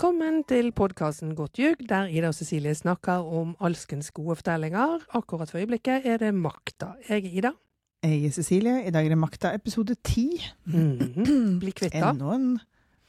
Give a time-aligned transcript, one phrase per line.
[0.00, 5.02] Velkommen til podkasten Godt ljug, der Ida og Cecilie snakker om alskens gode fortellinger.
[5.12, 6.94] Akkurat for øyeblikket er det Makta.
[7.04, 7.50] Jeg er Ida.
[8.08, 8.78] Jeg er Cecilie.
[8.88, 10.24] I dag er det Makta episode ti.
[10.64, 11.58] Mhm.
[11.60, 12.14] Bli kvitt da.
[12.14, 12.46] Enda en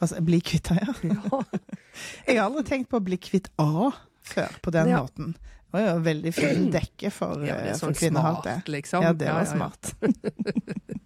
[0.02, 0.98] altså, Bli kvitt A, ja.
[1.14, 1.40] Ja.
[2.28, 3.88] Jeg har aldri tenkt på å bli kvitt A
[4.20, 5.00] før, på den Ja.
[5.06, 5.32] måten.
[5.72, 8.66] Det var jo veldig fin dekke for, Ja, det eh, er for sånn kvinnehat, smart,
[8.66, 8.72] det.
[8.76, 9.08] liksom.
[9.08, 9.96] Ja, det var smart.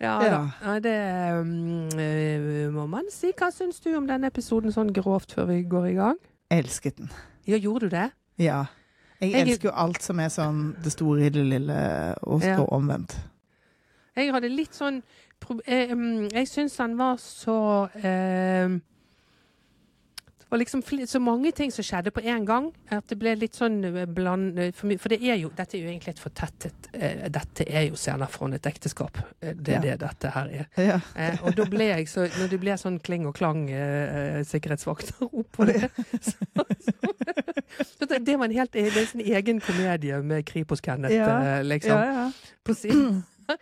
[0.00, 0.50] Ja, Ja.
[0.62, 0.78] da.
[0.80, 3.32] det um, må man si.
[3.38, 6.18] Hva syns du om denne episoden sånn grovt før vi går i gang?
[6.50, 7.10] Elsket den.
[7.46, 8.10] Ja, gjorde du det?
[8.38, 8.64] Ja.
[9.20, 12.58] Jeg Jeg- elsker jo alt som er sånn det store i det lille, og, Ja.
[12.60, 13.16] og omvendt.
[14.16, 15.02] Jeg hadde litt sånn
[15.40, 15.88] pro- eh,
[16.32, 18.68] Jeg syns han var så eh,
[20.52, 22.66] Var liksom så mange ting som skjedde på én gang.
[22.92, 24.58] At det ble litt sånn eh, bland...
[24.60, 27.86] eh, For, for det er jo, dette er jo egentlig et fortettet eh, Dette er
[27.88, 29.16] jo scener fra et ekteskap.
[29.40, 29.80] Det er Ja.
[29.86, 30.66] det dette her er.
[30.90, 30.98] Ja.
[31.16, 35.24] Eh, og da ble jeg så Når det ble sånn kling og klang eh, sikkerhetsvakter
[35.40, 35.88] oppå det
[36.20, 36.36] så,
[37.96, 41.32] så, det, det var en helt Det er sånn egen komedie med Kripos-Kenneth, Ja.
[41.56, 42.30] eh, liksom Ja, ja.
[42.64, 43.22] på sin.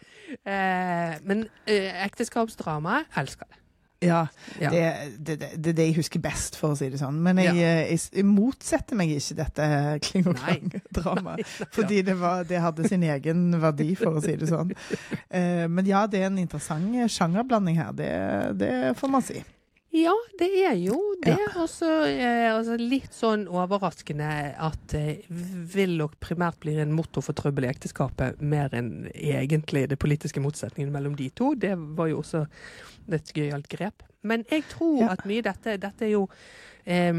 [0.45, 3.60] eh, men eh, ekteskapsdrama elsker det.
[4.01, 4.21] Ja.
[4.61, 4.71] Ja.
[4.73, 4.83] Det,
[5.19, 7.19] det, det, det er det jeg husker best, for å si det sånn.
[7.23, 7.69] Men jeg, Ja.
[7.85, 9.69] eh, jeg, jeg motsetter meg ikke dette
[10.07, 11.47] kling og klang-dramaet.
[11.77, 14.73] Fordi det, var, det hadde sin egen verdi, for å si det sånn.
[15.29, 17.93] Uh, men ja, det er en interessant sjangerblanding her.
[17.97, 18.11] Det,
[18.61, 19.43] det får man si.
[19.93, 21.33] Ja, det er jo det.
[21.35, 21.49] Ja.
[21.59, 24.29] Og så eh, altså litt sånn overraskende
[24.63, 25.25] at eh,
[25.91, 30.93] nok primært bli en motor for trøbbel i ekteskapet, mer enn egentlig det politiske motsetningen
[30.95, 31.55] mellom de to.
[31.59, 32.45] Det var jo også
[33.11, 34.05] et gøyalt grep.
[34.23, 35.09] Men jeg tror Ja.
[35.17, 36.27] at mye dette Dette er jo
[36.87, 37.13] eh,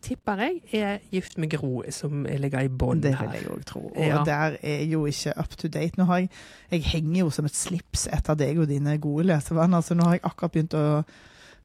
[0.00, 3.28] tipper jeg, er gift med Gro som ligger i bånn Det her.
[3.28, 3.80] vil jeg òg tro.
[3.94, 4.22] Og Ja.
[4.24, 5.98] der er jo ikke up to date.
[5.98, 6.30] Nå har jeg,
[6.70, 10.12] jeg henger jo som et slips etter deg og dine gode lesevaner, så nå har
[10.16, 11.04] jeg akkurat begynt å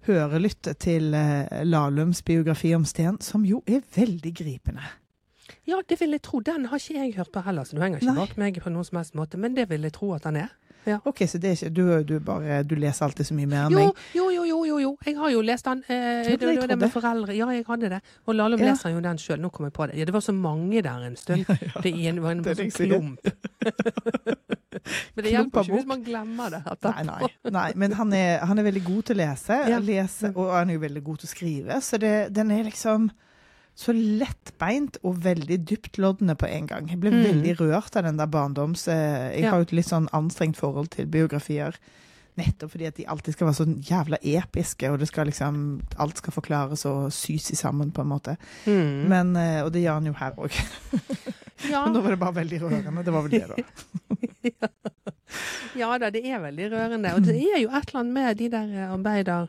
[0.08, 4.84] høre lytte til eh, Lahlums biografi om Sten, som jo er veldig gripende.
[5.68, 6.40] Ja, det vil jeg tro.
[6.44, 8.20] Den har ikke jeg hørt på heller, så du henger ikke Nei.
[8.20, 9.40] bak meg på noen som helst måte.
[9.40, 10.52] Men det vil jeg tro at den er.
[11.06, 13.74] Ok, så det er ikke, du, du, bare, du leser alltid så mye mer enn
[13.78, 14.02] meg?
[14.16, 14.92] jo, jo, jo, jo, jo.
[15.06, 15.84] Jeg har jo lest den.
[15.88, 17.36] Eh, det, det det med foreldre.
[17.38, 18.02] Ja, jeg hadde det.
[18.28, 18.72] Og Lahlum Ja.
[18.74, 19.40] leser jo den sjøl.
[19.40, 19.98] Nå kom jeg på det.
[19.98, 21.46] Ja, det var så mange der en stund.
[21.84, 23.20] Det en- var en det er sånn klump.
[25.16, 26.62] Men det hjelper ikke hvis man glemmer det.
[26.84, 27.68] Nei, nei, nei.
[27.80, 29.80] Men han er, han er veldig god til å lese, Ja.
[29.80, 31.78] lese og han er jo veldig god til å skrive.
[31.86, 33.10] Så det, den er liksom
[33.76, 36.88] så lettbeint og veldig dyptloddende på en gang.
[36.90, 37.24] Jeg ble Mm.
[37.26, 38.88] veldig rørt av den der barndoms...
[38.88, 39.50] eh, Jeg Ja.
[39.52, 41.74] har jo et litt sånn anstrengt forhold til biografier.
[42.38, 46.18] Nettopp fordi at de alltid skal være så jævla episke, og det skal liksom Alt
[46.18, 48.38] skal forklares og sys i sammen, på en måte.
[48.66, 49.08] Mm.
[49.10, 50.52] Men, eh, og det gjør han jo her òg.
[51.72, 51.86] ja.
[51.94, 53.04] Nå var det bare veldig rørende.
[53.06, 54.68] Det var vel det, da.
[55.82, 57.14] ja da, det er veldig rørende.
[57.16, 59.48] Og det er jo et eller annet med de der eh, arbeider...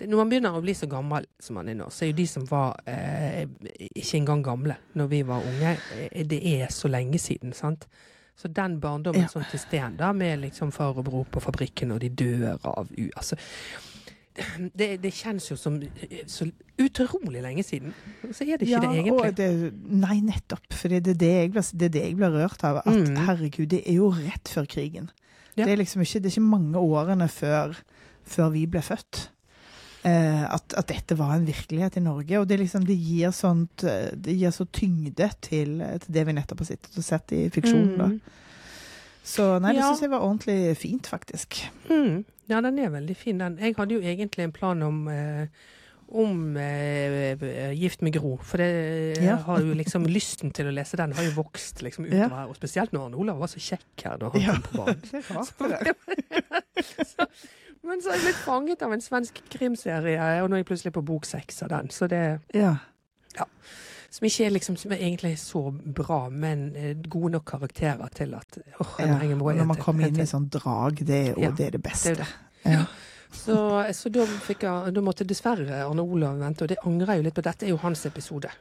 [0.00, 2.26] Når man begynner å bli så gammel som man er nå, så er jo de
[2.26, 3.44] som var eh,
[3.94, 5.76] ikke engang gamle når vi var unge,
[6.10, 7.86] eh, det er så lenge siden, sant?
[8.36, 9.28] Så den barndommen Ja.
[9.30, 12.88] sånn til sten, da, med liksom far og bror på fabrikken, og de dør av
[12.98, 13.08] u...
[13.16, 13.36] Altså,
[14.74, 16.48] det, det kjennes jo som eh, så
[16.82, 17.92] utrolig lenge siden.
[18.34, 19.34] Så er det ikke det egentlig.
[19.38, 19.48] Det,
[19.94, 20.64] nei, nettopp.
[20.74, 22.80] For det er det, jeg det det jeg blir rørt av.
[22.82, 23.16] At Mm.
[23.28, 25.10] herregud, det er jo rett før krigen.
[25.56, 25.64] Ja.
[25.64, 27.76] Det er liksom ikke, det er ikke mange årene før,
[28.26, 29.28] før vi ble født.
[30.04, 32.36] Eh, at, at dette var en virkelighet i Norge.
[32.42, 36.34] Og det, liksom, det, gir sånt, eh, det gir så tyngde til, til det vi
[36.36, 38.16] nettopp har sittet og sett i fiksjonen.
[38.18, 38.18] Mm.
[39.24, 39.88] Så nei, det Ja.
[39.88, 41.56] syns jeg var ordentlig fint, faktisk.
[41.88, 42.24] Mm.
[42.52, 43.56] Ja, den er veldig fin, den.
[43.56, 45.46] Jeg hadde jo egentlig en plan om eh,
[46.14, 48.36] om eh, Gift med Gro.
[48.44, 49.36] For det Ja.
[49.46, 52.26] har jo liksom lysten til å lese den har jo vokst liksom Ja.
[52.28, 52.48] utover her.
[52.52, 54.52] Og spesielt når Arne Olav var så kjekk her da han Ja.
[54.52, 55.00] kom på banen.
[55.10, 55.24] Det
[55.58, 57.04] det der.
[57.14, 57.26] så,
[57.84, 60.92] men så er jeg blitt fanget av en svensk krimserie, og nå er jeg plutselig
[60.96, 61.90] på bok seks av den.
[61.94, 62.76] Så det Ja.
[64.14, 68.34] Som ikke er liksom som er egentlig så bra, men eh, gode nok karakterer til
[68.38, 69.34] at åh, jeg ja.
[69.34, 71.80] må når man kommer inn i sånn drag, det, er- jo Ja, det er det
[71.82, 72.14] Det er beste.
[72.14, 72.28] det.
[72.70, 72.84] Ja.
[73.34, 73.56] Så,
[73.92, 77.34] så da, jeg, da måtte dessverre Arne Olav vente, og det angrer jeg jo litt
[77.34, 77.42] på.
[77.42, 78.52] Dette er jo hans episode.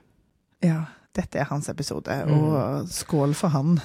[0.65, 0.79] Ja,
[1.15, 2.31] dette er hans episode, Mm.
[2.33, 3.79] og skål for han.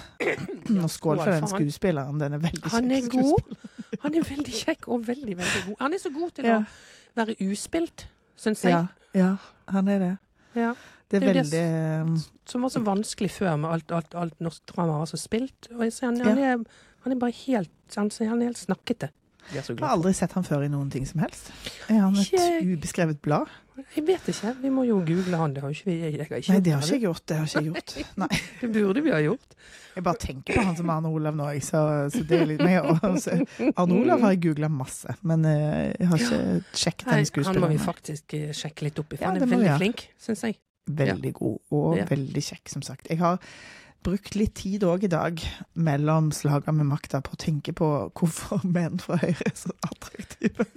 [0.82, 1.48] Og skål for den han.
[1.48, 2.18] skuespilleren.
[2.20, 3.56] Den er veldig Han er kjekk god.
[4.02, 5.76] Han er veldig kjekk og veldig, veldig god.
[5.80, 6.58] Han er så god til Ja.
[6.60, 6.64] å
[7.16, 8.70] være uspilt, syns jeg.
[8.72, 9.36] Ja, ja,
[9.68, 10.18] han er det.
[10.54, 10.74] Ja.
[11.10, 14.40] Det er Det er veldig det Som var så vanskelig før med alt, alt, alt
[14.40, 15.68] norsk drama var så spilt.
[15.74, 16.64] Og jeg ser han, han, er,
[17.04, 19.08] han er bare helt han, han er helt snakkete.
[19.54, 21.50] Jeg har aldri sett han før i noen ting som helst.
[21.88, 23.48] Er han et Ikke- ubeskrevet blad?
[23.94, 24.50] Jeg vet ikke.
[24.60, 25.52] Vi må jo google han.
[25.54, 25.94] Det har ikke vi.
[26.02, 27.22] Jeg har ikke Nei, det har ikke jeg gjort.
[27.30, 27.94] Det har ikke jeg gjort.
[28.24, 28.28] Nei,
[28.60, 29.54] Det burde vi ha gjort.
[29.94, 31.80] Jeg bare tenker på han som Arne Olav nå, jeg, så,
[32.10, 32.84] så det er litt mer
[33.76, 36.42] Arne Olav har jeg googla masse, men eh, jeg har ikke
[36.84, 37.62] sjekket den skuespilleren.
[37.62, 39.16] han må vi faktisk eh, sjekke litt opp i.
[39.18, 40.58] for Ja, Han er veldig flink, syns jeg.
[40.88, 42.04] Veldig god, og Ja.
[42.08, 43.08] veldig kjekk, som sagt.
[43.10, 43.38] Jeg har
[44.08, 45.40] brukt litt tid òg i dag
[45.76, 50.68] mellom slaga med makta på å tenke på hvorfor menn fra Høyre er så attraktive.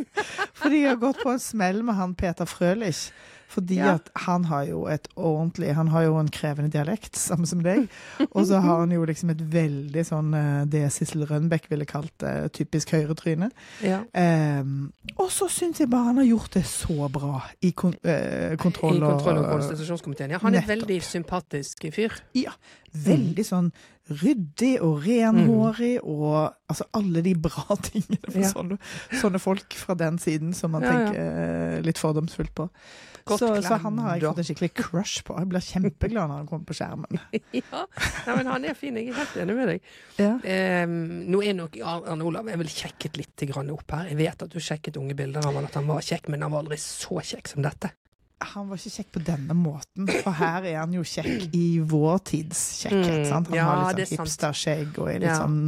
[0.59, 3.09] Fordi jeg har gått på en smell med han Peter Frølich.
[3.51, 3.95] Fordi Ja.
[3.99, 7.89] at han har jo et ordentlig Han har jo en krevende dialekt, samme som deg.
[8.31, 12.13] Og så har han jo liksom et veldig sånn eh, det Sissel Rønbeck ville kalt
[12.23, 13.51] det, typisk høyretryne.
[13.83, 14.01] Ja.
[14.15, 18.55] Um, og så syns jeg bare han har gjort det så bra i kon uh,
[18.61, 20.31] kontroll, I kontroll- og konstitusjonskomiteen.
[20.31, 20.87] Ja, han er Nettopp.
[20.87, 22.15] veldig sympatisk fyr.
[22.37, 22.55] Ja.
[22.95, 23.71] Veldig sånn
[24.11, 28.49] ryddig og renhårig og altså alle de bra tingene for Ja.
[28.51, 28.77] sånne,
[29.21, 32.69] sånne folk fra den siden som man Ja, tenker eh, litt fordomsfullt på.
[33.31, 35.37] Godt Så, så han har jeg fått en skikkelig crush på.
[35.39, 37.21] Jeg blir kjempeglad når han kommer på skjermen.
[37.61, 37.83] Ja,
[38.27, 38.97] Nei, men han er fin.
[38.99, 39.89] Jeg er helt enig med deg.
[40.19, 40.33] Ja.
[40.85, 40.95] Um,
[41.31, 44.11] nå er nok Arne Olav jeg vil sjekket litt opp her.
[44.11, 46.53] Jeg vet at du sjekket unge bilder av han, at han var kjekk, men han
[46.53, 47.93] var aldri så kjekk som dette.
[48.41, 52.17] Han var ikke kjekk på denne måten, for her er han jo kjekk i vår
[52.25, 53.19] tids kjekkhet.
[53.21, 53.47] Mm, sant?
[53.51, 55.35] Han ja, har litt sånn hipsterskjegg og er litt Ja.
[55.43, 55.59] sånn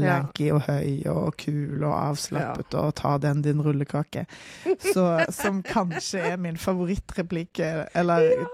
[0.00, 4.22] lanky og høy og kul og avslappet og ta den din rullekake.
[4.92, 5.02] Så,
[5.34, 7.58] som kanskje er min favorittreplikk.
[7.94, 8.46] Eller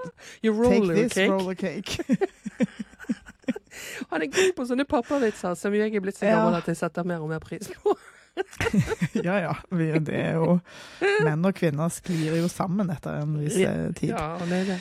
[0.43, 1.31] You take this cake.
[1.31, 1.99] roller cake.
[4.11, 6.39] Han er god på sånne pappavitser som jeg er blitt så Ja.
[6.41, 7.97] gammel at jeg setter mer og mer pris på.
[9.27, 10.59] ja ja, vi, det er jo
[11.25, 14.11] Menn og kvinner sklir jo sammen etter en viss eh, tid.
[14.13, 14.79] Ja, det er det.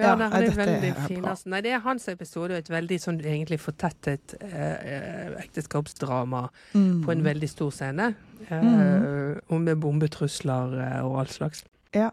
[0.00, 1.24] Ja, Ja, nei, han er er fin.
[1.28, 1.48] Altså.
[1.52, 7.02] Nei, det er hans episode, et veldig sånn egentlig fortettet eh, eh, ekteskapsdrama Mm.
[7.04, 8.14] på en veldig stor scene.
[8.48, 9.40] Eh, Mm.
[9.50, 11.64] Og med bombetrusler eh, og all slags.
[11.94, 12.08] Ja.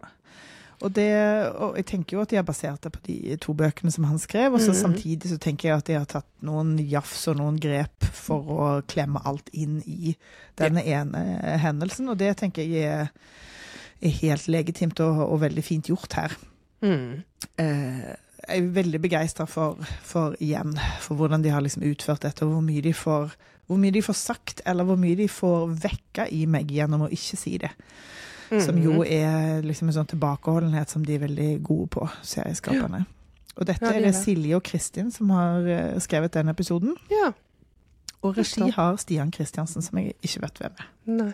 [0.77, 1.09] Og, det,
[1.57, 4.19] og jeg tenker jo at de har basert det på de to bøkene som han
[4.21, 4.77] skrev, og så mm.
[4.77, 8.67] samtidig så tenker jeg at de har tatt noen jafs og noen grep for å
[8.85, 10.13] klemme alt inn i
[10.59, 11.23] denne ene
[11.63, 13.09] hendelsen, og det tenker jeg er,
[13.97, 16.37] er helt legitimt og, og veldig fint gjort her.
[16.85, 17.25] Mm.
[17.57, 18.07] Eh,
[18.47, 22.53] jeg er veldig begeistra for, for igjen, for hvordan de har liksom utført dette, og
[22.53, 23.33] hvor mye de får
[23.67, 27.11] hvor mye de får sagt, eller hvor mye de får vekka i meg gjennom å
[27.11, 27.73] ikke si det.
[28.49, 29.07] Som jo Mm.
[29.11, 33.05] er liksom en sånn tilbakeholdenhet som de er veldig gode på, serieskaperne.
[33.57, 34.15] Og dette Ja, det er det.
[34.15, 36.95] Silje og Kristin som har eh, skrevet den episoden.
[37.11, 37.31] Ja.
[38.23, 40.87] Og regi har Stian Kristiansen, som jeg ikke vet hvem er.
[41.05, 41.33] Nei.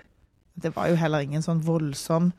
[0.61, 2.31] Det var jo heller ingen sånn voldsom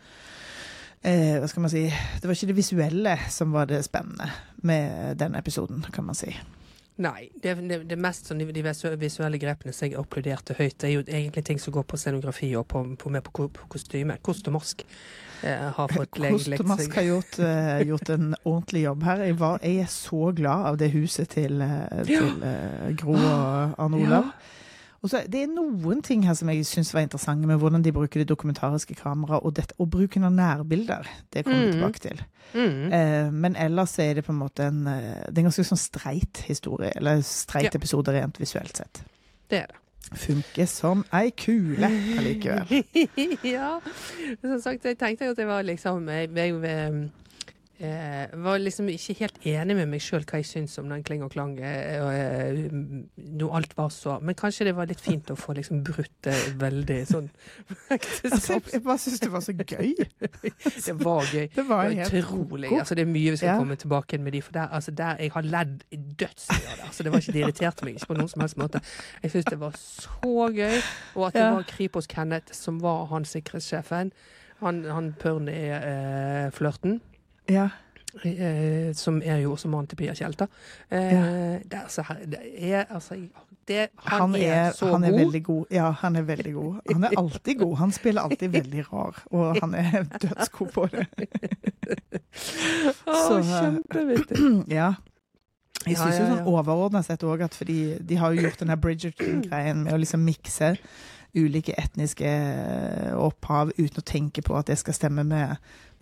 [1.02, 4.28] eh, Hva skal man si Det var ikke det visuelle som var det spennende
[4.62, 6.30] med den episoden, kan man si.
[6.96, 7.28] Nei.
[7.42, 8.62] Det, det, det mest sånn, de
[9.00, 12.52] visuelle grepene som jeg applauderte høyt, det er jo egentlig ting som går på scenografi
[12.54, 14.14] og på, på, med på, på kostyme.
[14.22, 14.84] Kost og mask
[15.42, 19.24] eh, har fått leg- Kost og mask har gjort, uh, gjort en ordentlig jobb her.
[19.26, 23.74] Jeg, var, jeg er så glad av det huset til, eh, til uh, Gro og
[23.82, 24.30] Arne Olav.
[24.30, 24.60] Og
[25.10, 28.20] så, det er noen ting her som jeg syns var interessante med hvordan de bruker
[28.22, 31.08] det dokumentariske kameraet, og, og bruken av nærbilder.
[31.32, 31.72] Det kommer vi Mm.
[31.78, 32.22] tilbake til.
[32.54, 32.92] Mm.
[32.92, 35.80] Eh, men ellers er det på en måte en eh, Det er en ganske sånn
[35.80, 37.70] streit historie, eller streit Ja.
[37.74, 39.02] episode rent visuelt sett.
[39.50, 39.80] Det er det.
[40.20, 42.84] Funker som ei kule allikevel.
[43.56, 43.80] ja.
[44.42, 47.10] Som sagt, jeg tenkte at det var liksom Jeg, jeg
[47.78, 51.22] eh, var liksom ikke helt enig med meg sjøl hva jeg syns om den Kling
[51.26, 51.56] og Klang.
[51.58, 56.12] Eh, eh, alt var så Men kanskje det var litt fint å få liksom brutt
[56.26, 57.28] det veldig sånn
[57.90, 59.94] Altså, jeg bare syns det var så gøy.
[60.86, 61.48] Det var gøy.
[61.54, 62.70] Det var Det var utrolig.
[62.78, 63.58] Altså, det er mye vi skal Ja.
[63.58, 66.84] komme tilbake med de, for der, altså, der jeg har ledd i dødsmye av det.
[66.88, 68.80] Altså, det var ikke det irriterte meg ikke på noen som helst måte.
[69.22, 70.78] Jeg syns det var så gøy,
[71.14, 71.50] og at det Ja.
[71.54, 74.12] var Kripos Kenneth som var han sikkerhetssjefen.
[74.60, 77.00] Han, han Pørni-flørten.
[77.50, 77.68] Ja.
[78.24, 80.46] Eh, som er jo også mannen til Pia Tjelta.
[80.90, 81.22] Eh, Ja.
[81.58, 81.80] det,
[82.30, 82.38] det
[82.72, 83.16] er altså
[83.68, 85.18] det, han, Han er, er, så han er god.
[85.18, 85.64] veldig god.
[85.70, 86.74] Ja, han er veldig god.
[86.92, 87.76] Han er alltid god.
[87.80, 91.06] Han spiller alltid veldig rar, og han er dødsgod på det.
[92.34, 94.36] Så- Kjempevittig.
[94.78, 94.92] Ja.
[95.86, 96.36] Jeg syns ja, ja.
[96.36, 100.22] sånn overordna sett òg at fordi de har jo gjort denne Bridgerton-greien med å liksom
[100.24, 100.70] mikse
[101.36, 105.58] ulike etniske eh, opphav uten å tenke på at det skal stemme med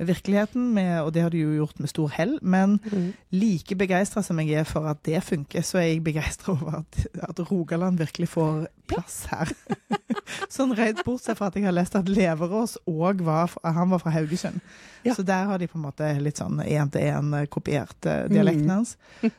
[0.07, 2.39] virkeligheten, med, og det har de jo gjort med stor hell.
[2.43, 3.13] Men Mm.
[3.33, 7.07] like begeistra som jeg er for at det funker, så er jeg begeistra over at,
[7.29, 9.49] at Rogaland virkelig får plass her.
[10.53, 14.11] sånn rent bortsett fra at jeg har lest at Leverås òg var Han var fra
[14.11, 14.61] Haugesund.
[15.05, 15.15] Ja.
[15.17, 18.63] Så der har de på en måte litt sånn én til én kopiert eh, dialekten
[18.63, 18.69] Mm.
[18.71, 18.97] hans.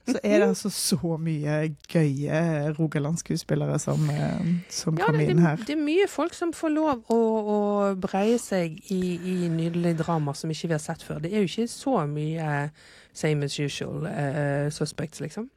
[0.07, 5.37] Så er det altså så mye gøye rogalandsskuespillere som, eh, som Ja, kom det, inn
[5.37, 5.55] det, her.
[5.67, 7.19] det er mye folk som får lov å,
[7.55, 7.59] å
[7.95, 11.19] breie seg i, i nydelige drama som ikke vi har sett før.
[11.21, 12.71] Det er jo ikke så mye
[13.13, 15.49] same as usual uh, suspects, liksom.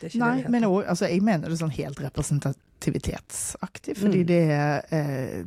[0.00, 4.20] Det er Nei, det det men også, altså, jeg mener det sånn helt representativitetsaktig, fordi
[4.22, 4.26] Mm.
[4.26, 4.50] det
[4.92, 5.44] eh,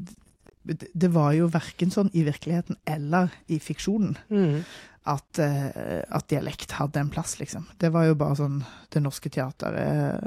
[0.68, 4.64] det- Det var jo verken sånn i virkeligheten eller i fiksjonen Mm.
[5.06, 7.66] at, uh, at dialekt hadde en plass, liksom.
[7.80, 10.20] Det var jo bare sånn Det Norske Teatret,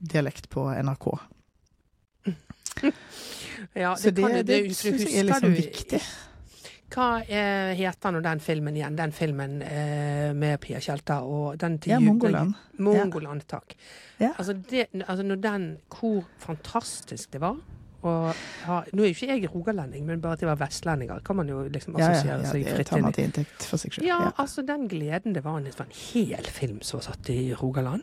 [0.00, 1.18] dialekt på NRK.
[3.74, 6.00] Ja, Så det, kan du- det, det- syns jeg husker er liksom viktig.
[6.90, 8.96] Hva eh, heter nå den filmen igjen?
[8.98, 12.54] Den filmen eh, med Pia Tjelta og den til Ja, jul- Mongoland.
[12.82, 13.76] Mongoland, takk.
[14.18, 14.32] Ja.
[14.36, 17.60] Altså, det, altså når den Hvor fantastisk det var.
[18.02, 21.36] Og ha, nå er jo ikke jeg rogalending, men bare at de var vestlendinger, kan
[21.36, 23.16] man jo liksom Ja, ja, assosiere ja, seg det fritt tar inn man i.
[23.18, 24.06] til inntekt for seg selv.
[24.08, 24.30] Ja, Ja.
[24.40, 25.60] altså den gleden det var.
[25.60, 28.02] Det var en hel film som var satt i Rogaland.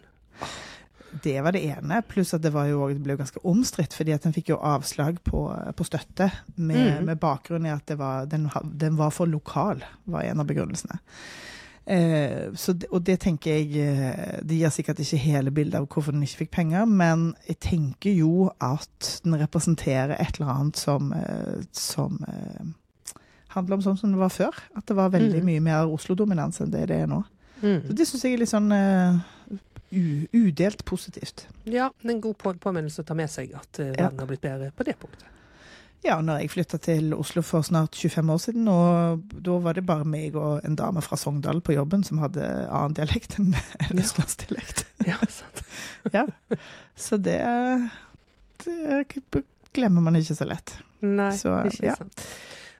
[1.24, 4.12] Det var det ene, pluss at det, var jo, det ble jo ganske omstridt, fordi
[4.13, 5.45] at den fikk jo avslag på,
[5.75, 7.05] på støtte, med, Mm.
[7.05, 11.00] med bakgrunn i at det var, den, den var for lokal, var en av begrunnelsene.
[11.86, 15.86] Eh, så, det- og det tenker jeg eh, Det gir sikkert ikke hele bildet av
[15.88, 20.75] hvorfor den ikke fikk penger, men jeg tenker jo at den representerer et eller annet
[20.81, 22.65] som, eh, som eh,
[23.55, 24.59] handler om sånn som det var før.
[24.75, 25.45] At det var veldig Mm.
[25.45, 27.24] mye mer Oslo-dominans enn det det er nå.
[27.62, 27.95] Så Mm.
[27.95, 29.19] det syns jeg er litt sånn eh,
[29.91, 31.46] udelt positivt.
[31.65, 33.91] Ja, en god på påminnelse å ta med seg at Ja.
[33.96, 35.24] verden har blitt bedre på det punktet.
[36.06, 39.86] Ja, når jeg flytta til Oslo for snart 25 år siden, og da var det
[39.86, 43.98] bare meg og en dame fra Sogndal på jobben som hadde annen dialekt enn en
[43.98, 44.03] Ja.
[44.03, 44.86] østlandsdialekt.
[45.08, 45.63] Ja, sant.
[46.96, 47.39] Så det,
[48.65, 50.75] det glemmer man ikke så lett.
[51.01, 51.96] Nei, Så, ikke ja.
[52.00, 52.24] sant.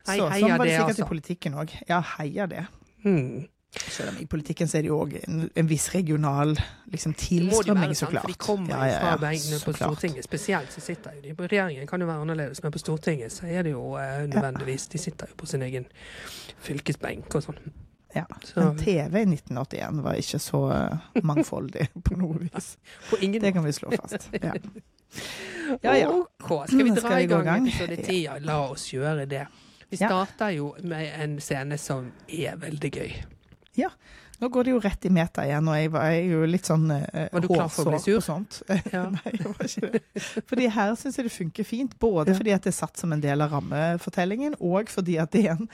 [0.08, 1.04] Nei, Så, sånn var det det, sikkert altså.
[1.06, 1.74] i politikken òg.
[1.90, 2.66] Ja, heia det.
[3.06, 3.48] Mm.
[3.78, 6.54] Selv om i politikken så er det jo òg en, en viss regional
[6.92, 8.28] liksom, tilstrømming, så klart.
[8.28, 9.74] de kommer Ja, fra Bergen på.
[9.76, 10.24] Stortinget.
[10.26, 13.46] Spesielt så sitter jo de på Regjeringen kan jo være annerledes, men på Stortinget så
[13.46, 15.86] er det jo eh, nødvendigvis De sitter jo på sin egen
[16.64, 17.60] fylkesbenk og sånn.
[18.16, 18.24] Ja.
[18.48, 22.78] Så Men TV i 1981 var ikke så eh, mangfoldig på noe vis.
[23.12, 24.30] på ingen Det kan vi slå fast.
[24.42, 24.54] Ja.
[25.82, 26.08] Ja, ja.
[26.12, 27.68] OK, skal vi dra skal vi i gang gang?
[27.68, 28.18] episode ti?
[28.26, 29.46] Ja, la oss gjøre det.
[29.90, 33.14] Vi starter jo med en scene som er veldig gøy.
[34.40, 36.84] Nå går det jo rett i meta igjen, og jeg var jeg jo litt sånn
[36.94, 38.20] eh, Var du klar for å bli hårsår sur?
[38.20, 38.58] på sånt.
[38.94, 39.04] Ja.
[39.10, 40.02] Nei, jeg var ikke det.
[40.52, 41.96] Fordi her syns jeg det funker fint.
[42.00, 42.38] Både Ja.
[42.38, 45.56] fordi at det er satt som en del av rammefortellingen, og fordi at det er,
[45.56, 45.70] en,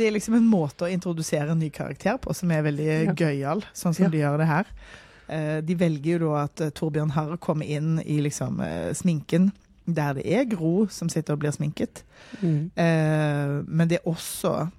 [0.00, 3.12] det er liksom en måte å introdusere en ny karakter på som er veldig Ja.
[3.20, 4.08] gøyal, sånn som Ja.
[4.10, 4.66] de gjør det her.
[5.28, 9.52] Eh, de velger jo da at eh, Torbjørn Harr kommer inn i liksom eh, sminken
[9.86, 12.00] der det er Gro som sitter og blir sminket.
[12.40, 12.70] Mm.
[12.74, 14.70] Eh, men det er også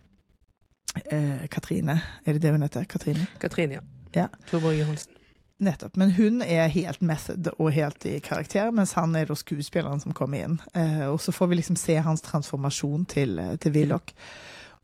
[1.05, 2.01] eh, Katrine.
[2.25, 2.83] Er det det hun heter?
[2.89, 3.27] Katrine?
[3.39, 3.85] Katrine, ja.
[4.15, 4.27] Ja.
[4.49, 5.13] Torborg Johansen.
[5.57, 5.95] Nettopp.
[5.97, 10.13] Men hun er helt method og helt i karakter, mens han er da skuespilleren som
[10.13, 10.59] kommer inn.
[10.77, 14.13] Eh, og så får vi liksom se hans transformasjon til, eh, til Willoch.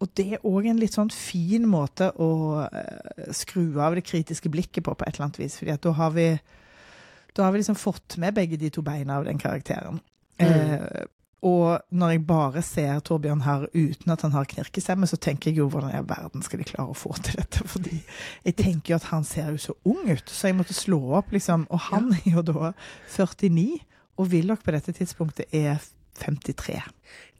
[0.02, 4.50] Og det er òg en litt sånn fin måte å eh, skru av det kritiske
[4.50, 5.60] blikket på, på et eller annet vis.
[5.62, 6.28] fordi at da har vi
[7.34, 10.00] da har vi liksom fått med begge de to beina av den karakteren.
[10.38, 11.06] Eh,
[11.44, 15.60] og når jeg bare ser Torbjørn her uten at han har knirkestemme, så tenker jeg
[15.60, 17.66] jo hvordan i all verden skal de klare å få til dette?
[17.68, 18.00] Fordi
[18.46, 21.36] jeg tenker jo at han ser jo så ung ut, så jeg måtte slå opp,
[21.36, 21.68] liksom.
[21.70, 22.72] Og han er jo da
[23.18, 23.68] 49,
[24.22, 25.84] og Willoch på dette tidspunktet er
[26.22, 26.80] 53.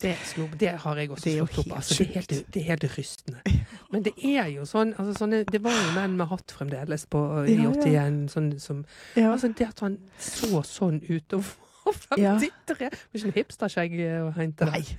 [0.02, 1.74] Det, slo, det har jeg også slått opp.
[1.78, 3.58] Altså, det, er helt, det er helt rystende.
[3.94, 7.22] Men det er jo sånn altså, sånne, Det var jo menn med hatt fremdeles på,
[7.46, 8.08] i Ja, ja.
[8.10, 8.18] 81.
[8.34, 8.82] Sånn, som,
[9.16, 11.46] altså, det at han så sånn ut og
[12.10, 12.34] var Ja.
[12.40, 14.72] 53 Det var ikke noe hipsterskjegg å hente der.
[14.72, 14.98] Nei,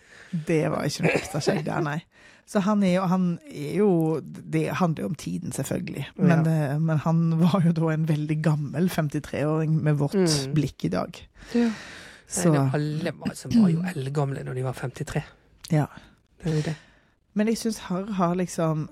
[0.48, 1.98] det var ikke noe hipsterskjegg skjegg der, nei.
[2.46, 6.04] Så han er jo, han er jo Det handler jo om tiden, selvfølgelig.
[6.20, 10.52] Men, eh, men han var jo da en veldig gammel 53-åring med vårt Mm.
[10.54, 11.16] blikk i dag.
[11.54, 11.70] Ja.
[12.28, 15.22] Så Nei, det- alle var, som var jo eldgamle når de var 53.
[15.70, 15.86] ja.
[16.44, 16.76] Det er jo det.
[17.34, 18.84] Men jeg syns Harr har liksom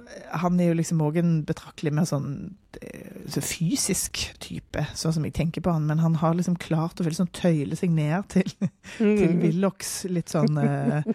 [0.42, 5.24] Han er jo liksom òg en betraktelig mer sånn eh, så fysisk type, sånn som
[5.28, 5.86] jeg tenker på han.
[5.86, 8.50] Men han har liksom klart å liksom tøyle seg ned til,
[8.98, 9.42] til Mm.
[9.44, 11.06] Willochs litt sånn eh,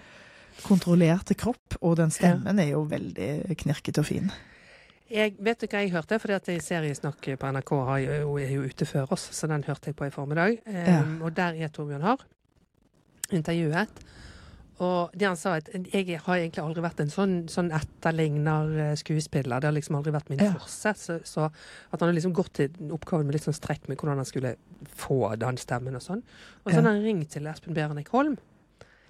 [0.64, 1.76] kontrollerte kropp.
[1.82, 4.32] Og den stemmen er jo veldig knirkete og fin.
[5.08, 8.66] Jeg vet du hva jeg hørte, fordi at Seriesnakk på NRK har jo, er jo
[8.68, 10.58] ute før oss, så den hørte jeg på i formiddag.
[10.68, 10.98] Um, Ja.
[11.24, 12.26] Og der er Torbjørn Harr
[13.32, 13.88] intervjuet.
[14.80, 19.60] Og det han sa, at jeg har egentlig aldri vært en sånn, sånn etterligner-skuespiller.
[19.64, 20.52] Det har liksom aldri vært min Ja.
[20.54, 20.94] forse.
[20.96, 24.18] Så, så at han har liksom gått til oppgaven med litt sånn strekk med hvordan
[24.22, 24.56] han skulle
[24.86, 26.22] få den stemmen og sånn.
[26.66, 26.82] Og så Ja.
[26.84, 28.38] har han ringt til Espen Berenek Holm,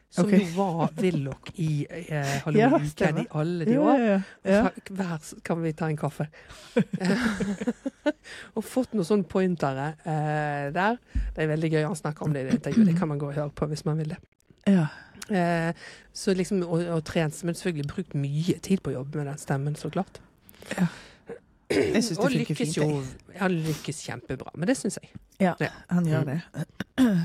[0.09, 0.39] som okay.
[0.39, 3.99] jo var Willoch i eh, Halloween-uken ja, i alle de Ja, år.
[3.99, 4.69] ja, ja.
[4.87, 6.29] Hver kan vi ta en kaffe.
[8.55, 10.95] og fått noen sånne pointere eh, der.
[11.35, 11.83] Det er veldig gøy.
[11.89, 12.87] Han snakker om det i det intervjuet.
[12.93, 14.21] Det kan man gå og høre på hvis man vil det.
[14.67, 14.87] ja.
[15.29, 15.73] Eh,
[16.13, 19.37] så liksom, og, og trent, men selvfølgelig brukt mye tid på å jobbe med den
[19.41, 20.21] stemmen, så klart.
[21.69, 22.77] Jeg syns det funker fint.
[22.77, 23.01] jo.
[23.41, 25.11] Han lykkes kjempebra, men det syns jeg.
[25.43, 25.53] Ja,
[25.91, 26.39] Han gjør det.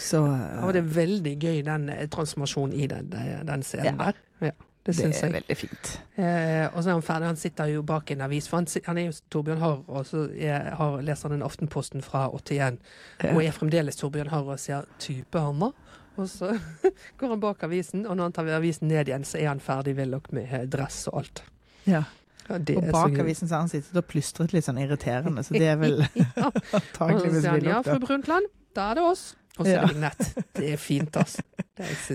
[0.00, 0.18] Så
[0.64, 3.08] Og det er veldig gøy, den eh, transformasjonen i den,
[3.46, 3.92] den, scenen Ja.
[4.10, 4.18] der.
[4.40, 5.32] Ja, det det syns er jeg.
[5.38, 5.90] veldig fint.
[6.16, 7.26] Eh, og så er han ferdig.
[7.30, 10.26] Han sitter jo bak en avis, for han, han er jo Torbjørn Harr, og så
[10.36, 12.78] er, har, leser han en Aftenposten fra 81,
[13.22, 13.34] Ja.
[13.34, 15.72] og er fremdeles Torbjørn Harr og sier 'type Hammer'.
[16.18, 16.50] Og så
[17.18, 19.94] går han bak avisen, og når han tar avisen ned igjen, så er han ferdig
[19.96, 21.42] villok med eh, dress og alt.
[21.86, 22.02] Ja.
[22.50, 25.68] Og er bak avisen så har han sittet og plystret litt sånn irriterende, så det
[25.70, 26.48] er vel ja.
[26.50, 27.98] Og antakeligvis han 'ja, fru.
[28.02, 29.34] Brundtland, da er det oss'.
[29.58, 29.80] Og så er Ja.
[29.86, 30.44] det vignett.
[30.54, 31.42] Det er fint, altså.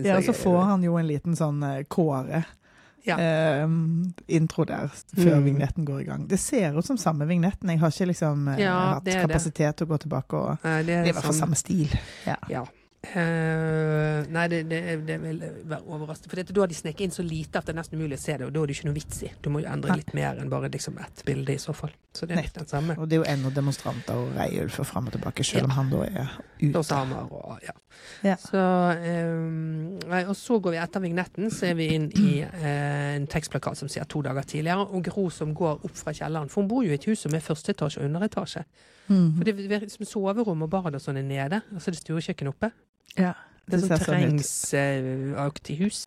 [0.03, 2.43] Ja, og så er- får han jo en liten sånn eh, Kåre.
[3.05, 3.17] Ja.
[3.21, 3.67] eh,
[4.33, 5.43] intro der, før Mm.
[5.45, 6.27] vignetten går i gang.
[6.27, 7.69] Det ser ut som samme vignetten.
[7.69, 10.79] Jeg har ikke liksom eh, Ja, hatt er kapasitet til å gå tilbake og Nei,
[10.81, 11.99] det Det er er i hvert fall sånn- samme stil.
[12.25, 12.35] Ja.
[12.49, 12.63] Ja.
[13.13, 16.31] Eh, nei, det, det, det vil være overraskende.
[16.31, 18.23] For dette, da har de sneket inn så lite at det er nesten umulig å
[18.23, 19.31] se det, og da er det ikke noe vits i.
[19.43, 21.93] Du må jo endre litt mer enn bare liksom ett bilde i så fall.
[22.15, 22.95] Så det er litt den samme.
[22.99, 26.03] Og det er jo ennå demonstranter og reiulfer fram og tilbake, selv om han da
[26.07, 26.71] er ute.
[26.79, 27.75] Og samer og ja.
[28.25, 28.35] Ja.
[28.39, 32.65] Så, um, nei, og så går vi etter vignetten, så er vi inn i uh,
[33.15, 36.51] en tekstplakat som sier to dager tidligere, og Gro som går opp fra kjelleren.
[36.51, 38.65] For hun bor jo i et hus som er første etasje og underetasje.
[39.07, 39.35] Mhm.
[39.37, 42.03] For det virker som soverom og bad og sånn er nede, og så er det
[42.03, 42.71] stuekjøkken oppe.
[43.17, 43.33] Ja.
[43.65, 46.05] Det er Det sånn sånn terrengsaktig hus.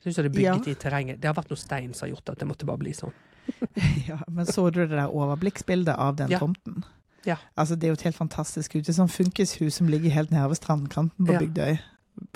[0.00, 0.72] Jeg synes det er bygget Ja.
[0.72, 1.20] i terrenget.
[1.20, 3.12] Det har vært noe stein som har gjort at det måtte bare bli sånn.
[4.08, 4.18] ja.
[4.28, 6.38] Men så du det der overblikksbildet av den Ja.
[6.38, 6.84] tomten?
[7.26, 7.36] Ja.
[7.58, 8.86] Altså, det er jo et helt fantastisk hus.
[8.86, 11.38] Det er sånn funkishus som ligger helt nede ved strandkanten på.
[11.38, 11.78] Bygdøy.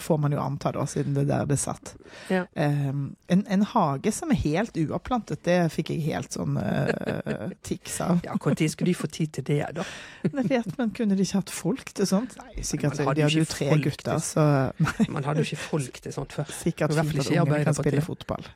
[0.00, 1.94] Får man jo anta, da, siden det er der det satt.
[2.32, 2.44] Ja.
[2.56, 8.00] Um, en, en hage som er helt uopplantet, det fikk jeg helt sånn uh, tics
[8.04, 8.22] av.
[8.26, 9.84] Ja, Når skulle de få tid til det, da?
[10.24, 12.36] Jeg vet, men kunne de ikke hatt folk til sånt?
[12.42, 12.98] Nei, sikkert.
[12.98, 16.32] Hadde de hadde jo tre gutter, til- så Man hadde jo ikke folk til sånt
[16.34, 16.50] før.
[16.50, 18.48] sikkert fint at ungene kan spille fotball.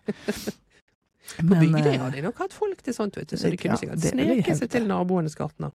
[1.37, 3.77] På Bygdøy eh, hadde de nok hatt folk til sånt, vet du, så de kunne
[3.77, 5.75] sikkert sneke seg til naboenes gartner.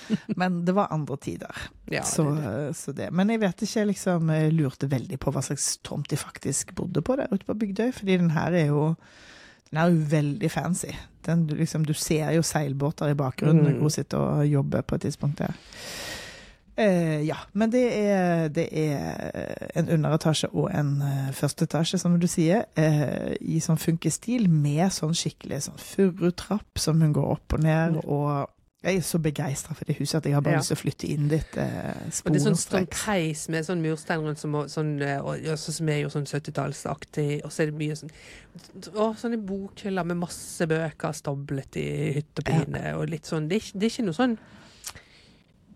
[0.40, 1.62] Men det var andre tider.
[1.92, 3.10] Ja, så, det- så det.
[3.12, 7.02] Men jeg vet ikke, jeg liksom lurte veldig på hva slags tomt de faktisk bodde
[7.02, 7.92] på der ute på Bygdøy.
[7.92, 8.94] Fordi den her er jo
[9.72, 10.90] den er jo veldig fancy.
[11.24, 13.80] Den, du liksom, du ser jo seilbåter i bakgrunnen når Mm.
[13.80, 15.54] hun sitter og jobber på et tidspunkt der.
[16.72, 22.24] Uh, ja, men det er, det er en underetasje og en uh, førsteetasje, som du
[22.32, 27.64] sier, uh, i sånn funkestil, med sånn skikkelig sånn furutrapp som hun går opp og
[27.66, 27.98] ned.
[28.06, 28.48] Og
[28.82, 30.60] jeg er så begeistra for det huset at jeg har bare Ja.
[30.62, 31.92] lyst til å flytte inn dit eh,
[32.26, 35.76] Og det er sånn, sånn peis med sånn murstein rundt, som, sånn, og, og, sånn
[35.76, 37.44] som er jo sånn 70-tallsaktig.
[37.46, 38.10] Og så er det mye sånn
[38.96, 41.86] å, sånne bokhyller med masse bøker stablet i
[42.18, 42.82] hytt og pine.
[42.98, 44.36] Og litt sånn det er, det er ikke noe sånn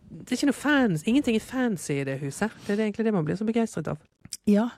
[0.06, 2.50] det er ikke noe fans, Ingenting er fancy i det huset.
[2.66, 3.98] Det er egentlig det man blir så begeistret av.
[4.46, 4.68] Ja.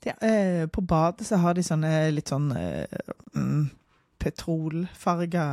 [0.00, 2.86] Det, eh, på badet så har de sånne litt sånn eh,
[3.36, 3.66] mm,
[4.20, 5.44] petrolfarga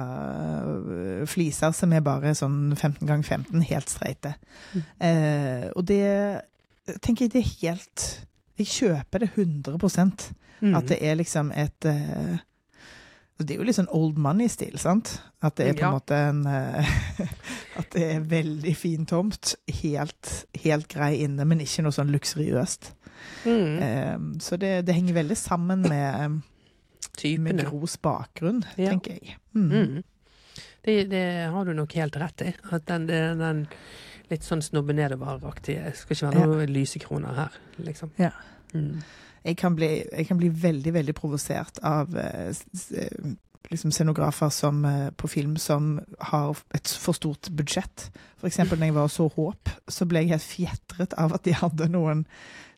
[1.22, 4.34] eh, fliser som er bare sånn 15 ganger 15, helt streite.
[4.74, 4.84] Mm.
[5.10, 6.04] Eh, og det
[7.04, 8.06] tenker jeg det er helt
[8.58, 10.72] Jeg kjøper det 100 Mm.
[10.74, 12.40] At det er liksom et eh,
[13.38, 15.12] Det er jo litt sånn old money-stil, sant?
[15.46, 15.92] At det er på en Ja.
[15.94, 16.88] måte en eh,
[17.78, 19.52] At det er veldig fin tomt.
[19.84, 20.32] Helt,
[20.64, 22.90] helt grei inne, men ikke noe sånn luksuriøst.
[23.46, 23.78] mm.
[23.86, 26.42] Eh, så det, det henger veldig sammen med,
[27.42, 28.90] med Gros bakgrunn, Ja.
[28.90, 29.38] tenker jeg.
[29.56, 29.72] Mm.
[29.72, 30.04] Mm.
[30.82, 32.54] Det, det har du nok helt rett i.
[32.72, 33.66] At den, den,
[34.30, 38.12] litt sånn snobbe nedover-aktige Skal ikke være noen lysekroner her, liksom.
[38.20, 38.32] Ja.
[38.74, 39.02] Mm.
[39.44, 43.36] Jeg, kan bli, jeg kan bli veldig, veldig provosert av eh, eh,
[43.72, 46.00] liksom scenografer som, eh, på film som
[46.32, 48.10] har et for stort budsjett.
[48.38, 51.44] For eksempel når jeg var og så Håp, så ble jeg helt fjetret av at
[51.48, 52.26] de hadde noen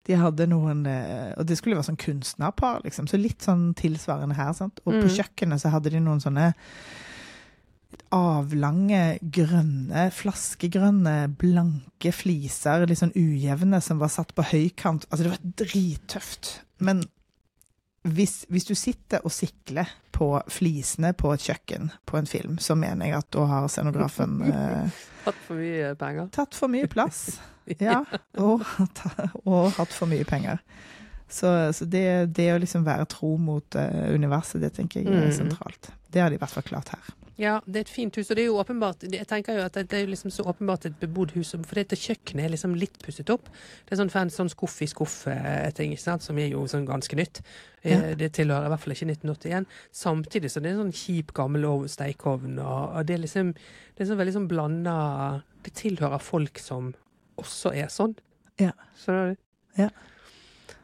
[0.10, 3.06] de hadde noen, eh, Og det skulle være sånn kunstnerpar, liksom.
[3.08, 4.54] Så litt sånn tilsvarende her.
[4.58, 4.80] sant?
[4.86, 5.16] Og på Mhm.
[5.20, 6.54] kjøkkenet så hadde de noen sånne
[8.14, 15.06] avlange, grønne, flaskegrønne, blanke fliser, litt sånn ujevne, som var satt på høykant.
[15.10, 16.52] Altså, det var drittøft.
[16.80, 17.04] Men
[18.08, 22.76] hvis, hvis du sitter og sikler på flisene på et kjøkken på en film, så
[22.78, 24.90] mener jeg at da har scenografen eh,
[25.26, 26.30] Tatt for mye penger.
[26.32, 27.40] tatt for mye plass.
[27.90, 28.02] Ja,
[28.38, 28.64] og,
[29.46, 30.60] og hatt for mye penger.
[31.30, 35.28] Så, så det, det å liksom være tro mot uh, universet, det tenker jeg er
[35.30, 35.36] Mm.
[35.44, 35.92] sentralt.
[36.10, 37.12] Det har de i hvert fall klart her.
[37.40, 39.78] Ja, det er et fint hus, og det er jo åpenbart Jeg tenker jo at
[39.78, 43.30] det, er liksom så åpenbart et bebodd hus, for dette kjøkkenet er liksom litt pusset
[43.32, 43.46] opp.
[43.86, 47.16] Det er sånn fancy sånn skuff i skuff-ting, ikke sant, som er jo sånn ganske
[47.16, 47.40] nytt.
[47.84, 48.16] Eh, Ja.
[48.20, 49.70] Det tilhører i hvert fall ikke 1981.
[49.96, 53.54] Samtidig så det er en sånn kjip, gammel ov- stekeovn, og, og det er liksom
[53.54, 54.98] Det er sånn veldig sånn blanda
[55.64, 56.92] Det tilhører folk som
[57.40, 58.16] også er sånn.
[58.60, 58.72] Ja.
[59.00, 59.36] Så
[59.78, 59.90] Ja.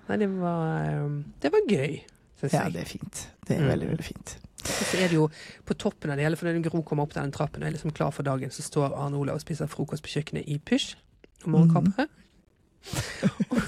[0.07, 2.01] Nei, det var eh, Det var gøy,
[2.39, 3.27] syns Ja, det er fint.
[3.47, 3.69] Det er Mm.
[3.73, 4.35] veldig, veldig fint.
[4.65, 5.29] Og så er det jo
[5.65, 7.91] på toppen av det hele, for når Gro kommer opp den trappen og er liksom
[7.93, 10.95] klar for dagen, så står Arne Olav og spiser frokost på kjøkkenet i pysj
[11.43, 12.07] og morgenkaffe.
[12.07, 13.61] Mm.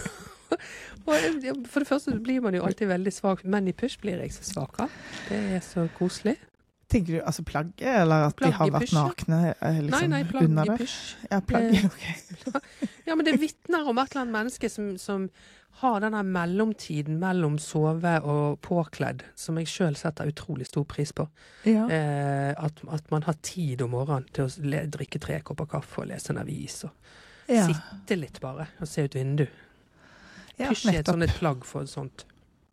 [1.72, 3.44] for det første blir man jo alltid veldig svak.
[3.46, 4.90] men i pysj blir jeg så svak av.
[5.30, 6.38] Det er så koselig.
[6.88, 10.46] Tenker du altså plagget, eller at de har vært nakne liksom, Nei, liksom, nei, plagg
[10.48, 10.86] under det?
[11.28, 11.74] Ja, plagg.
[11.76, 12.62] i ok.
[13.10, 15.28] Ja, men det vitner om et eller annet menneske som, som
[15.82, 21.28] har denne mellomtiden mellom sove og påkledd, som jeg sjøl setter utrolig stor pris på.
[21.68, 21.84] Ja.
[21.92, 26.02] Eh, at, at man har tid om morgenen til å le, drikke tre kopper kaffe
[26.02, 26.80] og lese en avis.
[26.88, 27.68] og ja.
[27.68, 29.46] Sitte litt bare og se ut vindu.
[30.58, 32.26] ja, Pysj er et sånt et plagg for sånt.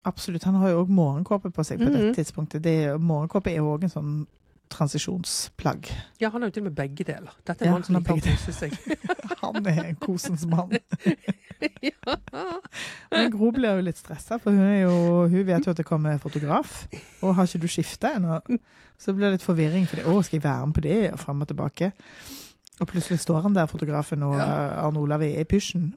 [0.05, 0.45] Absolutt.
[0.45, 1.93] Han har jo òg morgenkåpe på seg på Mhm.
[1.93, 2.63] dette tidspunktet.
[2.63, 4.27] Det, morgenkåpe er jo òg en sånn
[4.71, 5.89] transisjonsplagg.
[6.21, 7.33] Ja, han har jo til og med begge deler.
[7.47, 8.73] Dette er Ja, mannen som å begge kose seg.
[9.45, 10.71] Han er en kosens mann.
[11.83, 12.17] ja.
[13.13, 15.85] Men Gro blir jo litt stressa, for hun, er jo, hun vet jo at det
[15.87, 16.87] kommer fotograf.
[17.23, 18.39] Og har ikke du skifta ennå?
[18.99, 19.87] Så det blir litt forvirring.
[19.87, 21.13] For det, å, skal jeg være med på det?
[21.13, 21.93] Og fram og tilbake.
[22.81, 24.49] Og plutselig står han der, fotografen, og Ja.
[24.87, 25.93] Arne Olav er i pysjen.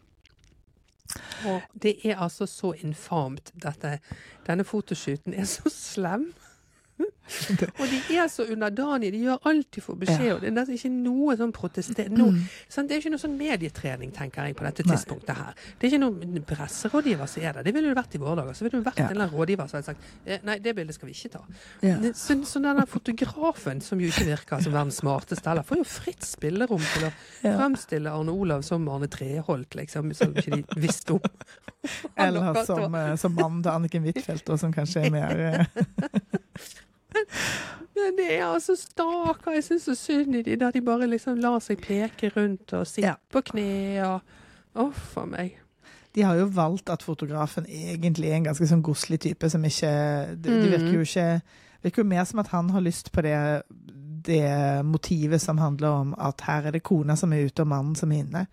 [1.45, 3.97] Og det er altså så infamt, dette.
[4.47, 6.29] Denne fotoshooten er så slem.
[6.97, 9.11] Og de er så underdanige.
[9.11, 10.37] De gjør alt de får beskjed Ja.
[10.39, 12.07] Det er ikke noe sånn protester...
[12.09, 12.29] No,
[12.71, 12.87] sant?
[12.89, 14.95] Det er ikke noe sånn medietrening, tenker jeg, på dette Nei.
[14.95, 15.57] tidspunktet her.
[15.77, 17.67] Det er ikke noen presserådgiver som er der.
[17.67, 18.57] Det ville det vært i våre dager.
[18.57, 19.09] Så ville det vært Ja.
[19.11, 21.43] en rådgiver som hadde sagt eh, nei, det bildet skal vi ikke ta.
[21.85, 21.97] Ja.
[22.13, 26.25] Så, så den fotografen, som jo ikke virker som verdens smarteste heller, får jo fritt
[26.25, 31.31] spillerom til å fremstille Arne Olav som Arne Treholt, liksom, som ikke de visste om.
[32.17, 35.87] Eller som, eh, som mannen til Anniken Huitfeldt, og som kanskje er mer eh,
[37.97, 41.39] Men det er altså stakkar, jeg syns så synd i de der de bare liksom
[41.41, 43.15] lar seg peke rundt og sitte Ja.
[43.31, 44.21] på kne og
[44.77, 45.55] Uff a meg.
[46.13, 49.89] De har jo valgt at fotografen egentlig er en ganske sånn godslig type, som ikke
[50.35, 50.71] Det de Mm.
[50.71, 51.41] virker jo ikke
[51.83, 53.63] virker jo mer som at han har lyst på det,
[54.27, 57.95] det motivet som handler om at her er det kona som er ute, og mannen
[57.95, 58.47] som er inne.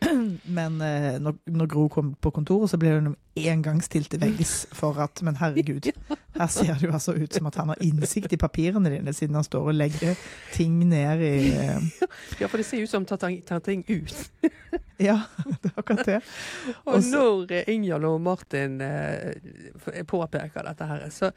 [0.58, 4.20] Men eh, når, når Gro kom på kontoret, så ble hun en gang stilt til
[4.22, 5.90] veggs for at Men herregud,
[6.38, 9.36] her ser det jo altså ut som at han har innsikt i papirene dine, siden
[9.36, 10.16] han står og legger
[10.54, 12.08] ting ned i eh,
[12.40, 14.16] Ja, for det ser ut som han tar, ting ut.
[14.96, 16.20] Ja, det er akkurat det.
[16.86, 19.34] Og Og når eh, Ingjald og Martin eh,
[20.08, 21.34] påpeker dette her, så,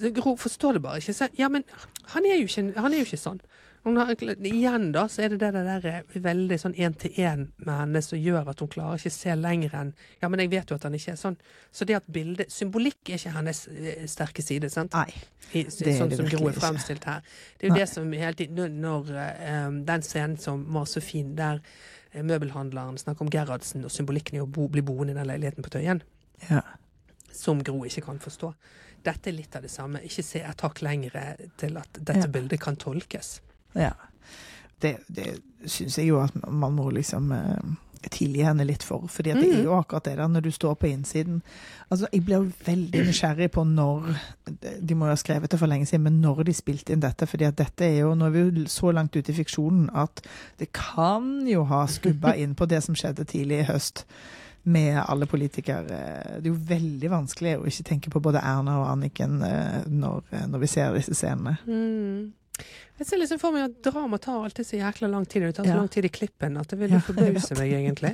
[0.00, 1.12] så Gro forstår det bare ikke.
[1.12, 1.66] Så, ja, men
[2.14, 3.42] han er jo ikke, han er jo ikke sånn.
[3.84, 4.12] Har,
[4.46, 8.50] igjen da, så er det det der eh, veldig sånn én-til-én med henne som gjør
[8.52, 9.88] at hun klarer ikke se lenger enn
[10.22, 11.36] Ja, men jeg vet jo at han ikke er sånn.
[11.74, 14.94] Så det at bildet Symbolikk er ikke hennes eh, sterke side, sant?
[14.94, 15.10] Nei.
[15.52, 17.26] I, Det er sånn det som Gro er fremstilt her.
[17.58, 17.80] Det er jo Nei.
[17.82, 21.58] det som hele tiden Når, eh, den scenen som var så fin, der
[22.14, 25.70] møbelhandleren snakker om Gerhardsen og symbolikken i å bo, bli boende i den leiligheten på
[25.72, 26.02] Tøyen,
[26.50, 26.60] Ja.
[27.32, 28.54] som Gro ikke kan forstå.
[29.02, 29.98] Dette er litt av det samme.
[30.04, 32.30] Ikke se et hakk lengre til at dette Ja.
[32.30, 33.40] bildet kan tolkes.
[33.78, 33.92] Ja.
[34.82, 35.38] Det, det
[35.70, 37.74] syns jeg jo at man må liksom eh,
[38.10, 39.04] tilgi henne litt for.
[39.06, 41.42] at det er jo akkurat det der når du står på innsiden.
[41.90, 44.08] Altså, Jeg blir veldig nysgjerrig på når
[44.80, 47.26] De må jo ha skrevet det for lenge siden, men når de spilte inn dette.
[47.26, 50.22] fordi at dette er jo Nå er vi jo så langt ute i fiksjonen at
[50.58, 54.06] det kan jo ha skubba inn på det som skjedde tidlig i høst.
[54.64, 55.82] Med alle politikere.
[56.38, 60.22] Det er jo veldig vanskelig å ikke tenke på både Erna og Anniken eh, når,
[60.46, 61.56] når vi ser disse scenene.
[61.66, 62.32] Mm.
[62.98, 65.42] Jeg ser liksom for meg at drama tar alltid så jækla lang tid.
[65.42, 65.76] Det tar så Ja.
[65.80, 68.12] lang tid i klippen at det vil Ja, forbause meg, egentlig.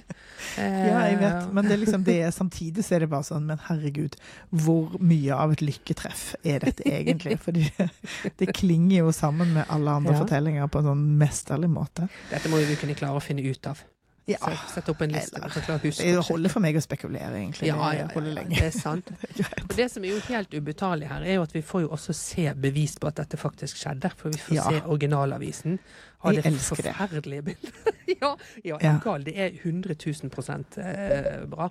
[0.56, 3.44] Ja, jeg vet, men det er liksom det er, samtidig så er det bare sånn
[3.50, 4.16] Men herregud,
[4.50, 7.36] hvor mye av et lykketreff er dette egentlig?
[7.58, 7.90] Det,
[8.38, 10.22] det klinger jo sammen med alle andre Ja.
[10.24, 12.08] fortellinger på en sånn mesterlig måte.
[12.30, 13.82] Dette må jo vi kunne klare å finne ut av.
[14.28, 15.40] Ja, Sett- Sette opp en liste.
[15.40, 17.70] Det holder for meg å spekulere, egentlig.
[17.70, 19.08] Ja, ja, ja, det er sant.
[19.64, 22.12] Og det som er jo helt ubetalelig her, er jo at vi får jo også
[22.16, 24.10] se bevis på at dette faktisk skjedde.
[24.20, 24.66] For vi får Ja.
[24.68, 25.78] se originalavisen.
[26.20, 27.74] Av Jeg det forferdelige bildet.
[28.20, 28.96] ja, ja, Ja.
[29.04, 29.24] gal.
[29.24, 31.70] Det er 100 000 prosent eh, bra.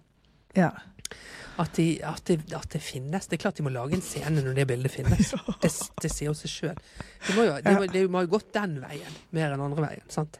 [0.55, 0.71] Ja.
[1.57, 3.27] At, de, at, det, at det finnes.
[3.27, 5.31] Det er klart de må lage en scene når det bildet finnes.
[5.61, 6.75] Det, det sier seg sjøl.
[7.27, 10.03] Det, må jo, det, må, det må jo gått den veien mer enn andre veien.
[10.13, 10.37] sant?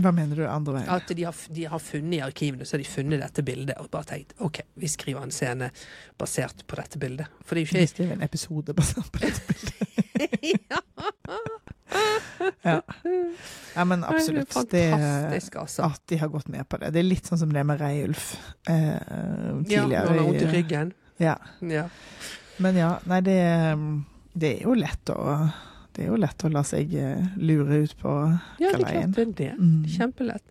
[0.00, 0.88] Hva mener du andre veien?
[0.88, 3.90] At de har, de har funnet i arkivene så har de funnet dette bildet og
[3.92, 5.68] bare tenkt OK, vi skriver en scene
[6.18, 7.26] basert på dette bildet.
[7.44, 9.88] For det er jo Vi skriver en episode basert på dette bildet.
[10.70, 10.80] ja,
[12.62, 12.80] Ja.
[13.76, 14.54] ja, men Det er absolutt.
[14.70, 15.82] Det, fantastisk, altså.
[15.92, 16.90] at de har gått med på det.
[16.94, 18.32] Det er litt sånn som det med Reiulf
[18.68, 20.06] eh, Ja, når tidligere.
[20.08, 20.92] han har vondt i- ryggen.
[21.20, 21.36] Ja.
[21.60, 21.84] Ja.
[22.58, 23.36] Men ja, nei, det,
[24.34, 25.18] det er jo lett å
[25.96, 28.12] det er jo lett å la seg eh, lure ut på
[28.62, 29.50] Ja, det er klart det er det.
[29.58, 29.84] Mm.
[29.96, 30.44] Kjempelett.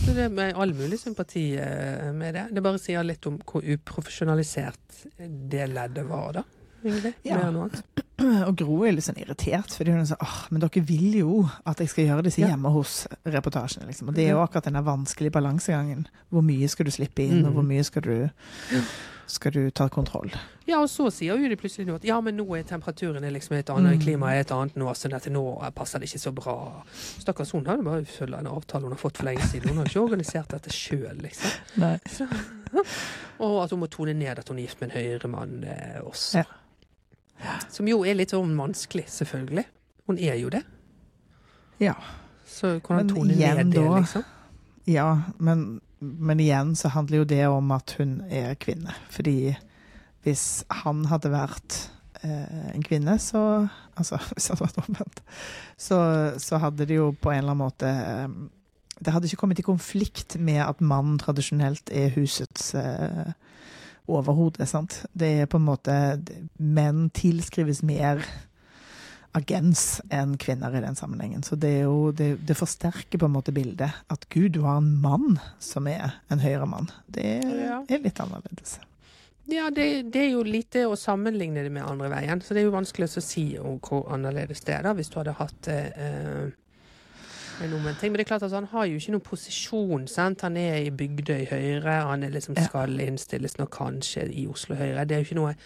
[0.00, 2.46] Så det er med all mulig sympati eh, med det.
[2.54, 5.04] Det bare sier litt om hvor uprofesjonalisert
[5.50, 6.44] det leddet var, da.
[6.84, 7.12] Egentlig.
[7.28, 7.38] Ja.
[8.48, 11.36] Og Gro er litt sånn irritert, fordi hun er sånn åh, men dere vil jo
[11.68, 14.10] at jeg skal gjøre disse hjemme hos reportasjene, liksom.
[14.12, 16.06] Og det er jo akkurat den vanskelige balansegangen.
[16.32, 17.56] Hvor mye skal du slippe inn, og Mm.
[17.58, 18.14] hvor mye skal du,
[19.30, 20.30] skal du ta kontroll?
[20.66, 23.56] Ja, og så sier de plutselig nå at ja, men nå er temperaturen er liksom
[23.56, 24.02] et annet, Mm.
[24.04, 25.42] klimaet er et annet nå, så dette nå
[25.74, 26.54] passer det ikke så bra.
[26.94, 29.70] Stakkars hun jo bare følge en avtale hun har fått for lenge siden.
[29.70, 31.50] Hun har ikke organisert dette sjøl, liksom.
[31.82, 31.98] Nei.
[33.40, 36.44] Og at hun må tone ned at hun er gift med en høyremann eh, også.
[36.44, 37.56] Ja.
[37.72, 39.64] Som jo er litt sånn vanskelig, selvfølgelig.
[40.06, 40.62] Hun er jo det.
[41.80, 41.94] Ja.
[42.46, 44.24] Så kan han tone ned det, liksom.
[44.90, 48.94] Ja, men, men igjen så handler jo det om at hun er kvinne.
[49.12, 49.54] Fordi
[50.24, 51.76] hvis han hadde vært
[52.22, 53.68] eh, en kvinne, så
[54.00, 55.20] Altså, hvis han hadde vært omvendt,
[55.76, 55.98] så,
[56.40, 58.28] så hadde det jo på en eller annen måte eh,
[58.96, 63.32] Det hadde ikke kommet i konflikt med at mannen tradisjonelt er husets eh,
[64.10, 65.02] overhode, sant.
[65.12, 65.94] Det er på en måte
[66.58, 68.24] Menn tilskrives mer
[69.36, 71.42] agens enn kvinner i den sammenhengen.
[71.46, 73.94] Så det, er jo, det, det forsterker på en måte bildet.
[74.10, 76.90] At gud, du har en mann som er en høyremann.
[77.06, 77.82] Det Ja.
[77.88, 78.78] er litt annerledes.
[79.50, 82.68] Ja, det, det er jo lite å sammenligne det med andre veien, så det er
[82.68, 86.50] jo vanskelig å si hvor annerledes det er, da, hvis du hadde hatt eh,
[87.58, 88.12] ting.
[88.12, 90.44] Men det er klart at han har jo ikke noen posisjon, sant.
[90.46, 95.02] Han er i Bygdøy Høyre, han er liksom skal innstilles nå kanskje i Oslo Høyre.
[95.04, 95.56] Det er jo ikke noe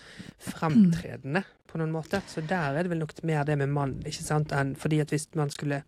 [0.49, 2.23] fremtredende på noen måte.
[2.31, 5.11] Så der er det vel nok mer det med mann, ikke sant, enn fordi at
[5.13, 5.83] hvis man skulle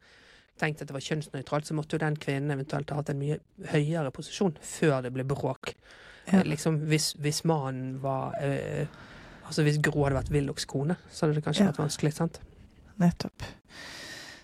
[0.59, 3.39] tenkt at det var kjønnsnøytralt, så måtte jo den kvinnen eventuelt ha hatt en mye
[3.71, 5.75] høyere posisjon før det ble bråk.
[6.33, 6.41] Ja.
[6.43, 8.87] Liksom, hvis, hvis mannen var øh,
[9.47, 11.71] Altså hvis Gro hadde vært Willochs kone, så hadde det kanskje Ja.
[11.71, 12.41] vært vanskelig, sant?
[12.99, 13.45] Nettopp.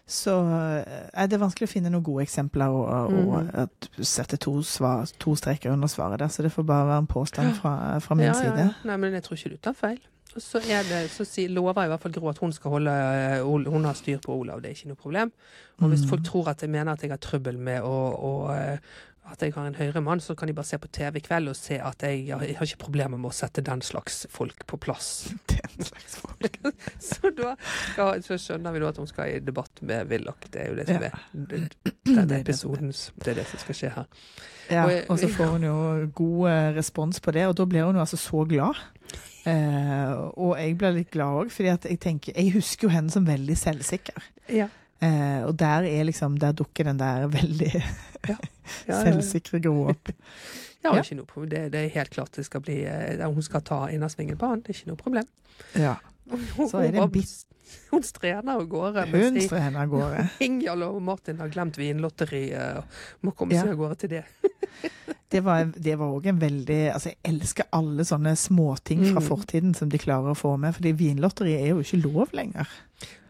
[0.07, 3.51] Så eh, er det vanskelig å finne noen gode eksempler og, og Mhm.
[3.65, 7.07] at sette to, svar, to streker under svaret der, så det får bare være en
[7.11, 8.69] påstand fra, fra min ja, side.
[8.85, 9.99] Nei, men jeg tror ikke du tar feil.
[10.39, 13.85] Så, det, så si, lover i hvert fall Gro at hun skal holde eh, Hun
[13.85, 15.33] har styr på Olav, det er ikke noe problem.
[15.83, 16.09] Og hvis Mm.
[16.09, 18.79] folk tror at jeg mener at jeg har trøbbel med å, å eh,
[19.31, 21.55] at jeg har en høyremann, så kan de bare se på TV i kveld og
[21.57, 24.77] se at jeg, har- jeg har ikke problemer med å sette den slags folk på
[24.83, 25.29] plass.
[25.53, 26.59] Den slags folk.
[26.99, 27.53] Så da
[27.93, 30.43] skal, så skjønner vi da at hun skal i debatt med Willoch.
[30.51, 31.13] Det er jo det som Ja.
[31.13, 31.69] er
[32.19, 34.07] denne episodens Det er det som skal skje her.
[34.71, 35.77] Ja, Og jeg- og så får hun jo
[36.15, 38.75] god respons på det, og da blir hun jo altså så glad.
[39.45, 43.25] Eh, og jeg blir litt glad òg, fordi jeg tenker Jeg husker jo henne som
[43.27, 44.23] veldig selvsikker.
[44.55, 44.69] Ja.
[45.03, 48.37] Eh, og der er liksom Der dukker den der veldig Ja,
[48.87, 50.13] ja, selvsikre Gro opp.
[50.83, 51.03] Ja, Ja.
[51.03, 51.47] Ikke noe.
[51.47, 54.63] Det, det er helt klart det skal bli eh, Hun skal ta innersvingen på han,
[54.63, 55.29] det er ikke noe problem.
[55.79, 55.93] Ja.
[56.71, 57.47] Så er det en bare- bit-
[57.93, 59.07] hun strener av gårde.
[59.13, 60.27] Hun strener de- av gårde.
[60.47, 62.85] Ingjald og Martin har glemt vinlotteriet og
[63.27, 63.63] må komme Ja.
[63.67, 64.25] seg av gårde til det.
[65.33, 69.29] Det var det òg en veldig Altså, jeg elsker alle sånne småting fra Mm.
[69.31, 72.69] fortiden som de klarer å få med, fordi vinlotteri er jo ikke lov lenger.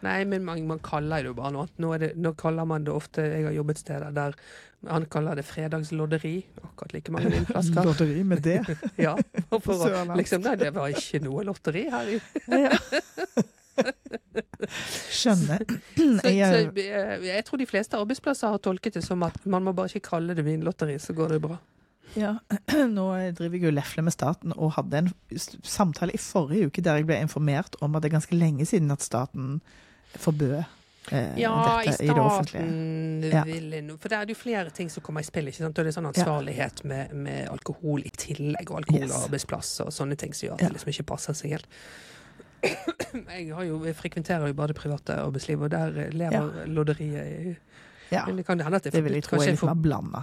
[0.03, 1.79] Nei, men man, man kaller det jo bare noe annet.
[1.79, 4.35] Nå, er kaller man det ofte Jeg har jobbet steder der
[4.91, 6.35] han kaller det fredagslodderi.
[6.65, 7.85] Akkurat like mange vinflasker.
[7.87, 8.59] Lotteri med det.
[8.99, 9.15] Ja,
[9.63, 12.17] for liksom, nei, det var ikke noe lotteri her.
[12.51, 12.75] Ja.
[15.13, 15.63] Skjønner.
[15.97, 16.87] Så, Jeg, så,
[17.27, 20.37] jeg, tror de fleste arbeidsplasser har tolket det som at man må bare ikke kalle
[20.39, 21.59] det vinlotteri, så går det bra.
[22.19, 22.35] Ja,
[22.99, 23.07] nå
[23.39, 25.11] driver jeg jo lefle med staten, og hadde en
[25.65, 28.93] samtale i forrige uke der jeg ble informert om at det er ganske lenge siden
[28.93, 29.59] at staten
[30.21, 31.55] forbød eh, Ja,
[31.87, 32.67] dette i det offentlige.
[33.33, 33.43] Ja.
[33.49, 35.49] en- For det er jo flere ting som kommer i spill.
[35.49, 35.79] ikke sant?
[35.79, 39.17] Og det er sånn ansvarlighet med, med alkohol i tillegg, og alkohol Yes.
[39.17, 41.67] og arbeidsplasser og sånne ting som gjør at det liksom ikke passer seg helt.
[42.63, 47.55] Jeg, har jo, jeg frekventerer jo bare det private arbeidslivet, og der lever lodderiet i
[48.13, 49.75] Ja, Men det kan hende at det er det vil jeg tro er litt mer
[49.75, 50.21] blanda.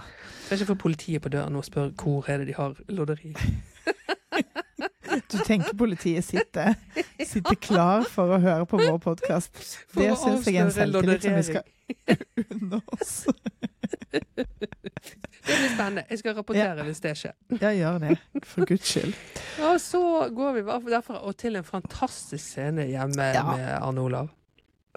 [0.48, 3.34] kanskje for politiet på døren og spør hvor er det de har lodderi.
[5.30, 6.74] Du tenker politiet sitter,
[7.26, 9.50] sitter klar for å høre på vår podkast.
[9.94, 11.64] Det syns jeg er en selvtillit som vi skal
[12.50, 13.26] unne oss.
[15.40, 16.02] Det blir spennende.
[16.10, 17.32] Jeg skal rapportere hvis det skjer.
[17.62, 18.16] Ja, gjør det.
[18.46, 19.14] For guds skyld.
[19.66, 20.00] Og så
[20.36, 23.44] går vi derfra og til en fantastisk scene hjemme Ja.
[23.56, 24.28] med Arne Olav.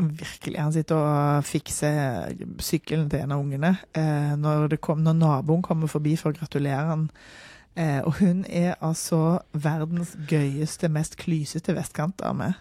[0.01, 0.58] Virkelig.
[0.60, 2.34] Han sitter og fikser
[2.65, 3.71] sykkelen til en av ungene.
[3.95, 7.08] Eh, når, det kom, når naboen kommer forbi for å gratulere han.
[7.77, 12.51] Eh, og hun er altså verdens gøyeste, mest klysete vestkantdame.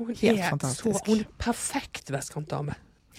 [0.00, 1.00] Hun Helt er fantastisk.
[1.00, 2.74] så Hun er perfekt vestkantdame.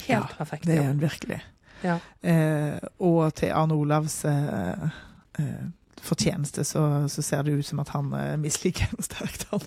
[0.07, 0.65] Helt Ja, perfekt.
[0.67, 1.41] Det er hun virkelig.
[1.83, 1.95] Ja.
[2.23, 4.83] Eh, og til Arne Olavs eh,
[5.39, 5.63] eh,
[6.01, 9.47] fortjeneste så, så ser det ut som at han eh, misliker henne sterkt.
[9.51, 9.61] han.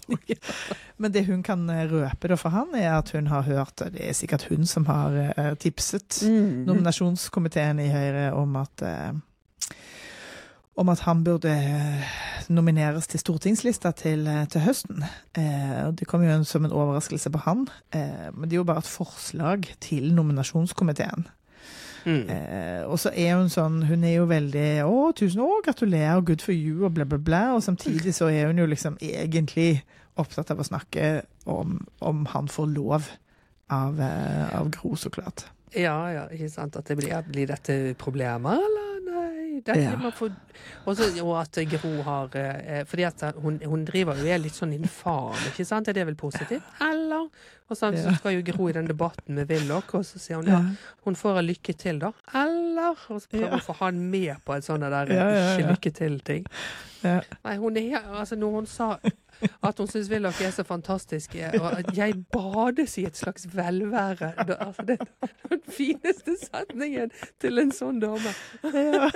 [0.98, 4.02] Men det hun kan eh, røpe da for han, er at hun har hørt Det
[4.08, 6.64] er sikkert hun som har eh, tipset Mm.
[6.70, 8.82] nominasjonskomiteen i Høyre om at
[10.76, 12.14] om at han burde eh,
[12.50, 15.04] nomineres til stortingslista til, eh, til høsten.
[15.38, 17.68] Eh, det kom jo som en overraskelse på han.
[17.94, 21.28] Eh, men det er jo bare et forslag til nominasjonskomiteen.
[22.04, 22.28] Mm.
[22.28, 26.42] Eh, og så er hun sånn Hun er jo veldig 'Å, tusen år, gratulerer, good
[26.42, 27.54] for you', og bla, bla, bla.
[27.54, 29.82] Og samtidig så er hun jo liksom egentlig
[30.16, 33.08] opptatt av å snakke om, om han får lov
[33.70, 35.46] av, eh, av Gro, så klart.
[35.74, 36.76] Ja, ja, ikke sant.
[36.76, 38.93] At det blir, blir dette problemer, eller?
[39.64, 40.32] Dette får,
[40.90, 44.74] også, og at Gro har eh, Fordi at hun, hun driver jo er litt sånn
[44.76, 45.88] infam, ikke sant?
[45.88, 46.66] Er det vel positivt?
[46.84, 47.28] Eller?
[47.68, 50.50] Og så, så skal jo Gro i den debatten med Willoch, og så sier hun
[50.50, 50.60] ja,
[51.06, 52.10] hun får en lykke til, da.
[52.36, 52.98] Eller?
[53.08, 55.94] Og så prøver hun å få han med på et sånt der ja, ikke lykke
[56.00, 56.50] til-ting.
[57.04, 58.94] Nei, hun er Altså, når hun sa
[59.62, 63.46] at hun syns Willoch er så fantastisk, eh, og at jeg bades i et slags
[63.54, 68.34] velvære altså, Det er den fineste setningen til en sånn dame.
[68.74, 69.10] Ja.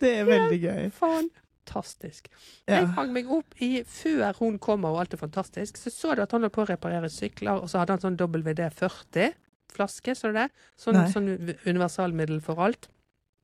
[0.00, 0.86] Det er veldig gøy.
[0.94, 2.30] Fantastisk.
[2.64, 2.78] Ja.
[2.78, 6.22] Jeg hang meg opp i Før hun kommer og alt er fantastisk, så så du
[6.24, 9.34] at han holdt på å reparere sykler, og så hadde han sånn WD-40
[9.74, 10.48] flaske, så du det?
[10.80, 11.28] Sånn, sånn
[11.66, 12.88] universalmiddel for alt.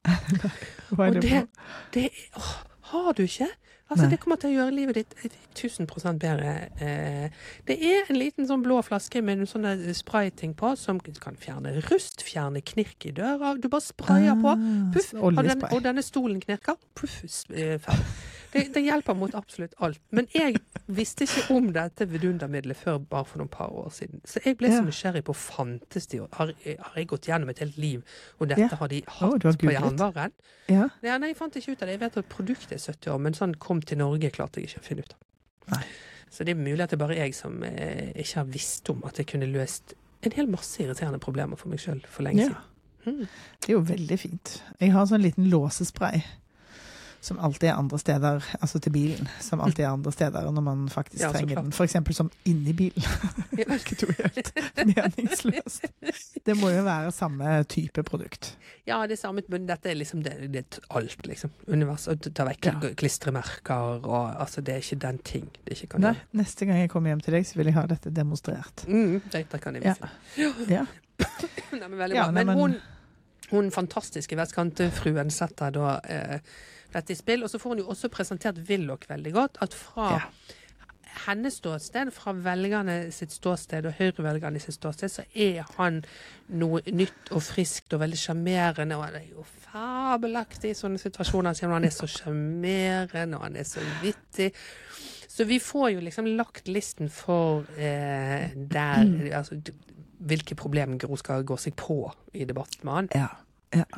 [0.98, 1.46] Og det
[1.94, 2.42] det, å,
[2.90, 3.48] har du ikke?
[3.94, 6.54] Altså, det kommer til å gjøre livet ditt eh, 1000 bedre.
[6.82, 10.98] Eh, det er en liten sånn blå flaske med noen sånn der sprayting på, som
[11.22, 13.54] kan fjerne rust, fjerne knirk i døra.
[13.54, 14.54] Du bare sprayer på.
[14.54, 16.80] Ah, Puff, og, den, og denne stolen knirker.
[16.98, 17.20] Puff,
[17.54, 18.08] eh, ferdig.
[18.54, 19.98] Det, det hjelper mot absolutt alt.
[20.14, 24.22] Men jeg visste ikke om dette vidundermiddelet før bare for noen par år siden.
[24.28, 24.84] Så jeg ble så Ja.
[24.86, 28.04] nysgjerrig på fantes de, og har, har jeg gått gjennom et helt liv,
[28.38, 28.76] og dette Ja.
[28.78, 30.32] har de hatt oh, har på jernvaren?
[30.68, 30.88] Ja.
[31.02, 31.96] Ja, nei, jeg fant ikke ut av det.
[31.98, 34.84] Jeg vet at produktet er 70 år, men sånn kom til Norge klarte jeg ikke
[34.84, 35.20] å finne ut av.
[35.74, 35.84] Nei.
[36.30, 39.02] Så det er mulig at det er bare jeg som eh, ikke har visst om
[39.06, 42.48] at jeg kunne løst en hel masse irriterende problemer for meg sjøl for lenge ja.
[42.48, 42.70] siden.
[43.04, 43.26] Mm.
[43.60, 44.54] Det er jo veldig fint.
[44.80, 46.22] Jeg har sånn liten låsespray.
[47.24, 49.28] Som alltid er andre steder, altså til bilen.
[49.40, 51.70] Som alltid er andre steder når man faktisk Ja, trenger klart.
[51.70, 51.84] den.
[51.86, 53.06] Eksempel som inni bilen.
[53.56, 53.64] Ja.
[53.70, 54.50] Hvilket er helt
[54.90, 55.86] meningsløst.
[56.44, 58.50] Det må jo være samme type produkt.
[58.86, 61.50] Ja, det er samme, men dette er liksom det, det er alt, liksom.
[61.72, 62.04] Univers,
[62.36, 62.74] ta vekk Ja.
[63.00, 65.48] klistremerker og altså, det er ikke den ting.
[65.64, 67.86] Det ikke kan Nei, neste gang jeg kommer hjem til deg, så vil jeg ha
[67.88, 68.84] dette demonstrert.
[68.86, 70.10] Mm, dette kan jeg vise.
[70.68, 70.84] Ja.
[71.72, 72.36] Nei, men veldig Ja, bra.
[72.36, 72.76] Men men- hun,
[73.50, 76.38] hun fantastiske vestkantfruen setter da eh,
[76.94, 77.44] dette i spill.
[77.44, 79.58] Og så får hun jo også presentert Willoch veldig godt.
[79.64, 80.20] At fra Ja.
[81.26, 86.00] hennes ståsted, fra velgerne sitt ståsted og høyrevelgerne sitt ståsted, så er han
[86.48, 88.96] noe nytt og friskt og veldig sjarmerende.
[88.98, 91.54] Og han er jo fabelaktig i sånne situasjoner.
[91.54, 94.50] Sier hun, han er så sjarmerende, og han er så vittig.
[95.34, 99.56] Så vi får jo liksom lagt listen for eh, der altså,
[100.24, 101.96] hvilke problemer Gro skal gå seg på
[102.34, 103.08] i debatt med han.
[103.14, 103.28] Ja.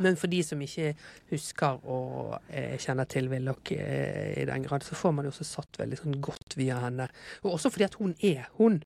[0.01, 0.95] Men for de som ikke
[1.31, 5.45] husker og eh, kjenner til Willoch eh, i den grad, så får man jo også
[5.45, 7.09] satt veldig sånn godt via henne.
[7.45, 8.83] Og også fordi at hun er hun.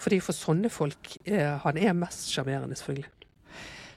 [0.00, 3.10] Fordi for sånne folk eh, Han er mest sjarmerende, selvfølgelig.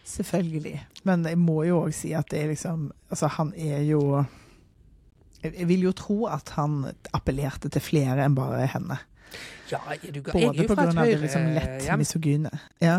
[0.03, 0.73] Selvfølgelig.
[1.07, 4.01] Men jeg må jo òg si at det er liksom Altså, han er jo
[5.43, 8.97] Jeg vil jo tro at han appellerte til flere enn bare henne.
[9.71, 11.99] Ja, er du ga- jeg er Både jo på fra et liksom lett høyrehjem.
[12.03, 12.51] misogyne.
[12.81, 12.97] Ja.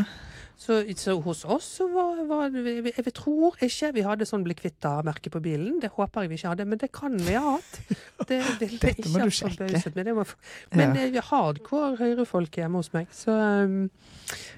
[0.56, 4.54] Så, så hos oss så var, var det Jeg tror ikke vi hadde sånn bli
[4.56, 5.80] kvitt-merke på bilen.
[5.82, 7.80] Det håper jeg vi ikke hadde, men det kan vi ha hatt.
[8.28, 10.08] Det ville jeg ikke ha forbauset meg.
[10.08, 10.34] Det var,
[10.78, 13.34] men vi har hardcore høyrefolk hjemme hos meg, så,
[13.66, 13.90] um,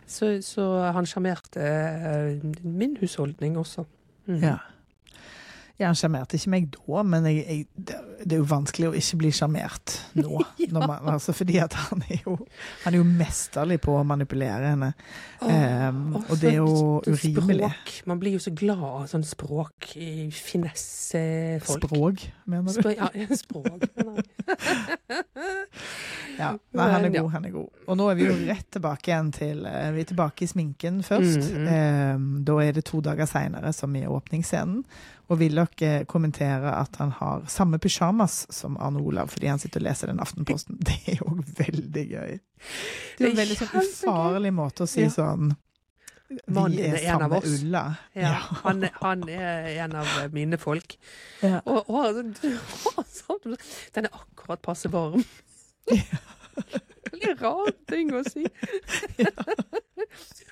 [0.06, 3.86] så, så han sjarmerte eh, min husholdning også.
[4.26, 4.40] Mm.
[4.42, 4.58] ja.
[5.76, 9.18] Ja, Han sjarmerte ikke meg da, men jeg, jeg, det er jo vanskelig å ikke
[9.20, 10.40] bli sjarmert nå.
[10.66, 10.80] Ja.
[10.80, 12.38] man, altså fordi at han er jo
[12.86, 14.88] Han er jo mesterlig på å manipulere henne.
[15.44, 17.68] Oh, um, og det er jo urimelig.
[17.68, 17.92] Språk.
[18.08, 21.84] Man blir jo så glad av sånn språk i finessefolk.
[21.84, 22.80] Språk, mener du?
[22.80, 23.86] Språk, ja, språk.
[24.00, 24.26] mener jeg.
[26.38, 27.82] Ja, nei, han er god, han er god.
[27.86, 31.02] Og nå er vi jo rett tilbake igjen til eh, Vi er tilbake i sminken
[31.06, 31.50] først.
[31.52, 31.68] Mm, mm.
[31.74, 34.82] Eh, da er det to dager seinere som i åpningsscenen.
[35.26, 39.80] Og vil dere kommentere at han har samme pysjamas som Arne Olav fordi han sitter
[39.82, 40.78] og leser den Aftenposten?
[40.86, 42.36] Det er jo veldig gøy.
[43.18, 45.10] Det er en er veldig sånn ufarlig måte å si Ja.
[45.16, 45.56] sånn
[46.28, 47.60] Vi er er en av samme oss.
[47.62, 47.82] ulla.
[48.18, 48.32] Ja,
[48.64, 50.96] han, han er en av mine folk.
[51.42, 51.60] Ja.
[51.64, 53.54] Og, og og, sånn
[53.94, 55.22] Den er akkurat passe varm.
[57.06, 58.44] Veldig rar ting å si.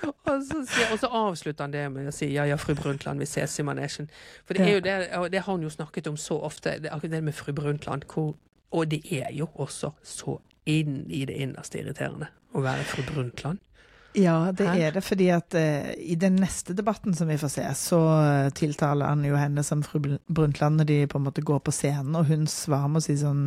[0.04, 0.60] og, så,
[0.92, 3.66] og så avslutter han det med å si ja, ja, fru Brundtland, vi ses i
[3.66, 4.08] manesjen.
[4.46, 6.92] For det er jo det, og det har han jo snakket om så ofte, det,
[6.92, 8.34] akkurat det med fru Brundtland, hvor,
[8.74, 10.38] og det er jo også så
[10.70, 13.60] inn i det innerste irriterende å være fru Brundtland.
[14.14, 14.80] Ja, det her.
[14.86, 17.98] er det, fordi at uh, i den neste debatten som vi får se, så
[18.54, 19.98] tiltaler han jo henne som fru
[20.30, 23.16] Brundtland når de på en måte går på scenen, og hun svarer med å si
[23.18, 23.42] sånn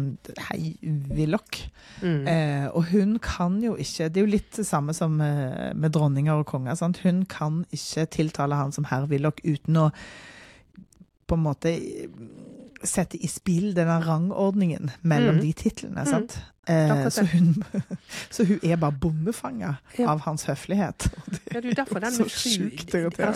[0.50, 0.74] Hei,
[1.16, 1.62] Willoch.
[2.04, 2.28] Mm.
[2.28, 5.92] Uh, og hun kan jo ikke Det er jo litt det samme som eh, med
[5.96, 6.76] dronninger og konger.
[6.76, 7.00] Sant?
[7.06, 9.88] Hun kan ikke tiltale han som herr Willoch uten å
[11.28, 11.72] på en måte
[12.88, 15.42] sette i spill denne rangordningen mellom Mm.
[15.42, 16.04] de titlene.
[16.06, 16.28] Mm.
[16.68, 17.64] Eh, så, hun,
[18.36, 20.10] så hun er bare bondefanga Ja.
[20.12, 21.08] av hans høflighet.
[21.32, 23.28] Det Ja, det er derfor den fru- sjukt irriterende.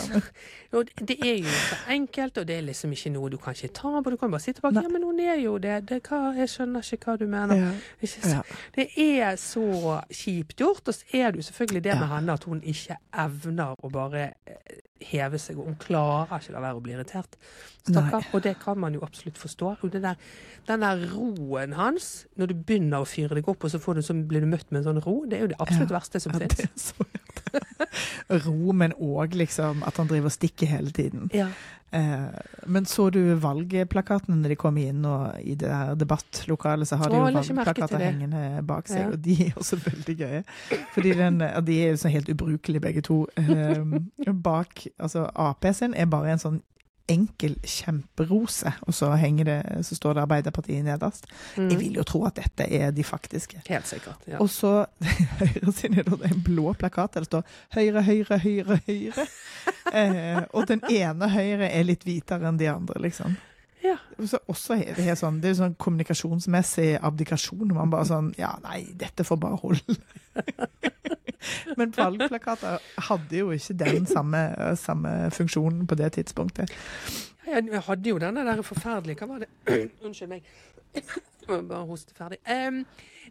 [0.72, 3.72] Altså, det- er jo så enkelt, og det er liksom ikke noe du kan ikke
[3.72, 4.10] ta på.
[4.10, 4.72] Du kan bare sitte bak.
[4.76, 4.82] Nei.
[4.82, 5.88] Ja, men hun er jo det.
[5.88, 7.56] det hva, jeg skjønner ikke hva du mener.
[7.56, 8.42] Ja.
[8.76, 10.88] Det er så kjipt gjort.
[10.88, 14.32] Og så er det jo selvfølgelig det med henne at hun ikke evner å bare
[14.46, 15.58] eh, heve seg.
[15.58, 17.36] Og hun klarer ikke la være å bli irritert.
[17.82, 18.26] Stakkar.
[18.32, 19.72] Og det kan man jo absolutt forstå.
[19.90, 20.16] Det der,
[20.68, 24.02] den der roen hans, når du begynner å fyre deg opp, og så, får du,
[24.06, 25.98] så blir du møtt med en sånn ro, det er jo det absolutt Ja.
[25.98, 27.06] verste som Ja, det så.
[28.46, 31.28] Ro, men òg liksom at han driver og stikker hele tiden.
[31.34, 31.48] Ja.
[31.92, 32.28] Eh,
[32.72, 37.10] men så du valgplakatene når de kom inn og i det der debattlokalet, så har
[37.12, 39.08] de jo valgplakater hengende bak seg, Ja.
[39.12, 40.42] og de er også veldig gøye.
[40.94, 41.38] Fordi den,
[41.68, 43.26] de er jo sånn helt ubrukelige begge to.
[43.52, 46.62] Eh, bak, altså Ap sin er bare en sånn
[47.08, 49.10] enkel kjemperose, og så
[49.44, 51.26] det, så står det Arbeiderpartiet nederst.
[51.56, 51.78] Jeg Mm.
[51.80, 53.62] vil jo tro at dette er de faktiske.
[53.68, 54.18] Helt sikkert.
[54.26, 54.38] Ja.
[54.40, 54.86] Og så
[55.40, 57.42] høyre siden er det en blå plakat der det står
[57.74, 59.28] 'Høyre, Høyre, Høyre, Høyre'.
[59.94, 63.36] Eh, og den ene Høyre er litt hvitere enn de andre, liksom.
[63.84, 63.96] Ja.
[64.24, 67.74] Så også er det, sånn, det er sånn kommunikasjonsmessig abdikasjon.
[67.74, 69.96] Man bare sånn Ja, nei, dette får bare holde.
[71.78, 72.78] Men valgplakater
[73.08, 74.42] hadde jo ikke den samme,
[74.76, 76.70] samme funksjonen på det tidspunktet.
[77.46, 79.48] Ja, Jeg hadde jo denne der forferdelige Hva var det?
[80.06, 80.44] Unnskyld meg.
[81.48, 82.38] Bare hoste ferdig.
[82.46, 82.84] Um,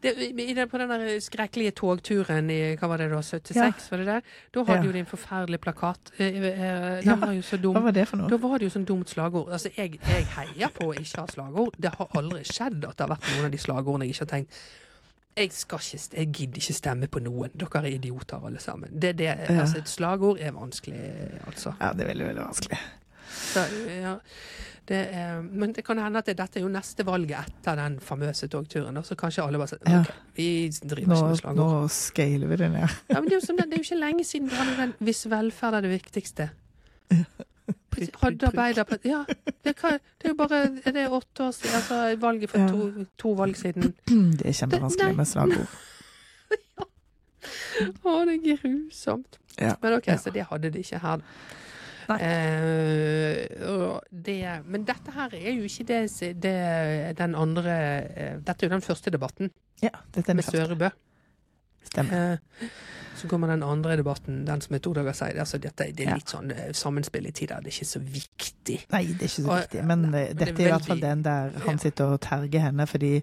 [0.03, 3.69] det, i den, på den der skrekkelige togturen i hva var det da, 76, Ja.
[3.91, 4.17] var det det?
[4.55, 4.85] Da hadde Ja.
[4.87, 6.11] jo de en forferdelig plakat.
[6.17, 7.15] Eh, eh, Den Ja.
[7.15, 7.75] var jo så dum.
[7.75, 8.29] Hva var det for noe?
[8.29, 9.51] Da var det jo sånn dumt slagord.
[9.51, 11.75] Altså, jeg, jeg heier på å ikke ha slagord.
[11.79, 14.33] Det har aldri skjedd at det har vært noen av de slagordene jeg ikke har
[14.39, 14.51] tenkt
[15.37, 15.79] jeg, ikke,
[16.17, 17.51] jeg gidder ikke stemme på noen.
[17.55, 18.89] Dere er idioter alle sammen.
[18.91, 19.61] Det, det, Ja.
[19.61, 20.99] altså, et slagord er vanskelig,
[21.47, 21.73] altså.
[21.79, 22.79] Ja, det er veldig, veldig vanskelig.
[23.31, 24.15] Så, ja,
[24.89, 27.99] det er, men det kan hende at det, dette er jo neste valget etter den
[28.03, 28.97] famøse togturen.
[29.07, 30.01] Så kanskje alle bare sier Ja.
[30.35, 30.49] Vi
[30.83, 31.71] driver Nå, ikke med slagord.
[31.71, 32.97] nå scaler vi det ned.
[33.09, 35.25] Ja, men det, er jo det er jo ikke lenge siden vi hadde den 'hvis
[35.29, 36.49] velferd er det viktigste'.
[38.21, 38.47] Hadde.
[38.47, 39.23] Arbeiderpartiet Ja,
[39.65, 43.05] det, kan, det er jo bare er det åtte år siden, altså valget for to,
[43.19, 43.93] to valg siden.
[44.39, 45.67] Det er kjempevanskelig med slagord.
[48.05, 49.39] Å, det er grusomt.
[49.57, 49.73] Ja.
[49.81, 50.17] Men OK, Ja.
[50.21, 51.23] så det hadde de ikke her.
[52.11, 53.47] Eh,
[54.11, 55.99] det, men dette her er jo ikke det,
[56.43, 56.55] det
[57.19, 57.75] den andre
[58.11, 60.65] eh, Dette er jo den første debatten Ja, dette er den med første.
[60.65, 60.89] Sørebø.
[61.87, 62.33] Stemmer.
[62.33, 62.67] Eh,
[63.15, 65.39] så kommer den andre debatten, den som er to dager siden.
[65.43, 67.61] Altså, dette, det er litt sånn eh, sammenspill i tider.
[67.61, 68.77] Det er ikke så viktig.
[68.93, 69.85] Nei, det er ikke så viktig.
[69.85, 72.15] Men, nei, eh, men det dette er er i hvert fall den der han sitter
[72.15, 73.13] og terger henne fordi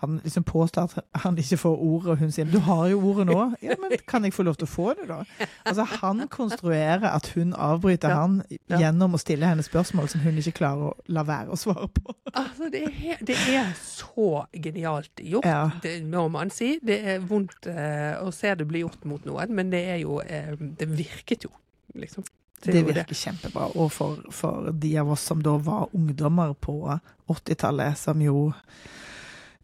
[0.00, 3.26] han liksom påstår at han ikke får ordet, og hun sier 'du har jo ordet
[3.26, 3.54] nå'.
[3.62, 5.22] Ja, men kan jeg få lov til å få det, da?
[5.66, 8.20] Altså, han konstruerer at hun avbryter Ja.
[8.20, 11.88] han gjennom å stille henne spørsmål som hun ikke klarer å la være å svare
[11.88, 12.14] på.
[12.34, 15.70] Altså, det er, det er så genialt gjort, Ja.
[15.82, 16.78] det må man si.
[16.82, 20.20] Det er vondt eh, å se det bli gjort mot noen, men det er jo
[20.20, 21.50] eh, Det virket jo,
[21.94, 22.24] liksom.
[22.64, 23.68] Det, er virker kjempebra.
[23.78, 26.98] Og for, for de av oss som da var ungdommer på
[27.30, 28.52] 80-tallet, som jo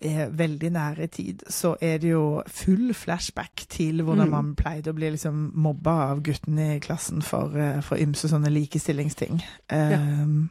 [0.05, 4.31] er veldig nære tid, så er det jo full flashback til hvordan Mm.
[4.31, 8.51] man pleide å bli liksom mobba av guttene i klassen for, eh, for ymse sånne
[8.53, 9.41] likestillingsting.
[9.73, 10.51] Um,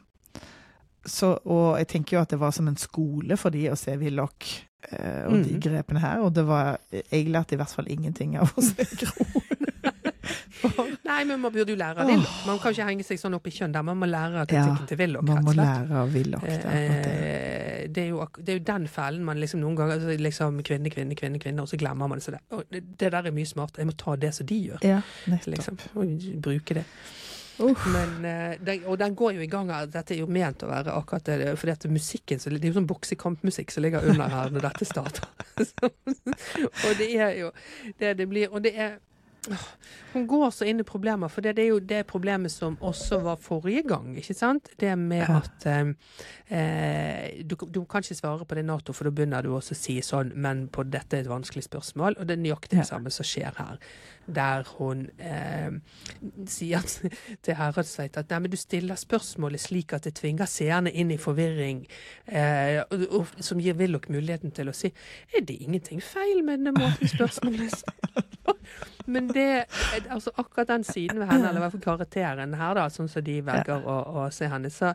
[1.05, 3.95] så, og jeg tenker jo at det var som en skole for de å se
[3.99, 4.53] Willoch
[4.91, 5.59] uh, og de Mm.
[5.61, 6.77] grepene her, og det var
[7.11, 9.41] Jeg lærte i hvert fall ingenting av å se Gro.
[10.23, 12.35] For- Nei, men man burde jo lære av Willoch.
[12.47, 13.83] Man kan ikke henge seg sånn opp i kjønn der.
[13.87, 16.67] Man må lære av Ja, til Willoch, Man rett må og slett.
[16.67, 16.77] av.
[16.77, 20.61] Eh, det, er jo, det er jo den fellen man liksom noen ganger altså liksom
[20.63, 22.27] Kvinne, kvinne, kvinne, kvinne, og så glemmer man det.
[22.29, 22.35] Så
[22.71, 23.75] det, det, der er mye smart.
[23.77, 24.79] Jeg må ta det som de gjør.
[24.87, 25.01] Ja.
[25.27, 25.77] Liksom.
[25.99, 26.15] Og
[26.45, 26.85] bruke det.
[27.59, 29.85] Men, eh, den, og den går jo i gang her.
[29.91, 31.51] Dette er jo ment å være akkurat det.
[31.61, 34.87] Fordi at musikken, så, det er jo sånn boksekampmusikk som ligger under her når dette
[34.89, 35.27] starter.
[36.87, 37.51] Og det er jo
[37.99, 38.49] det det blir.
[38.51, 38.95] Og det er
[40.13, 43.17] Hun går så inn i problemer, for det, det er jo det problemet som også
[43.25, 44.13] var forrige gang.
[44.17, 44.69] ikke sant?
[44.79, 45.41] Det med Ja.
[45.41, 45.93] at eh,
[46.57, 49.79] eh, du, du kan ikke svare på det Nato, for da begynner du også å
[49.79, 52.15] si sånn, men på dette er et vanskelig spørsmål.
[52.19, 52.89] Og det er nøyaktig det Ja.
[52.93, 53.77] samme som skjer her.
[54.25, 55.71] Der hun eh,
[56.47, 56.85] sier
[57.43, 61.19] til Heradsveit at nei, men du stiller spørsmålet slik at det tvinger seerne inn i
[61.19, 61.83] forvirring,
[62.27, 64.93] eh, og, og, som gir Willoch muligheten til å si
[65.33, 67.83] er det ingenting feil med denne måten spørsmålet?
[69.13, 69.65] Men det,
[70.07, 73.25] altså akkurat den siden ved henne, eller i hvert fall karakteren her, da, sånn som
[73.25, 74.93] de velger å, å se henne, så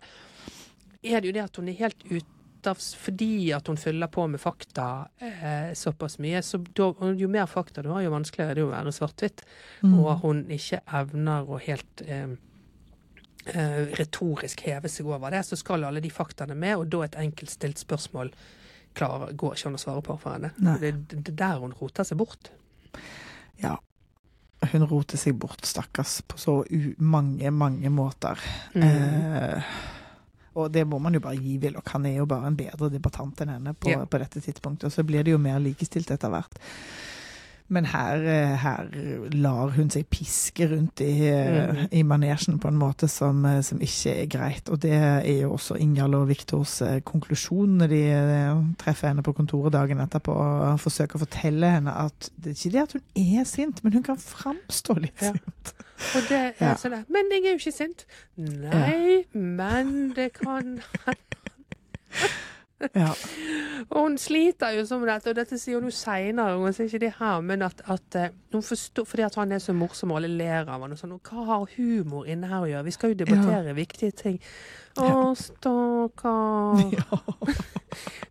[1.05, 2.38] er det jo det at hun er helt ute
[2.71, 6.43] av Fordi at hun fyller på med fakta eh, såpass mye.
[6.43, 9.43] Så da, jo mer fakta du har, jo vanskeligere det er det å være svart-hvitt.
[9.83, 9.97] Mm.
[10.03, 12.37] Og hun ikke evner å helt eh,
[13.55, 17.19] eh, retorisk heve seg over det, så skal alle de faktaene med, og da et
[17.21, 18.33] enkeltstilt spørsmål
[18.99, 20.53] klarer, går ikke an å svare på for henne.
[20.81, 22.51] Det, er der hun roter seg bort.
[23.63, 23.77] Ja.
[24.73, 26.61] Hun roter seg bort, stakkars, på så
[26.99, 28.41] mange, mange måter.
[28.75, 28.83] Mm.
[28.89, 29.77] Eh,
[30.59, 31.93] og det må man jo bare gi Willoch.
[31.95, 34.05] Han er jo bare en bedre debattant enn henne på, Ja.
[34.05, 34.91] på dette tidspunktet.
[34.91, 36.59] Og så blir det jo mer likestilt etter hvert.
[37.71, 38.87] Men her, eh, her
[39.37, 41.57] lar hun seg piske rundt i, mm.
[41.75, 41.89] Mhm.
[41.93, 44.71] i manesjen på en måte som, eh, som ikke er greit.
[44.73, 49.23] Og det er jo også Ingjald og Viktors eh, konklusjon når de eh, treffer henne
[49.23, 52.97] på kontoret dagen etterpå og forsøker å fortelle henne at det er ikke det at
[52.97, 55.33] hun er sint, men hun kan framstå litt Ja.
[55.37, 55.75] sint.
[56.15, 56.75] Og det er Ja.
[56.79, 58.05] sånn der, Men jeg er jo ikke sint.
[58.37, 60.81] Nei, men det kan
[62.95, 63.09] Ja.
[63.91, 66.87] Og hun sliter jo sånn med dette, og dette sier hun jo seinere, hun sier
[66.87, 70.13] ikke det her, men at, at eh, hun forstår Fordi at han er så morsom,
[70.15, 71.17] og alle ler av han og sånn.
[71.17, 72.85] Og hva har humor inne her å gjøre?
[72.87, 74.39] Vi skal jo debattere viktige ting.
[74.95, 75.35] Å, Ja.
[75.35, 76.79] stakkar.
[76.99, 77.19] ja.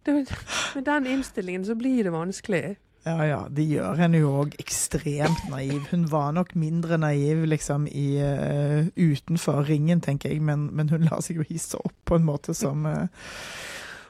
[0.75, 2.77] Med den innstillingen så blir det vanskelig.
[3.07, 3.39] Ja, ja.
[3.49, 5.79] De gjør henne jo òg ekstremt naiv.
[5.93, 11.07] Hun var nok mindre naiv liksom i, uh, utenfor ringen, tenker jeg, men, men hun
[11.07, 13.07] lar seg jo hisse opp på en måte som, uh,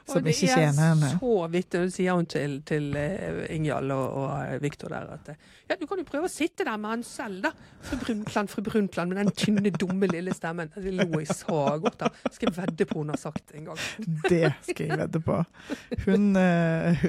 [0.08, 1.12] som ikke tjener henne.
[1.12, 5.14] Det er så vittig, og sier hun til, til uh, Ingjald og, og Viktor der
[5.14, 7.52] at eh, ja, du kan jo prøve å sitte der med han selv, da.
[7.84, 10.72] Fru Brundtland, fru Brundtland, med den tynne, dumme lille stemmen.
[10.74, 12.22] Det lo jeg så godt av.
[12.32, 13.82] Skal jeg vedde på hun har sagt en gang.
[14.24, 15.42] Det skal jeg vedde på.
[16.06, 17.04] Hun, eh,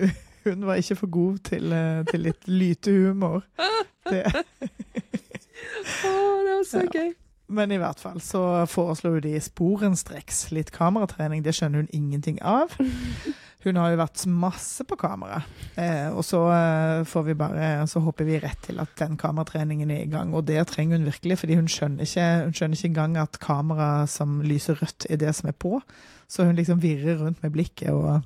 [0.49, 3.43] hun, var ikke for god til, eh, til litt lytehumor.
[4.09, 4.23] Det.
[6.05, 6.89] oh, det var så Ja.
[6.93, 7.11] gøy.
[7.49, 11.41] Men i hvert fall så foreslo de sporenstreks litt kameratrening.
[11.43, 12.75] Det skjønner hun ingenting av.
[13.65, 15.41] Hun har jo vært masse på kamera.
[15.75, 19.91] Eh, og så eh, får vi bare Så hopper vi rett til at den kameratreningen
[19.91, 20.31] er i gang.
[20.33, 23.89] Og det trenger hun virkelig, fordi hun skjønner ikke, hun skjønner ikke engang at kamera
[24.07, 25.81] som lyser rødt, er det som er på.
[26.29, 28.21] Så hun liksom virrer rundt med blikket, og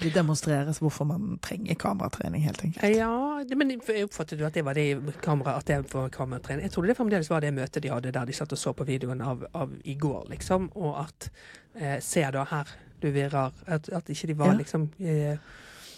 [0.00, 2.96] det demonstreres hvorfor man trenger kameratrening, helt enkelt.
[2.96, 6.62] Ja, det- men jeg oppfattet du at det var det kamera, at det var kameratrening?
[6.62, 8.84] Jeg trodde det fremdeles var det møtet de hadde der de satt og så på
[8.84, 10.70] videoen av, av i går, liksom.
[10.74, 11.30] Og at
[11.80, 12.64] eh, Se da her,
[13.02, 13.52] du virrer.
[13.66, 14.58] At, at ikke de var Ja.
[14.58, 15.36] liksom eh,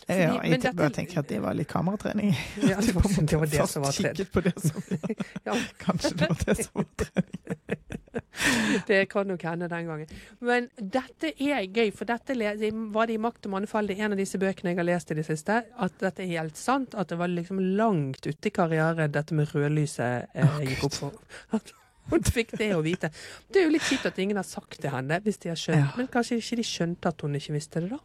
[0.09, 2.31] Ja, men jeg dette- bare tenker at det var litt kameratrening.
[2.71, 4.29] ja, det, var, det var det som var trening.
[4.33, 4.83] på det som
[5.49, 5.57] Ja.
[5.83, 7.33] Kanskje det var det som var trening.
[8.87, 10.07] Det kan nok hende den gangen.
[10.45, 14.15] Men dette er gøy, for dette var det i Makt og mannfall', det er en
[14.15, 16.95] av disse bøkene jeg har lest i det siste, at dette er helt sant.
[16.95, 21.13] At det var liksom langt ute i karrieren dette med rødlyset eh, gikk opp for.
[22.13, 23.11] Hun fikk det å vite.
[23.51, 25.81] Det er jo litt kjipt at ingen har sagt det henne, hvis de har skjønt.
[25.83, 25.89] Ja.
[25.99, 27.99] Men kanskje ikke de skjønte at hun ikke visste det, da?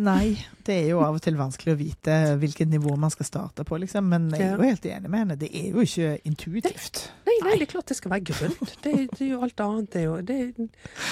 [0.00, 3.60] Nei, det er jo av og til vanskelig å vite hvilket nivå man skal starte
[3.68, 4.06] på, liksom.
[4.08, 5.34] Men jeg er jo helt enig med henne.
[5.36, 7.02] Det er jo ikke intuitivt.
[7.28, 8.72] Nei, nei, det er klart det skal være grønt.
[8.86, 9.90] Det, det er jo alt annet.
[9.92, 10.38] Det er jo, det,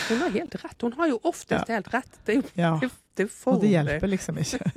[0.09, 0.78] hun har helt rett.
[0.87, 1.76] Hun har jo oftest Ja.
[1.76, 2.16] helt rett.
[2.24, 2.72] Det er jo Ja.
[2.81, 2.89] det,
[3.20, 4.64] det for Og det hjelper liksom ikke.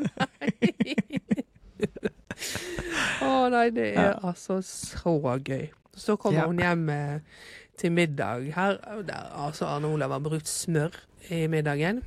[3.23, 4.19] Å nei, det er Ja.
[4.23, 5.69] altså så gøy.
[5.95, 7.19] Så kommer hun hjem eh,
[7.77, 8.79] til middag her.
[9.07, 10.91] Der, altså Arne Olav har brukt smør
[11.31, 12.01] i middagen.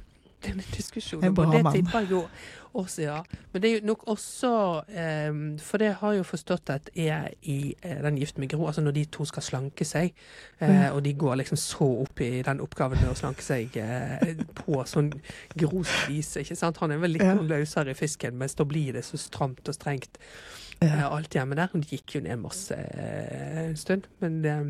[0.53, 2.22] Det er en diskusjon En bra og det tipper jeg jo
[2.76, 3.20] også, ja.
[3.53, 4.51] Men det er jo nok også
[5.30, 8.66] um, For det har jeg jo forstått at er i eh, den Gift med Gro,
[8.66, 10.12] altså når de to skal slanke seg,
[10.61, 14.44] uh, og de går liksom så opp i den oppgaven med å slanke seg uh,
[14.61, 15.09] på sånn
[15.57, 16.82] Gros vis, ikke sant.
[16.82, 17.34] Han er vel litt Ja.
[17.40, 20.20] løsere i fisken, mens da blir det så stramt og strengt.
[20.82, 21.70] Alt hjemme der.
[21.72, 24.64] Hun gikk jo ned masse en stund, men eh,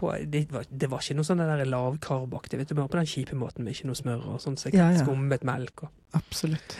[0.00, 3.08] på Det var, det var ikke noe sånn der lavkarbaktig, vet du, bare på den
[3.12, 5.04] kjipe måten med ikke noe smør og sånn, så Ja, ja.
[5.04, 6.72] skummet melk og Absolutt.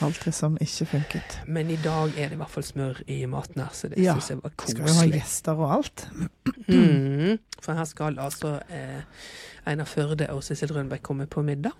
[0.00, 1.34] Alt det som ikke funket.
[1.52, 4.14] Men i dag er det i hvert fall smør i maten her, så det Ja.
[4.16, 4.78] syns jeg var koselig.
[4.80, 6.06] Skal jo ha gjester og alt.
[6.64, 7.38] Mm.
[7.60, 9.02] For her skal altså eh,
[9.68, 11.72] Einar Førde og Sissel Rønberg komme på middag.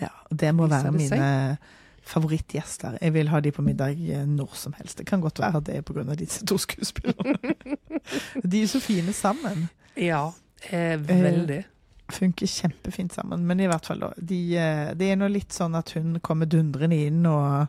[0.00, 1.58] Ja, det må være det mine
[2.06, 2.98] favorittgjester.
[3.02, 4.98] Jeg vil ha de på middag eh, når som helst.
[4.98, 6.14] Det kan godt være at det er pga.
[6.14, 7.54] disse to skuespillerne.
[8.50, 9.68] de er så fine sammen.
[10.00, 10.32] Ja,
[10.70, 11.64] eh, veldig.
[12.10, 13.46] Funker kjempefint sammen.
[13.46, 14.12] Men i hvert fall, da.
[14.16, 17.68] De, eh, det er nå litt sånn at hun kommer dundrende inn og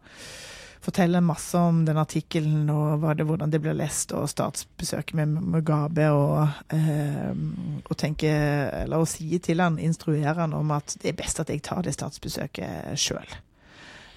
[0.81, 6.07] forteller masse om den artikkelen og det, hvordan det blir lest, og statsbesøket med Mugabe,
[6.09, 7.35] og, eh,
[7.83, 11.53] og tenker, eller å si til han, instruere han om at det er best at
[11.53, 13.37] jeg tar det statsbesøket sjøl.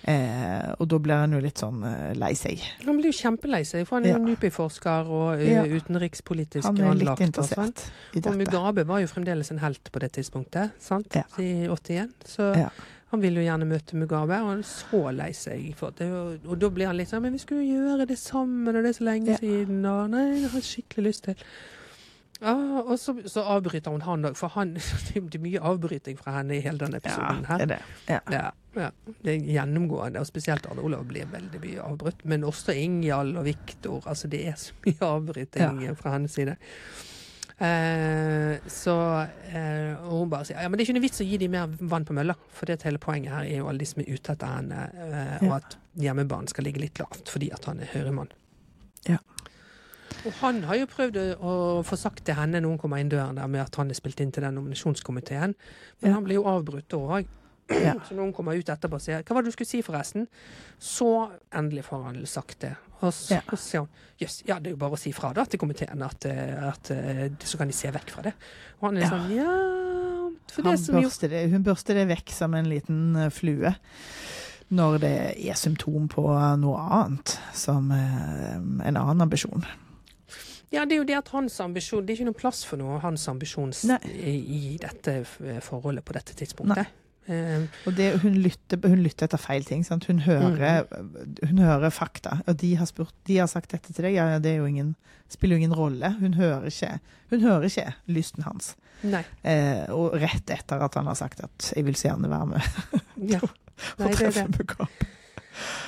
[0.06, 2.60] Eh, og da blir han jo litt sånn eh, lei seg.
[2.84, 4.24] Han blir jo kjempelei seg, for han er jo Ja.
[4.34, 5.62] NUPI-forsker og eh, Ja.
[5.64, 7.22] utenrikspolitisk Han er litt sånn.
[7.30, 7.84] interessert
[8.14, 8.36] i Og.
[8.36, 11.08] Mugabe var jo fremdeles en helt på det tidspunktet, sant?
[11.16, 11.24] Ja.
[11.40, 12.12] I 81.
[12.26, 12.50] Så
[13.10, 16.10] han ville jo gjerne møte Mugabe, og han er så lei seg for det.
[16.12, 18.82] Og, og da blir han litt sånn Men vi skulle jo gjøre det sammen, og
[18.82, 21.34] det er så lenge siden, og Nei, det har jeg skikkelig lyst til.
[22.42, 24.74] Ja, og så, så avbryter hun han òg, for han,
[25.14, 27.58] det er mye avbryting fra henne i hele denne episoden Ja, her.
[27.58, 27.78] det er det.
[28.10, 28.20] Ja.
[28.34, 28.90] Ja, ja.
[29.22, 32.24] Det er gjennomgående, og spesielt Arne Olav blir veldig mye avbrutt.
[32.28, 34.02] Men også Ingjald og Viktor.
[34.10, 36.56] Altså, det er så mye avbryting fra hennes side.
[37.54, 38.94] Eh, så
[39.46, 41.52] eh, Og hun bare sier ja, men det er ikke noe vits å gi dem
[41.54, 42.34] mer vann på mølla.
[42.50, 45.36] For det hele poenget her er jo alle de som er ute etter henne, eh,
[45.44, 45.60] og Ja.
[45.60, 48.32] at hjemmebanen skal ligge litt lavt fordi at han er høyremann.
[49.06, 49.20] Ja.
[50.26, 51.54] Og han har jo prøvd å,
[51.84, 54.20] få sagt til henne når hun kommer inn døren der med at han er spilt
[54.24, 55.54] inn til den nominasjonskomiteen,
[56.00, 56.14] men Ja.
[56.14, 57.26] han blir jo avbrutt da òg.
[57.70, 57.94] Ja.
[58.04, 60.26] Så når hun kommer ut etterpå og sier 'Hva var det du skulle si, forresten?'
[60.78, 62.76] Så endelig får han sagt det.
[63.00, 63.40] Og så, Ja.
[63.48, 63.88] og så sier hun
[64.20, 66.90] 'Jøss, ja, det er jo bare å si fra da til komiteen, at, at, at
[66.90, 68.34] eh, så kan de se vekk fra det'.
[68.80, 69.08] Og han er Ja.
[69.10, 73.16] sånn 'Ja For det som jo børster det, hun børster det vekk som en liten
[73.16, 73.74] eh, flue.
[74.70, 76.22] Når det er symptom på
[76.58, 79.64] noe annet, som eh, en annen ambisjon.
[80.72, 82.98] Ja, det er jo det at hans ambisjon Det er ikke noe plass for noe
[83.02, 83.72] hans ambisjon
[84.04, 85.24] i, dette
[85.62, 86.86] forholdet på dette tidspunktet.
[87.26, 89.84] Eh, Og det, hun, lytter, hun lytter etter feil ting.
[89.88, 90.84] Hun, hører,
[91.48, 92.40] hun hører fakta.
[92.46, 94.94] Og de har, spurt, de har sagt dette til deg, ja, det jo ingen,
[95.32, 96.10] spiller jo ingen rolle.
[96.20, 96.98] Hun hører ikke,
[97.32, 98.74] hun hører ikke lysten hans.
[99.02, 99.24] nei.
[99.42, 102.60] Eh, og rett etter at han har sagt at 'jeg vil så gjerne være med
[103.32, 103.40] Ja.
[103.98, 105.06] og Nei, treffe Mugabe'.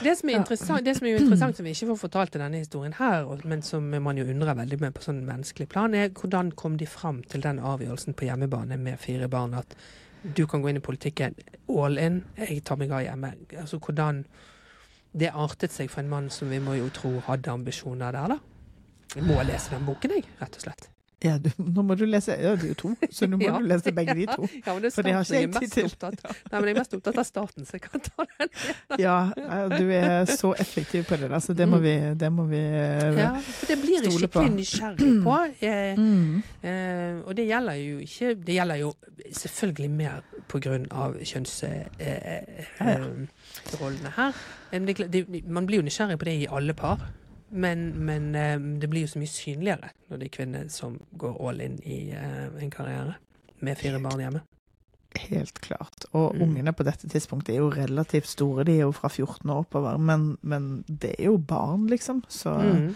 [0.04, 2.60] Det som er interessant, det som er interessant som vi ikke får fortalt i denne
[2.62, 6.52] historien her, men som man jo undrer veldig med på sånn menneskelig plan, er hvordan
[6.58, 9.74] kom de fram til den avgjørelsen på hjemmebane med fire barn at
[10.36, 11.36] du kan gå inn i politikken
[11.70, 13.32] all in, jeg tar meg av hjemme.
[13.58, 14.24] Altså hvordan
[15.16, 18.40] det artet seg for en mann som vi må jo tro hadde ambisjoner der, da.
[19.16, 20.90] Jeg må lese den boken, jeg, rett og slett.
[21.24, 23.56] Ja, du, nå må du lese Ja, det er jo to, så nå må Ja.
[23.56, 24.48] du lese begge de to.
[24.66, 26.80] Ja, men det er staten jeg ikke er jeg mest opptatt Nei, men jeg er
[26.80, 28.52] mest opptatt av staten, så jeg kan ta den.
[29.00, 29.16] Ja,
[29.72, 33.18] du er så effektiv på det så det må vi, det må vi eh, Mm.
[33.20, 35.34] Ja, for det blir jeg skikkelig nysgjerrig på.
[35.64, 36.42] Eh, mm.
[36.62, 38.90] Eh, og det gjelder jo ikke Det gjelder jo
[39.30, 42.66] selvfølgelig mer på grunn av kjønnsrollene eh, eh,
[44.16, 44.32] her.
[44.32, 44.32] Eh,
[44.72, 47.06] men det, det, man blir jo nysgjerrig på det i alle par.
[47.50, 51.36] Men, men eh, det blir jo så mye synligere når det er kvinner som går
[51.48, 53.14] all in i eh, en karriere
[53.60, 54.40] med fire barn hjemme.
[55.16, 56.04] Helt klart.
[56.12, 56.42] Og Mm.
[56.42, 59.96] ungene på dette tidspunktet er jo relativt store, de er jo fra 14 år oppover,
[59.98, 62.22] men, men det er jo barn, liksom.
[62.28, 62.94] Så Mm.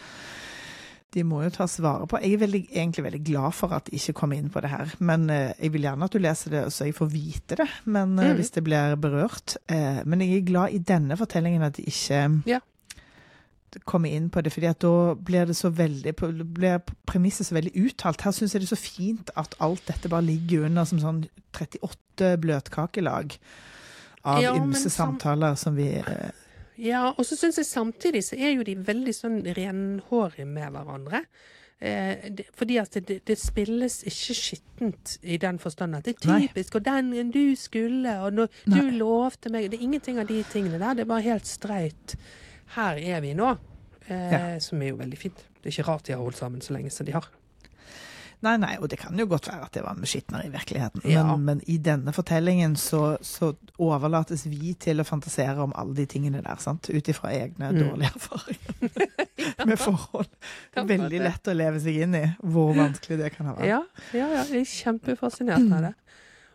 [1.12, 2.20] de må jo tas vare på.
[2.22, 4.92] Jeg er veldig, egentlig veldig glad for at de ikke kom inn på det her,
[5.00, 8.18] men eh, jeg vil gjerne at du leser det så jeg får vite det, men
[8.18, 8.36] eh, Mm.
[8.36, 9.56] hvis det blir berørt.
[9.68, 12.60] Eh, men jeg er glad i denne fortellingen at de ikke Ja.
[13.84, 16.12] Kommer inn på det, fordi at da blir det så veldig
[16.56, 18.20] blir premisset så veldig uttalt.
[18.26, 21.22] Her syns jeg det er så fint at alt dette bare ligger under som sånn
[21.54, 23.36] 38 bløtkakelag
[24.24, 26.30] av Ja, ymse sam- samtaler som vi eh,
[26.80, 31.22] Ja, og så syns jeg samtidig så er jo de veldig sånn renhårige med hverandre.
[31.80, 36.28] Eh, det, fordi at det, det spilles ikke skittent i den forstand at det er
[36.28, 36.40] Nei.
[36.48, 38.90] typisk, og den du skulle, og no, du Nei.
[38.98, 40.94] lovte meg Det er ingenting av de tingene der.
[40.98, 42.16] Det er bare helt streit.
[42.76, 43.56] Her er vi nå.
[44.08, 44.58] Eh, Ja.
[44.60, 45.44] Som er jo veldig fint.
[45.62, 47.26] Det er ikke rart de har holdt sammen så lenge som de har.
[48.42, 51.02] Nei, nei, og det kan jo godt være at det var en skitner i virkeligheten,
[51.04, 51.24] Ja.
[51.36, 56.06] men, men i denne fortellingen så, så overlates vi til å fantasere om alle de
[56.08, 56.88] tingene der, sant?
[56.88, 57.82] Ut ifra egne Mm.
[57.82, 60.32] dårlige erfaringer med forhold.
[60.74, 63.68] Veldig lett å leve seg inn i hvor vanskelig det kan ha vært.
[63.68, 63.82] Ja,
[64.16, 65.94] ja, ja, jeg er kjempefascinert av det.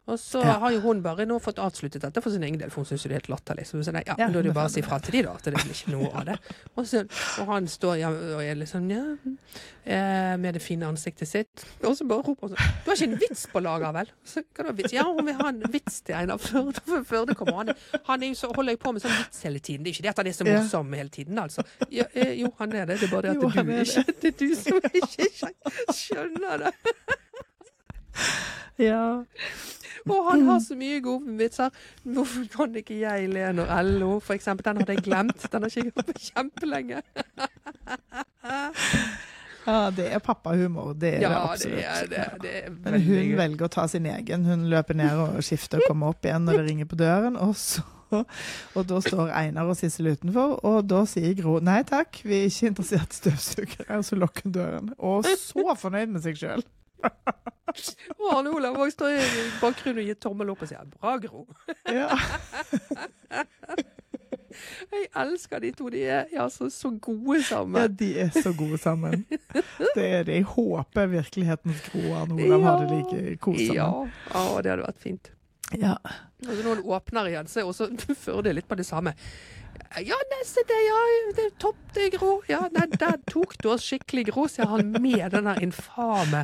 [0.07, 0.59] Og så Ja.
[0.61, 3.03] har jo hun bare nå fått avsluttet dette for sin egen del, for hun syns
[3.05, 3.63] jo det er helt latterlig.
[3.65, 5.11] Så hun sier nei, ja, Ja, da er det jo bare å si fra til
[5.17, 6.35] de da, at det blir ikke noe av det.
[6.77, 7.01] Og, så,
[7.41, 9.37] og han står ja, og er liksom ja, mm,
[9.85, 13.09] eh, med det fine ansiktet sitt, og så bare roper hun sånn Du har ikke
[13.09, 14.11] en vits på lager, vel?
[14.23, 14.43] Så?
[14.93, 16.79] Ja, hun vil ha en vits til Einar Førde.
[16.85, 17.73] for Førde kommer han.
[18.05, 19.83] Han jo så, holder jo på med sånn vits hele tiden.
[19.83, 21.65] Det er ikke det at han er så morsom hele tiden, altså.
[21.89, 22.99] Ja, eh, jo, han er det.
[23.01, 26.57] Det er bare det at Jo, du han ikke Det er du som ikke skjønner
[26.67, 26.73] det.
[28.77, 29.23] Ja.
[30.09, 31.69] Og han har så mye gode vitser.
[32.03, 34.65] Hvorfor kan ikke jeg le når LO, for eksempel?
[34.67, 35.47] Den hadde jeg glemt.
[35.51, 37.01] Den har ikke jeg hørt på kjempelenge.
[39.65, 40.93] ja, det er pappahumor.
[40.93, 41.79] Det er det Ja, det absolutt.
[41.79, 42.41] er det.
[42.43, 43.35] det er Men hun gøy.
[43.39, 44.45] velger å ta sin egen.
[44.45, 47.35] Hun løper ned og skifter og kommer opp igjen når det ringer på døren.
[47.41, 47.81] Og, så,
[48.75, 52.45] og da står Einar og Sissel utenfor, og da sier Gro nei takk, vi er
[52.51, 53.97] ikke interessert i støvsugere.
[53.97, 54.93] Og så lukker hun døren.
[54.99, 56.63] Og så fornøyd med seg sjøl.
[58.21, 59.23] Og Arne Olav òg står i
[59.59, 61.45] bakgrunnen og gir tommel opp og sier 'bra, Gro'.
[61.91, 62.07] Ja.
[64.91, 65.89] Jeg elsker de to.
[65.91, 67.81] De er altså så, gode sammen.
[67.81, 69.25] ja, de er så gode sammen.
[69.95, 70.33] Det er det.
[70.39, 72.75] Jeg håper virkelighetens Gro og Arne Olav Ja.
[72.79, 73.73] det like kos Ja.
[73.73, 74.11] sammen.
[74.33, 75.31] ja, det hadde vært fint.
[75.81, 75.95] Ja.
[76.39, 79.13] Altså, så når han åpner igjen, så er også Førde litt på det samme.
[80.05, 81.01] Ja, neste det, ja,
[81.37, 82.31] det er topp, det er grå.
[82.51, 86.41] Ja, nei, der tok du oss skikkelig grå, sier han med den der infame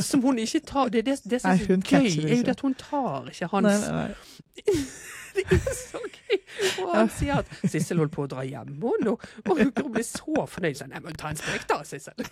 [0.00, 0.88] som hun ikke tar.
[0.94, 4.08] Det, det, det som er så gøy, er jo at hun tar ikke hans nei,
[4.08, 4.78] nei.
[5.38, 6.38] Det er så gøy!
[6.82, 9.12] Og han sier at Sissel holdt på å dra hjem, og, nå,
[9.44, 10.80] og hun blir så fornøyd.
[10.80, 12.16] Så, nei, men ta en sprek da, Sissel.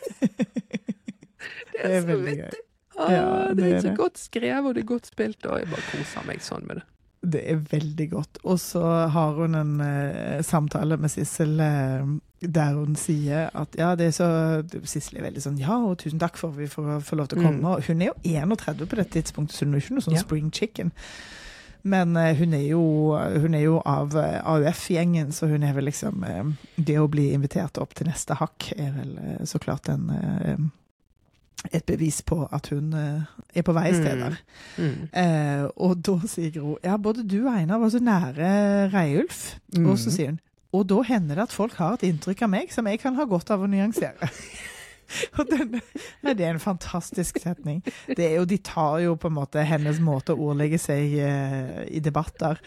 [1.77, 2.49] Det Det er så veldig vittig.
[2.57, 2.65] gøy.
[2.97, 5.59] Ah, Ja, det, det er er så godt skrevet, og det er godt spilt, og
[5.61, 6.87] jeg bare koser meg sånn med det.
[7.27, 8.39] Det er veldig godt.
[8.47, 12.05] Og så har hun en eh, samtale med Sissel eh,
[12.47, 14.27] der hun sier at ja, det er så
[14.87, 17.41] Sissel er veldig sånn ja, og tusen takk for at vi får, får lov til
[17.41, 17.73] å komme.
[17.79, 17.89] Mm.
[17.89, 18.17] Hun er jo
[18.53, 20.23] 31 på dette tidspunktet, så hun er ikke noe sånn Ja.
[20.23, 20.93] spring chicken.
[21.87, 22.83] Men eh, hun er jo,
[23.43, 27.29] hun er jo av eh, AUF-gjengen, så hun er vel liksom eh, Det å bli
[27.35, 30.09] invitert opp til neste hakk er vel eh, så klart en
[31.73, 33.23] et bevis på at hun eh,
[33.57, 34.01] er på vei Mm.
[34.03, 34.37] steder.
[34.79, 35.09] Mm.
[35.13, 38.51] Eh, og da sier Gro ja, både du og Einar var så nære
[38.93, 39.57] Reiulf.
[39.77, 39.87] Mm.
[39.91, 40.41] Og så sier hun
[40.77, 43.25] og da hender det at folk har et inntrykk av meg som jeg kan ha
[43.25, 44.29] godt av å nyansere.
[45.39, 45.79] og den,
[46.27, 47.79] nei, det er en fantastisk setning.
[48.11, 51.81] Det er jo, de tar jo på en måte hennes måte å ordlegge seg eh,
[51.97, 52.61] i debatter.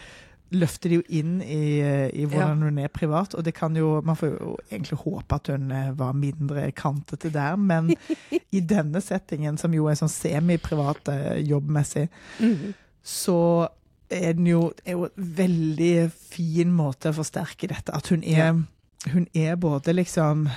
[0.50, 4.00] Løfter de jo inn i, eh, i hvordan hun er privat, og det kan jo
[4.04, 7.92] Man får jo egentlig håpe at hun eh, var mindre kantete der, men
[8.58, 11.08] i denne settingen, som jo er sånn semi-privat
[11.46, 12.08] jobbmessig,
[12.40, 12.74] Mm.
[13.02, 13.68] så
[14.10, 17.94] er den jo, er jo en veldig fin måte å forsterke dette.
[17.94, 18.56] At hun er,
[19.12, 20.48] hun er både liksom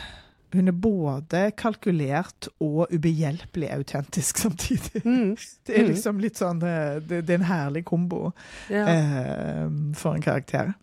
[0.54, 5.02] Hun er både kalkulert og ubehjelpelig autentisk samtidig.
[5.06, 5.36] Mm.
[5.66, 5.90] Det er Mm.
[5.94, 6.76] liksom litt sånn Det,
[7.08, 8.32] det, det er en herlig kombo
[8.70, 8.86] Ja.
[8.88, 10.74] eh, for en karakter.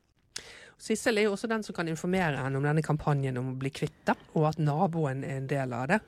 [0.81, 3.69] Sissel er jo også den som kan informere henne om denne kampanjen om å bli
[3.71, 5.99] kvitt det, og at naboen er en del av det.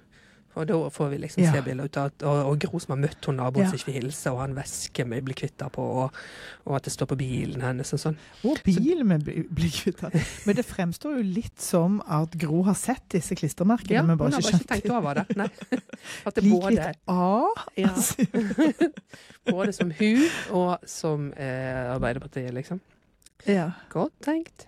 [0.54, 1.52] Og da får vi liksom Ja.
[1.54, 3.68] se bilder ut av at og, og Gro som har møtt hun naboen Ja.
[3.70, 6.12] som ikke vil hilse, og har en vi med bli kvitt på, og,
[6.66, 8.16] og at det står på bilen hennes og sånn.
[8.44, 10.12] Og bilen med bli- blir kvitt av.
[10.46, 14.18] Men det fremstår jo litt som at Gro har sett disse klistremerkene, Ja, men hun
[14.18, 15.36] bare har ikke bare ikke tenkt over det.
[15.36, 15.48] Nei.
[16.26, 17.48] At det både, A.
[17.76, 17.94] ja,
[19.50, 22.80] både som hun og som eh, Arbeiderpartiet, liksom.
[23.48, 23.70] Ja.
[23.90, 24.66] Godt tenkt.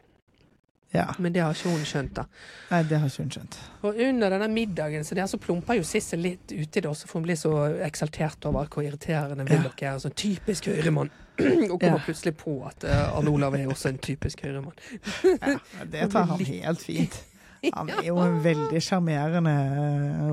[0.95, 1.09] Ja.
[1.19, 2.25] Men det har ikke hun skjønt, da.
[2.71, 3.59] Nei, det har ikke hun skjønt.
[3.85, 7.19] Og under denne middagen så der så plumper jo Sissel litt uti det også, for
[7.19, 7.53] hun blir så
[7.87, 9.99] eksaltert over hvor irriterende Willoch er.
[10.03, 11.11] Sånn typisk høyremann.
[11.73, 12.03] Og kommer Ja.
[12.07, 14.77] plutselig på at uh, Arne Olav er også en typisk høyremann.
[15.25, 15.57] Ja,
[15.91, 17.17] det tar han helt fint.
[17.75, 19.55] Han er jo en veldig sjarmerende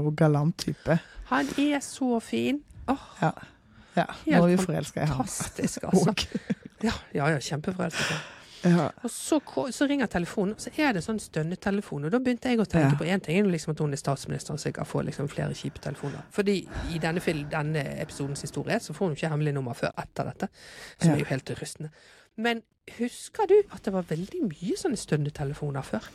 [0.04, 1.00] og galant type.
[1.32, 2.60] Han er så fin.
[2.92, 3.02] Oh.
[3.22, 3.32] Ja.
[3.96, 4.06] ja.
[4.28, 5.24] Nå er vi forelska i ham.
[5.26, 6.14] fantastisk, altså.
[6.82, 8.41] Ja, ja, ja kjempeforelsket.
[8.64, 8.90] Ja.
[9.04, 9.40] Og så,
[9.72, 12.06] så ringer telefonen, og så er det sånn stønnetelefon.
[12.06, 12.98] Og da begynte jeg å tenke Ja.
[13.00, 16.24] på én ting, liksom at hun er statsminister og sikkert får liksom flere kjipe telefoner.
[16.32, 16.58] Fordi
[16.94, 17.20] i denne,
[17.52, 20.50] denne episodens historie så får hun ikke hemmelig nummer før etter dette.
[21.00, 21.16] Som Ja.
[21.16, 21.90] er jo helt rystende.
[22.38, 22.62] Men
[22.98, 26.08] husker du at det var veldig mye sånne stønnetelefoner før?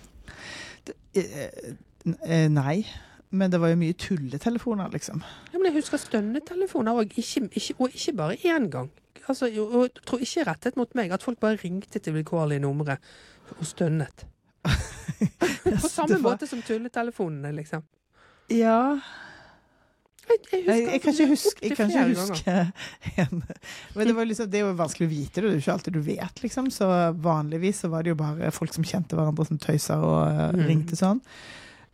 [0.87, 2.85] Det, eh, Nei.
[3.31, 5.21] Men det var jo mye tulletelefoner, liksom.
[5.53, 8.91] Ja, men jeg husker stønnetelefoner og ikke, ikke, og ikke bare én gang.
[9.29, 12.99] Altså, jo- jeg tror ikke rettet mot meg, at folk bare ringte til vilkårlige numre
[13.59, 14.25] og stønnet.
[14.67, 17.83] På samme var- måte som tulletelefonene, liksom.
[18.51, 18.99] Ja
[20.29, 22.55] Jeg, jeg, Nei, Jeg, kan ikke huske, kan ikke huske
[23.23, 23.43] en
[23.95, 25.43] Men det, var liksom, det er jo vanskelig å vite det.
[25.43, 26.71] Det er jo ikke alltid du vet, liksom.
[26.75, 26.89] Så
[27.23, 30.67] vanligvis så var det jo bare folk som kjente hverandre, som tøysa og eh, Mm.
[30.67, 31.21] ringte sånn.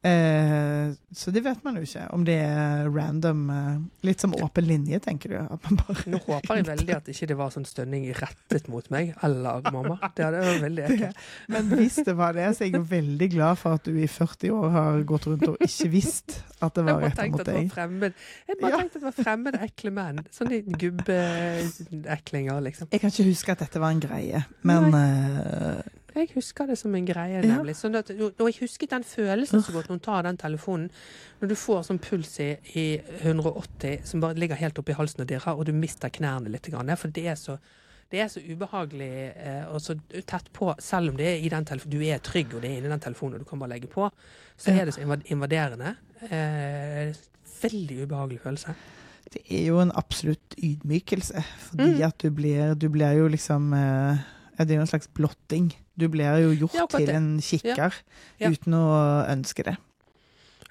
[0.03, 3.43] Eh, så det vet man jo ikke, om det er random.
[3.55, 3.77] Eh,
[4.09, 5.37] litt som åpen linje, tenker du.
[6.11, 9.99] Nå håper jeg veldig at ikke det var sånn stønning rettet mot meg eller mamma.
[10.17, 11.23] Det hadde vært veldig ekkelt.
[11.55, 14.09] Men hvis det var det, så er jeg jo veldig glad for at du i
[14.11, 17.55] 40 år har gått rundt og ikke visst at det var tenkte mot at det
[17.55, 18.19] var deg.
[18.51, 18.77] Jeg bare Ja.
[18.83, 20.21] tenkte at det var fremmede, ekle menn.
[20.35, 22.89] Sånne gubbeeklinger, liksom.
[22.93, 25.83] Jeg kan ikke huske at dette var en greie, men eh,
[26.15, 27.75] Jeg husker det som en greie, nemlig.
[27.79, 30.91] Sånn at, og jeg husket den følelsen så godt når hun tar den telefonen.
[31.41, 32.87] Når du får sånn puls i, i
[33.23, 36.69] 180 som bare ligger helt oppi halsen og dirrer, og du mister knærne litt.
[37.01, 37.59] For det er så
[38.13, 39.95] det er så ubehagelig eh, og så
[40.29, 42.91] tett på, selv om det er i den du er trygg og det er inni
[42.93, 44.11] den telefonen og du kan bare legge på,
[44.61, 45.01] så er det så
[45.33, 45.95] invaderende.
[46.29, 47.15] Eh,
[47.63, 48.75] veldig ubehagelig følelse.
[49.33, 51.43] det er jo en absolutt ydmykelse.
[51.71, 52.03] Fordi Mm.
[52.05, 54.19] at du blir, du blir jo liksom eh,
[54.59, 55.73] Det er jo en slags blotting.
[55.99, 57.93] Du blir jo gjort Ja, til en kikker
[58.41, 58.49] Ja.
[58.51, 58.85] uten å
[59.29, 59.77] ønske det.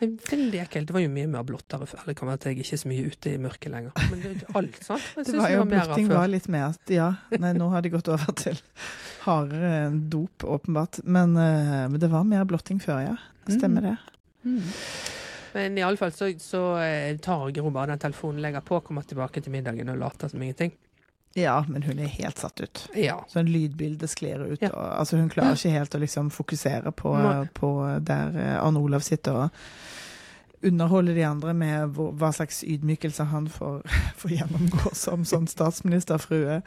[0.02, 0.88] Det er Veldig ekkelt.
[0.90, 2.08] Det var jo mye mer blottere før.
[2.08, 3.92] Det kan være at jeg ikke er så mye ute i mørket lenger.
[4.10, 5.04] Men det, alt, sant?
[5.16, 8.10] Jeg Det var jo blotting var litt mer at ja, nei, nå har de gått
[8.10, 8.58] over til
[9.28, 11.04] hardere dop, åpenbart.
[11.06, 13.18] Men, eh, men det var mer blotting før, ja.
[13.46, 13.98] Stemmer det.
[14.42, 14.64] Mm.
[15.54, 19.54] Men iallfall så, så eh, tar Gro bare den telefonen, legger på, kommer tilbake til
[19.54, 20.74] middagen og later som ingenting.
[21.40, 22.82] Ja, men hun er helt satt ut.
[22.98, 23.22] Ja.
[23.32, 24.62] Sånn lydbilde sklir ut.
[24.62, 24.70] Ja.
[24.74, 27.14] Og, altså hun klarer ikke helt å liksom fokusere på,
[27.56, 27.70] på
[28.04, 29.64] der eh, Arne Olav sitter og
[30.64, 33.80] underholder de andre med hvor, hva slags ydmykelse han får,
[34.22, 36.60] får gjennomgå som sånn statsministerfrue.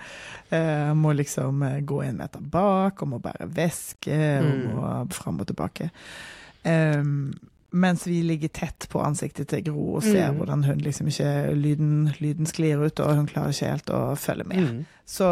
[0.51, 4.65] Eh, må liksom eh, gå en meter bak, og må bære veske, og Mm.
[4.75, 5.91] må fram og tilbake.
[6.65, 7.35] Em,
[7.75, 10.37] mens vi ligger tett på ansiktet til Gro og ser Mm.
[10.39, 14.47] hvordan hun liksom ikke lyden, lyden sklir ut, og hun klarer ikke helt å følge
[14.47, 14.59] med.
[14.63, 14.85] Mm.
[15.05, 15.27] Så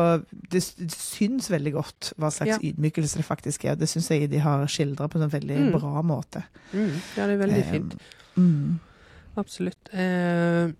[0.50, 2.58] det, det syns veldig godt hva slags Ja.
[2.72, 3.76] ydmykelse det faktisk er.
[3.76, 5.72] Det syns jeg de har skildra på en veldig Mm.
[5.78, 6.42] bra måte.
[6.74, 6.90] Mm.
[7.16, 7.94] Ja, det er veldig Eh, fint.
[8.36, 8.80] Mm.
[9.36, 9.88] Absolutt.
[9.94, 10.72] Eh,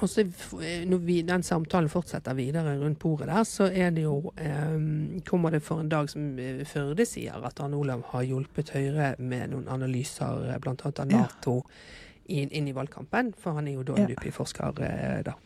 [0.00, 4.02] og så eh, når vi, den samtalen fortsetter videre rundt bordet der, så er det
[4.06, 8.22] jo eh, Kommer det for en dag som eh, Førde sier, at Arne Olav har
[8.24, 10.58] hjulpet Høyre med noen analyser, bl.a.
[10.64, 11.20] blant annet av Ja.
[11.26, 11.58] Nato,
[12.32, 13.34] inn, inn i valgkampen.
[13.38, 14.06] For han er jo da Ja.
[14.06, 15.36] en NUPI-forsker, eh, da.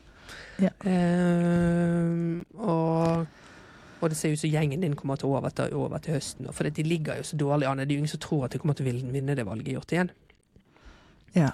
[0.63, 0.71] Ja.
[0.87, 3.27] Eh, og
[3.97, 6.51] og det ser ut som gjengen din kommer til å over til, over til høsten.
[6.53, 7.79] For de ligger jo så dårlig an.
[7.81, 9.95] Det er jo ingen som tror at de kommer til å vinne det valget gjort
[9.95, 10.11] igjen.
[11.35, 11.49] Ja.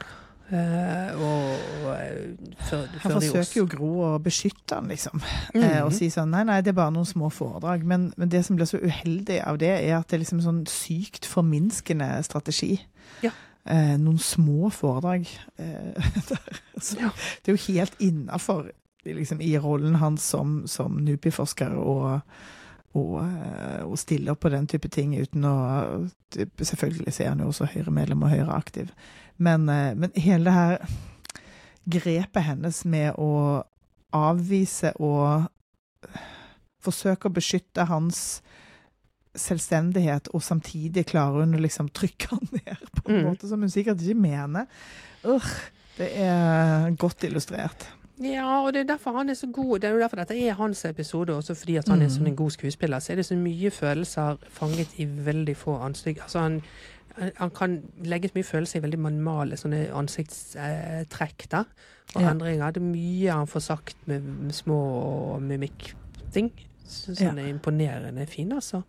[0.51, 1.53] Eh, og
[1.85, 5.23] og, eh, før, Han forsøker jo Gro å beskytte han, liksom.
[5.55, 5.79] Mm -hmm.
[5.79, 7.85] uh, og si sånn nei, nei, det er bare noen små foredrag.
[7.85, 10.67] Men, men det som blir så uheldig av det, er at det er liksom sånn
[10.67, 12.81] sykt forminskende strategi.
[13.23, 13.31] Ja.
[13.71, 15.27] Uh, noen små foredrag.
[16.81, 17.11] Så, Ja.
[17.45, 18.71] Det er jo helt innafor
[19.05, 22.21] liksom, i rollen hans som, som NUPI-forsker å
[22.95, 25.57] og, eh, og stille opp på den type ting uten å
[26.33, 28.89] Selvfølgelig så er han jo også Høyre-medlem og Høyre-aktiv,
[29.39, 30.87] men, eh, men hele det her
[31.93, 33.65] grepet hennes med å
[34.17, 35.49] avvise og
[36.83, 38.41] forsøke å beskytte hans
[39.39, 43.25] selvstendighet, og samtidig klarer hun å liksom trykke han ned på en Mm.
[43.31, 44.67] måte som hun sikkert ikke mener.
[45.25, 45.53] Urgh,
[45.97, 47.87] det er godt illustrert.
[48.23, 49.79] Ja, og det er derfor han er så god.
[49.81, 52.13] Det er jo derfor dette er hans episode, også fordi at han er Mm.
[52.17, 52.99] sånn en god skuespiller.
[53.01, 56.21] Så er det så mye følelser fanget i veldig få ansikt.
[56.23, 56.63] Altså han,
[57.37, 61.65] han kan legge så mye følelser i veldig manmale sånne ansiktstrekk da,
[62.15, 62.31] og Ja.
[62.31, 62.71] endringer.
[62.73, 66.51] Det er mye han får sagt med, med små mimikkting.
[66.87, 68.83] Så, sånn er imponerende fin, altså.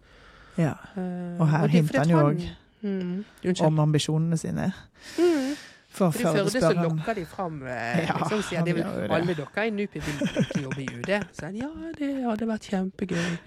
[0.57, 0.73] Ja.
[0.97, 2.49] Eh, Og her uh, og at han jo òg
[2.81, 3.25] mm,
[3.61, 4.73] om ambisjonene sine.
[5.17, 5.55] Mm.
[5.93, 8.73] For For I Førde så lokker de fram eh, Ja, liksom, sier de.
[9.13, 11.11] Alle dere i NUPI vil ikke jobbe i UD.
[11.37, 11.69] Så ja,
[11.99, 13.21] det hadde vært kjempegøy.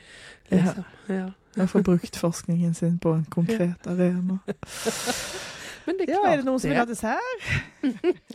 [0.47, 0.57] Ja.
[0.61, 0.85] Liksom.
[1.11, 1.25] Ja.
[1.57, 1.65] ja.
[1.67, 4.37] få brukt forskningen sin på en konkret arena.
[5.89, 7.49] Men det er Ja, klart er det noen som vil ha dessert?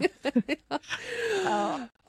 [0.04, 0.82] ja.
[1.46, 1.62] ja.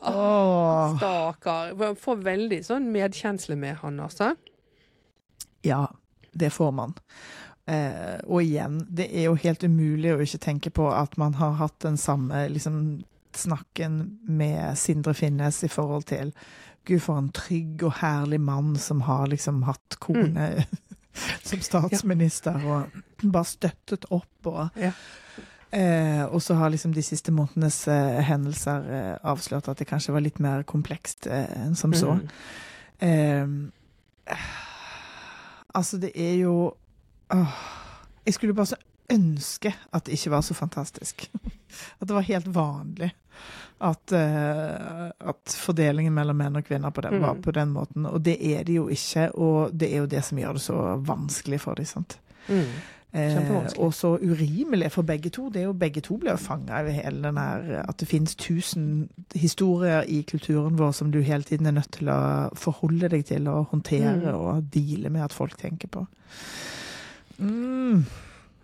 [0.03, 0.97] Oh.
[0.99, 1.95] Stakkar.
[2.03, 4.33] Får veldig sånn medkjensle med han, altså.
[5.63, 5.85] Ja,
[6.35, 6.97] det får man.
[7.67, 11.55] Eh, og igjen, det er jo helt umulig å ikke tenke på at man har
[11.61, 13.05] hatt den samme liksom,
[13.39, 16.33] snakken med Sindre Finnes i forhold til
[16.85, 20.67] Gud, for en trygg og herlig mann som har liksom hatt kone
[21.47, 22.91] som statsminister, og
[23.23, 24.93] bare støttet opp og Ja.
[25.73, 30.13] Eh, og så har liksom de siste månedenes eh, hendelser eh, avslørt at det kanskje
[30.13, 32.19] var litt mer komplekst eh, enn som så.
[32.19, 32.27] Mm.
[33.09, 34.35] Eh,
[35.73, 36.75] altså, det er jo
[37.33, 37.55] åh,
[38.27, 38.77] Jeg skulle bare så
[39.11, 41.31] ønske at det ikke var så fantastisk.
[42.01, 43.11] At det var helt vanlig.
[43.83, 47.43] At, uh, at fordelingen mellom menn og kvinner på den, var Mm.
[47.43, 48.07] på den måten.
[48.07, 50.77] Og det er det jo ikke, og det er jo det som gjør det så
[51.07, 51.85] vanskelig for dem.
[51.85, 52.19] sant?
[52.49, 52.65] Mm.
[53.15, 55.49] Eh, og så urimelig for begge to.
[55.51, 59.09] Det er jo Begge to blir fanga i hele den her At det finnes tusen
[59.35, 63.49] historier i kulturen vår som du hele tiden er nødt til å forholde deg til
[63.49, 64.35] og håndtere Mm.
[64.35, 66.07] og deale med at folk tenker på.
[67.43, 68.05] Mm.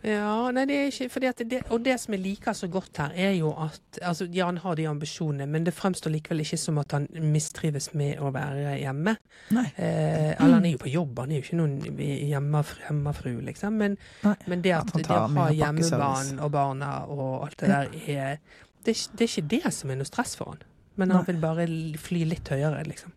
[0.06, 3.00] Ja, nei, det er ikke fordi at det, Og det som jeg liker så godt
[3.02, 6.58] her, er jo at altså, Ja, han har de ambisjonene, men det fremstår likevel ikke
[6.60, 9.16] som at han mistrives med å være hjemme.
[9.56, 9.66] Nei.
[9.74, 12.00] Eh, eller han er jo på jobb, han er jo ikke noen
[12.30, 13.82] hjemmefru, hjemmefru liksom.
[13.82, 13.98] Men,
[14.46, 17.94] men det at, at han det å ha hjemmebarn og barna og alt det der,
[18.06, 18.40] er
[18.86, 20.62] det, det er ikke det som er noe stress for han.
[20.98, 21.32] Men han Nei.
[21.32, 21.66] vil bare
[22.00, 23.14] fly litt høyere, liksom.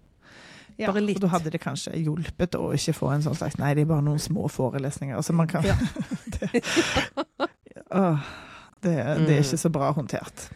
[0.78, 1.18] Ja, Bare litt.
[1.18, 3.90] Og da hadde det kanskje hjulpet å ikke få en sånn slags Nei, det er
[3.92, 5.16] bare noen små forelesninger.
[5.16, 5.76] Altså, man kan Ja.
[6.40, 6.64] det,
[7.92, 8.20] Åh,
[8.82, 8.96] det,
[9.28, 10.48] det er ikke så bra håndtert.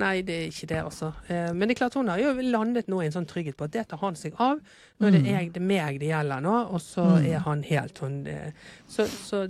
[0.00, 1.08] Nei, det er ikke det, altså.
[1.28, 3.66] Eh, Men det er klart hun har jo landet nå i en sånn trygghet på
[3.66, 4.60] at det tar han seg av.
[5.00, 5.30] Nå er det, Mm.
[5.32, 7.26] jeg, det meg det gjelder nå, og så Mm.
[7.32, 8.52] er han helt sånn eh,
[8.88, 9.46] Så, så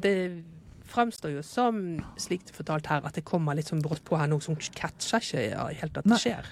[0.00, 0.42] det
[0.88, 4.16] fremstår jo som, slik det er fortalt her, at det kommer litt sånn brått på
[4.16, 6.42] her nå, som catcher ikke helt at det Nei.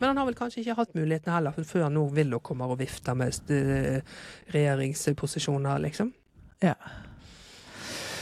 [0.00, 2.80] Men han har vel kanskje ikke hatt mulighetene heller, for før nå hun kommer og
[2.80, 4.00] vifter med eh,
[4.54, 6.12] regjeringsposisjoner, liksom.
[6.64, 6.74] Ja.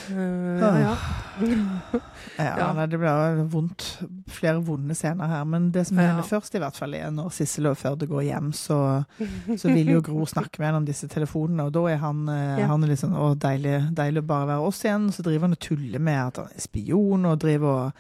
[0.09, 0.59] Uh,
[2.39, 2.69] ja, ja.
[2.73, 3.85] Nei, det blir vondt.
[4.33, 5.45] Flere vonde scener her.
[5.45, 6.17] Men det som Ja.
[6.25, 8.79] først, i hvert fall, er når Sissel og Førde går hjem, så,
[9.57, 12.59] så vil jo Gro snakke med henne om disse telefonene, og da er han, eh,
[12.63, 12.67] Ja.
[12.73, 15.11] han er litt sånn Å, deilig, deilig å bare være oss igjen.
[15.13, 17.93] Så driver han og tuller med at han er spion, og driver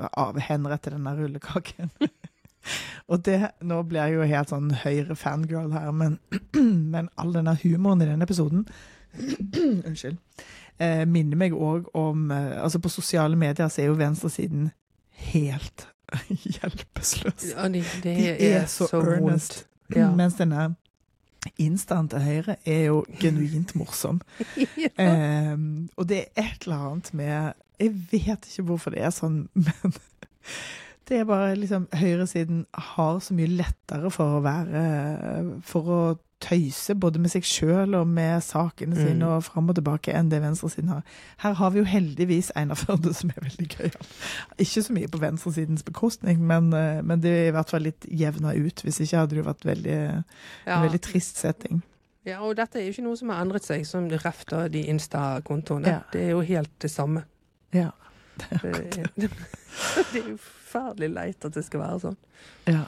[0.00, 1.90] og avhenretter denne rullekaken.
[3.08, 6.18] og det Nå blir jeg jo helt sånn høyre fangirl her, men,
[6.94, 8.66] men all denne humoren i denne episoden
[9.88, 10.18] Unnskyld.
[10.80, 14.70] Eh, minner meg òg om eh, Altså, på sosiale medier så er jo venstresiden
[15.30, 15.88] helt
[16.54, 17.50] hjelpeløs.
[17.52, 19.66] Ja, de, de, De er så earnest.
[19.94, 20.08] Ja.
[20.14, 20.72] Mens denne
[21.60, 24.20] instaen til høyre er jo genuint morsom.
[24.84, 24.90] ja.
[24.94, 25.56] Eh,
[25.96, 29.94] og det er et eller annet med Jeg vet ikke hvorfor det er sånn, men
[31.10, 34.82] det er bare liksom Høyresiden har så mye lettere for å være
[35.66, 36.00] For å
[36.40, 39.00] tøyse både med seg sjøl og med sakene Mm.
[39.04, 41.02] sine og fram og tilbake enn det venstresiden har.
[41.42, 43.90] Her har vi jo heldigvis Einar Førde som er veldig gøy.
[44.64, 48.06] Ikke så mye på venstresidens bekostning, men, eh, men det er i hvert fall litt
[48.08, 48.80] jevna ut.
[48.86, 50.24] Hvis ikke hadde det jo vært veldig, en
[50.66, 50.80] Ja.
[50.86, 51.82] veldig trist setting.
[52.24, 54.84] ja, og dette er jo ikke noe som har endret seg, som ref refter de
[54.86, 55.86] Insta-kontoene.
[55.86, 56.00] Ja.
[56.12, 57.24] Det er jo helt det samme.
[57.74, 57.90] Ja.
[58.62, 59.10] Det er,
[60.12, 60.38] det er jo
[60.70, 62.16] forferdelig leit at det skal være sånn.
[62.70, 62.84] ja.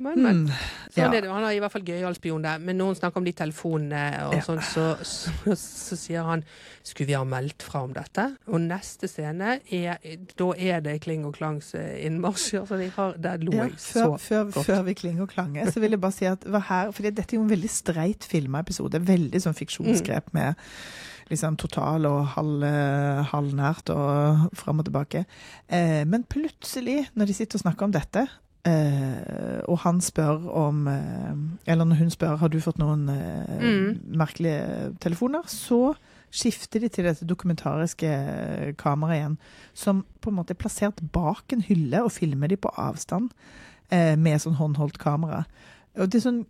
[0.00, 0.36] Men, men.
[0.44, 0.50] Mm.
[0.94, 1.06] Sånn Ja.
[1.10, 1.30] er det.
[1.30, 2.58] Han er i hvert fall gøyal spion der.
[2.62, 4.40] Men når hun snakker om de telefonene og Ja.
[4.46, 6.44] sånn, så, så, så sier han
[6.86, 8.28] skulle vi ha meldt fra om dette?
[8.46, 9.98] Og neste scene er
[10.38, 12.60] Da er det Kling og Klangs innmarsj.
[12.60, 14.66] Altså, de har, der lo Ja, før, så før, godt.
[14.70, 17.26] før vi Kling og klanger, så vil jeg bare si at det her, For dette
[17.34, 19.02] er jo en veldig streit filma episode.
[19.02, 20.54] Veldig sånn fiksjonsgrep med
[21.30, 22.62] liksom total og halv,
[23.32, 25.24] halvnært og fram og tilbake.
[25.68, 28.26] Eh, men plutselig, når de sitter og snakker om dette,
[28.68, 31.34] eh, og han spør om eh,
[31.72, 34.00] Eller når hun spør har du fått noen eh, Mm.
[34.16, 35.94] merkelige telefoner, så
[36.30, 38.08] skifter de til dette dokumentariske
[38.76, 39.38] kameraet igjen,
[39.74, 43.30] som på en måte er plassert bak en hylle og filmer de på avstand
[43.90, 45.44] eh, med sånn håndholdt kamera.
[45.98, 46.42] Og det er sånn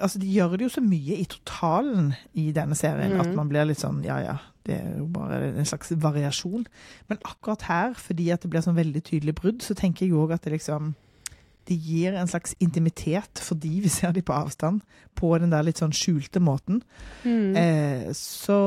[0.00, 3.22] Altså, de gjør det jo så mye i totalen i denne serien mm.
[3.24, 4.36] at man blir litt sånn ja ja,
[4.66, 6.66] det er jo bare en slags variasjon.
[7.10, 10.34] Men akkurat her, fordi at det blir sånn veldig tydelig brudd, så tenker jeg òg
[10.36, 10.94] at det liksom
[11.68, 14.82] det gir en slags intimitet fordi vi ser de på avstand,
[15.16, 16.82] på den der litt sånn skjulte måten.
[17.24, 17.56] Mm.
[17.56, 18.58] Eh, så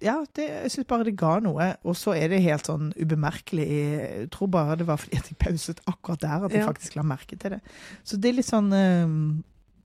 [0.00, 1.72] ja, det, jeg syns bare det ga noe.
[1.82, 3.66] Og så er det helt sånn ubemerkelig.
[3.66, 6.68] Jeg tror bare det var fordi jeg pauset akkurat der at jeg Ja.
[6.70, 7.60] faktisk la merke til det.
[8.04, 9.16] Så det er litt sånn eh,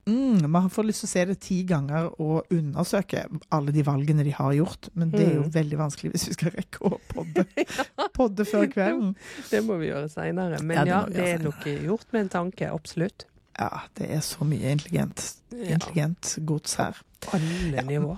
[0.07, 4.23] mm, Man får lyst til å se det ti ganger og undersøke alle de valgene
[4.23, 5.51] de har gjort, men det er jo Mm.
[5.53, 7.45] veldig vanskelig hvis vi skal rekke å podde,
[8.19, 9.15] podde før kvelden.
[9.49, 10.61] Det må vi gjøre seinere.
[10.63, 12.71] Men Ja, det ja, det er nok gjort med en tanke.
[12.73, 13.25] Absolutt.
[13.59, 16.97] Ja, det er så mye intelligent, intelligent gods her.
[17.31, 18.17] alle nivå.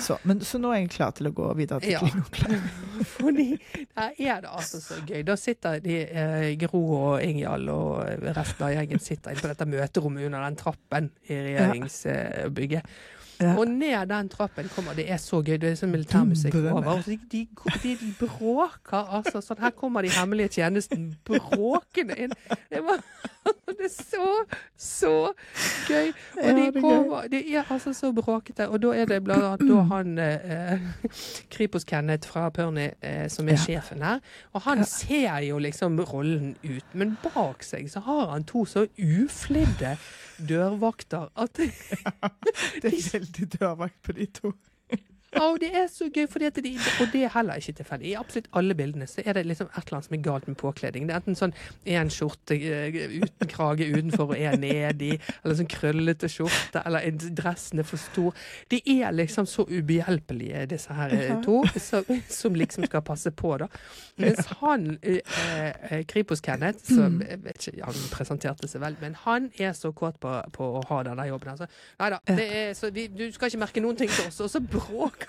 [0.00, 2.00] Så, men, så nå er jeg klar til å gå videre til Ja.
[3.16, 3.48] Fordi
[3.96, 5.22] der er det altså så gøy.
[5.26, 9.68] Da sitter de, eh, Gro og Ingjald og resten av gjengen sitter inne på dette
[9.68, 12.94] møterommet under den trappen i regjeringsbygget.
[13.40, 13.54] Ja.
[13.58, 15.56] Og ned den trappen kommer Det er så gøy.
[15.58, 16.86] Det er sånn militærmusikk over.
[16.92, 17.46] Og de, de,
[17.82, 19.58] de, de bråker altså sånn.
[19.62, 22.34] Her kommer de hemmelige tjenesten bråkende inn.
[22.70, 23.02] Det, var,
[23.78, 24.28] det er så,
[24.78, 25.14] så
[25.88, 26.12] gøy.
[26.38, 28.68] Og de er kommer Det er altså så bråkete.
[28.68, 30.86] Og da er det blant annet da han eh,
[31.50, 33.64] Kripos-Kenneth fra Pørni eh, som er Ja.
[33.66, 34.20] sjefen her.
[34.54, 38.86] Og han ser jo liksom rollen ut, men bak seg så har han to så
[38.98, 39.96] uflidde
[40.42, 41.58] dørvakter at
[42.82, 42.90] de,
[43.32, 44.52] veldig dørvakt på de to.
[45.40, 46.70] Og det er så gøy, fordi at de,
[47.00, 48.08] og det er heller ikke tilfeldig.
[48.10, 50.56] I absolutt alle bildene så er det liksom et eller annet som er galt med
[50.60, 51.06] påkledning.
[51.08, 51.54] Det er enten sånn
[51.88, 57.22] én skjorte eh, uten krage utenfor og én nedi, eller sånn krøllete skjorte, eller en-
[57.38, 58.36] dressen er for stor.
[58.68, 63.54] De er liksom så ubehjelpelige, disse her eh, to, som, som liksom skal passe på,
[63.64, 63.70] da.
[64.20, 65.24] Mens han, eh,
[65.88, 70.20] eh, Kripos-Kenneth, som jeg vet ikke, han presenterte seg vel, men han er så kåt
[70.20, 71.54] på, på å ha denne jobben.
[71.56, 71.70] Altså.
[72.04, 72.20] Nei da,
[72.76, 75.21] så vi, du skal ikke merke noen ting til oss, og så bråker de.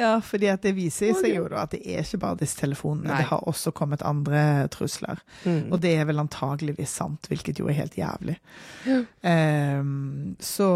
[0.00, 3.10] Ja, fordi at det viser seg jo da at det er ikke bare disse telefonene.
[3.10, 3.18] Nei.
[3.20, 5.20] Det har også kommet andre trusler.
[5.44, 8.38] Og det er vel antageligvis sant, hvilket jo er helt jævlig.
[8.88, 10.70] um, så,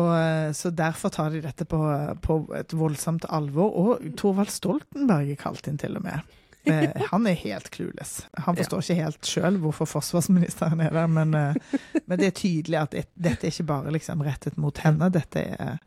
[0.52, 1.80] så derfor tar de dette på,
[2.20, 3.72] på et voldsomt alvor.
[3.80, 6.34] Og Thorvald Stoltenberg er kalt inn, til og med.
[6.64, 8.26] Eh, han er helt clueless.
[8.32, 12.80] Han forstår ikke helt sjøl hvorfor forsvarsministeren er der, men, eh, men det er tydelig
[12.80, 15.10] at det, dette er ikke bare liksom rettet mot henne.
[15.12, 15.78] Dette er,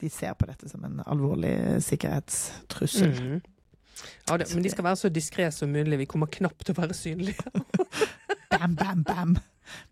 [0.00, 3.12] de ser på dette som en alvorlig sikkerhetstrussel.
[3.16, 3.40] Mm.
[4.28, 5.98] Ja, det, men de skal være så diskré som mulig.
[6.00, 7.52] Vi kommer knapt til å være synlige.
[8.50, 9.36] Bam, bam, bam!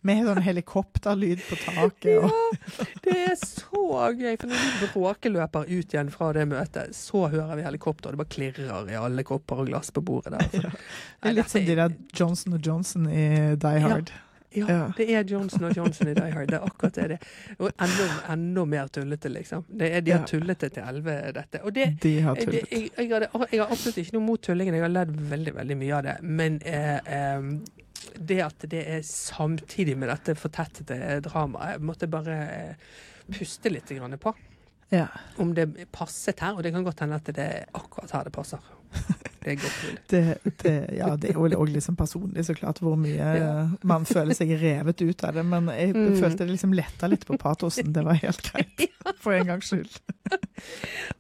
[0.03, 2.25] Med sånn helikopterlyd på taket.
[2.27, 3.85] Og, Det er så
[4.19, 8.17] gøy, for når vi bråkeløper ut igjen fra det møtet, så hører vi helikopter, og
[8.17, 10.67] det bare klirrer i alle kopper og glass på bordet der.
[10.67, 10.73] Ja.
[10.75, 13.29] det er litt som de der Johnson og Johnson i
[13.63, 14.11] Die Hard.
[14.11, 14.25] Ja,
[14.57, 14.93] Ja.
[14.97, 16.49] det er Johnson og Johnson i Die Hard.
[16.49, 17.09] Det er akkurat det.
[17.09, 17.19] det.
[17.59, 19.65] Og enda, enda mer tullete, liksom.
[19.69, 20.27] Det er, de har Ja.
[20.27, 21.61] tullete til elleve, dette.
[21.65, 22.71] Og det, De har det, tullet.
[22.73, 24.75] jeg, jeg, hadde, jeg har absolutt ikke noe mot tullingen.
[24.75, 26.17] Jeg har ledd veldig veldig mye av det.
[26.23, 27.43] Men eh, eh,
[28.19, 32.75] det at det er samtidig med dette fortettede dramaet, jeg måtte bare eh,
[33.31, 34.33] puste litt grann på.
[34.91, 35.07] Ja.
[35.37, 36.55] Om det passet her.
[36.57, 38.59] Og det kan godt hende at det er akkurat her det passer.
[39.49, 39.99] Det godt mulig.
[40.11, 43.53] Det, det, ja, det er jo òg liksom personlig, så klart, hvor mye Ja.
[43.87, 45.45] man føler seg revet ut av det.
[45.47, 46.17] Men jeg Mm.
[46.21, 47.93] følte det liksom letta litt på patosen.
[47.95, 48.83] Det var helt greit,
[49.23, 49.89] for en gangs skyld.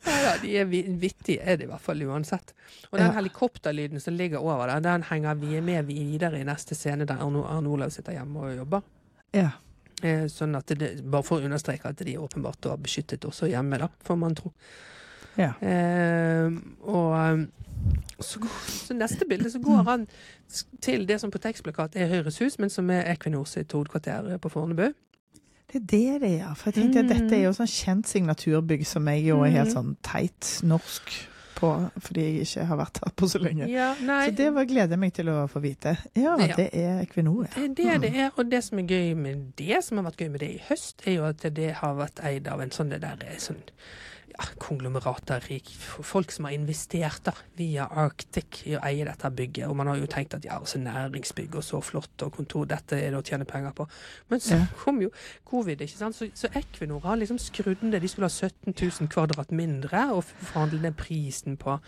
[0.05, 2.53] Ja, de er vittige, er det i hvert fall uansett.
[2.91, 3.12] Og den Ja.
[3.21, 7.69] helikopterlyden som ligger over der, den henger vi med videre i neste scene der Arne
[7.69, 8.83] Olav sitter hjemme og jobber.
[9.33, 9.51] Ja.
[10.03, 13.49] Eh, sånn at det, Bare for å understreke at de åpenbart var har beskyttet også
[13.51, 14.53] hjemme, da, får man tro.
[15.39, 15.53] Ja.
[15.62, 16.51] Eh,
[16.82, 17.47] og eh,
[18.20, 20.07] så, så neste bilde så går han
[20.82, 24.51] til det som på tekstplakat er Høyres hus, men som er Equinor sitt hovedkvarter på
[24.51, 24.89] Fornebu.
[25.68, 26.55] Det er det det er.
[26.57, 27.11] For jeg tenkte at Mm.
[27.14, 29.74] dette er jo sånn kjent signaturbygg som jeg jo er helt Mm.
[29.74, 31.12] sånn teit norsk
[31.59, 33.66] på, fordi jeg ikke har vært her på så lenge.
[33.68, 35.97] Ja, Så det var, gleder jeg meg til å få vite.
[36.16, 36.55] Ja, Ja.
[36.57, 37.66] det er Equinor, ja.
[37.68, 40.16] Det er det det er, og det som er gøy med det, som har vært
[40.22, 42.89] gøy med det i høst, er jo at det har vært eid av en sånn
[42.91, 43.61] det der eh, sånn
[44.39, 49.66] ja, konglomerater, rik, folk som har investert da, via Arctic i å eie dette bygget.
[49.68, 52.93] Og man har jo tenkt at ja, altså næringsbygg og så flott og kontor, dette
[53.03, 53.89] er det å tjene penger på.
[54.30, 54.66] Men så Ja.
[54.84, 55.11] kom jo
[55.45, 56.14] covid, ikke sant.
[56.14, 58.01] Så, så Equinor har liksom skrudd ned.
[58.01, 61.80] De skulle ha 17 000 kvadrat mindre og forhandle ned prisen på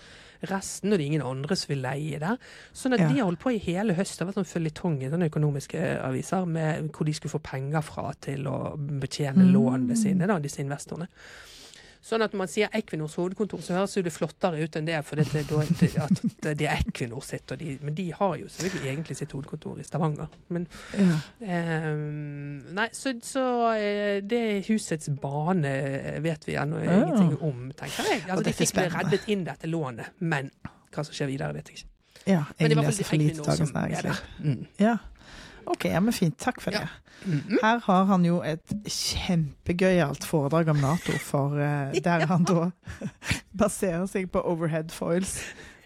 [0.50, 2.36] resten, og det er ingen andre som vil leie der.
[2.74, 3.08] Sånn at Ja.
[3.12, 4.18] de har holdt på i hele høst.
[4.18, 7.82] Det har vært sånn føljetong i sånne økonomiske aviser med hvor de skulle få penger
[7.82, 9.52] fra til å betjene Mm.
[9.54, 11.06] lånene sine, da, disse investorene.
[12.00, 14.96] Sånn at når man sier Equinors hovedkontor, så høres jo det flottere ut enn det,
[15.04, 16.22] for det, det, at
[16.56, 20.32] det er Equinor sitt, de, men de har jo selvfølgelig egentlig sitt hovedkontor i Stavanger.
[20.48, 20.64] Men
[20.96, 21.18] ja.
[21.44, 21.90] eh,
[22.80, 23.44] Nei, så, så
[23.76, 26.96] eh, det husets bane eh, vet vi ennå Ja.
[27.02, 28.24] ingenting om, tenker jeg.
[28.30, 30.48] Altså, de fikk reddet inn dette lånet, men
[30.90, 31.89] hva som skjer videre, vet jeg ikke.
[32.26, 34.20] Ja jeg er leser for lite Dagens Næringsliv.
[34.44, 34.66] Mm.
[34.80, 34.96] Ja.
[35.66, 36.38] OK, ja, men fint.
[36.38, 36.80] Takk for Ja.
[36.80, 36.88] det.
[37.26, 37.58] Mm.
[37.62, 42.70] Her har han jo et kjempegøyalt foredrag om Nato, for uh, der han da
[43.62, 45.40] baserer seg på overhead foils.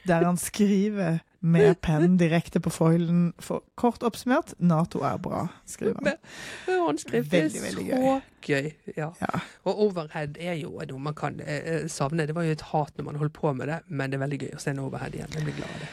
[0.07, 3.32] Der han skriver med penn direkte på foilen.
[3.41, 6.18] For kort oppsummert Nato er bra, skriver han.
[6.68, 8.70] Håndskrift er så gøy.
[8.97, 9.11] Ja.
[9.20, 9.30] Ja.
[9.64, 12.26] Og overhead er jo noe man kan eh, eh, savne.
[12.28, 14.41] Det var jo et hat når man holdt på med det, men det er veldig
[14.45, 15.32] gøy å se en overhead igjen.
[15.35, 15.93] Jeg blir glad av det.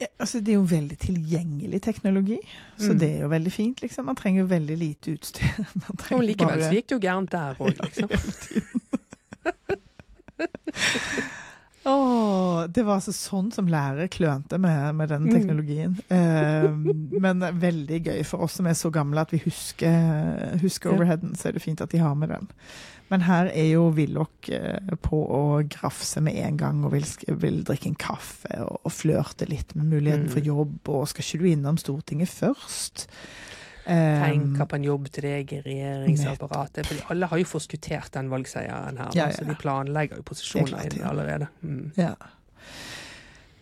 [0.00, 2.38] Ja, altså, det er jo veldig tilgjengelig teknologi,
[2.76, 2.98] så Mm.
[2.98, 3.80] det er jo veldig fint.
[3.82, 4.04] liksom.
[4.06, 5.66] Man trenger jo veldig lite utstyr.
[6.16, 8.08] Og likevel bare- så gikk det jo gærent der òg, liksom.
[11.84, 15.32] oh, det var altså sånn som lærere klønte med, med den Mm.
[15.32, 15.96] teknologien.
[16.10, 16.70] Eh,
[17.20, 21.48] men veldig gøy for oss som er så gamle at vi husker, husker overheaden, så
[21.48, 22.48] er det fint at de har med den.
[23.12, 25.40] Men her er jo Willoch eh, på å
[25.70, 27.04] grafse med en gang og vil,
[27.42, 30.32] vil drikke en kaffe og, og flørte litt med muligheten Mm.
[30.32, 33.04] for jobb, og skal ikke du innom Stortinget først?
[33.84, 36.86] Eh, Tenker på en jobb til deg i regjeringsapparatet.
[36.88, 39.36] For alle har jo forskuttert den valgseieren her, Ja, ja.
[39.36, 41.48] så de planlegger jo er posisjoner inne allerede.
[41.60, 41.92] Mm.
[42.00, 42.14] Ja.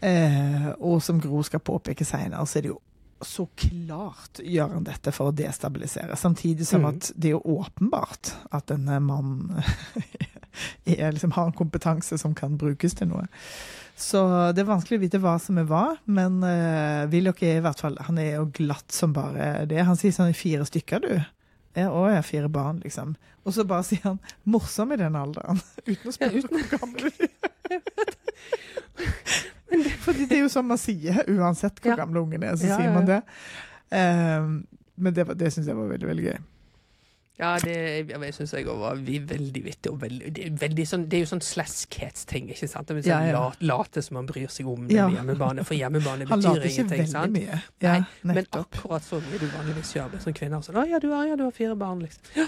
[0.03, 2.80] Eh, og som Gro skal påpeke seinere, så er det jo
[3.27, 6.16] så klart gjør han dette for å destabilisere.
[6.16, 6.89] Samtidig som Mm.
[6.89, 9.62] at det er åpenbart at denne mannen
[10.86, 13.27] er, liksom, har en kompetanse som kan brukes til noe.
[13.97, 14.23] Så
[14.57, 17.78] det er vanskelig å vite hva som er hva, men uh, Willoch er i hvert
[17.78, 19.85] fall Han er jo glatt som bare det.
[19.86, 21.20] Han sier sånn i fire stykker, du.
[21.77, 23.15] Jeg òg har fire barn, liksom.
[23.44, 26.78] Og så bare sier han 'morsom i den alderen', uten å spørre Ja, uten- hvor
[26.78, 27.09] gammel du
[27.70, 27.81] er.
[30.05, 31.97] Fordi det er jo sånn man sier, uansett hvor Ja.
[32.05, 33.23] gamle ungen er, så Ja, sier man det.
[33.93, 34.66] Um,
[34.99, 36.39] men det, det syns jeg var veldig, veldig gøy.
[37.40, 37.73] Ja, det
[38.12, 39.90] jeg, syns jeg var veldig vittig.
[39.90, 42.86] Og veldig, det, er veldig sånn, det er jo sånn sleskhetsting, ikke sant?
[42.93, 43.32] Det Ja, sånn ja.
[43.32, 45.09] la- Late som man bryr seg om det Ja.
[45.09, 46.99] med hjemmebane, for hjemmebane Han betyr later ikke ingenting.
[47.01, 47.32] veldig sant?
[47.32, 47.62] mye.
[47.81, 50.61] Ja, Nei, Men akkurat så mye du vanligvis gjør med som kvinne.
[50.62, 52.20] Sånn, å, ja, du har, ja, du har fire barn, liksom.
[52.36, 52.47] Ja.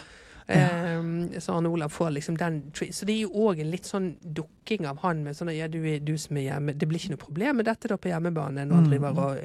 [0.48, 0.98] Ja.
[0.98, 4.10] Um, så Arne Olav får liksom den Så det er jo òg en litt sånn
[4.20, 7.22] dukking av han med sånn ja, du, du som er hjemme Det blir ikke noe
[7.22, 8.90] problem med dette da på hjemmebane når han Mm.
[8.90, 9.38] driver og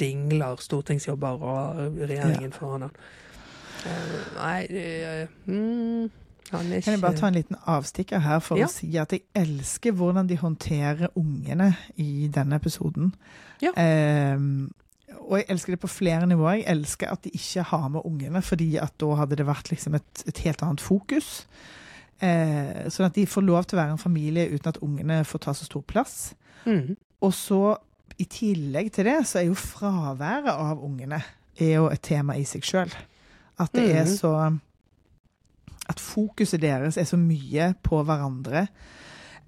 [0.00, 2.96] dingler stortingsjobber og regjeringen foran han.
[3.86, 6.10] Uh, nei uh, mm,
[6.50, 8.66] Kan jeg bare ta en liten avstikker her for Ja.
[8.66, 13.12] å si at jeg elsker hvordan de håndterer ungene i denne episoden.
[13.62, 13.70] Ja.
[13.76, 14.70] Ehm,
[15.16, 16.60] og jeg elsker det på flere nivåer.
[16.62, 19.94] Jeg elsker at de ikke har med ungene, fordi at da hadde det vært liksom
[19.98, 21.46] et, et helt annet fokus.
[22.20, 25.38] Eh, sånn at de får lov til å være en familie uten at ungene får
[25.44, 26.34] ta så stor plass.
[26.66, 26.96] mm.
[27.20, 27.76] Og så,
[28.18, 31.18] i tillegg til det, så er jo fraværet av ungene
[31.58, 32.92] er jo et tema i seg sjøl.
[33.58, 34.16] At det er Mhm.
[34.16, 34.58] så
[35.88, 38.68] At fokuset deres er så mye på hverandre.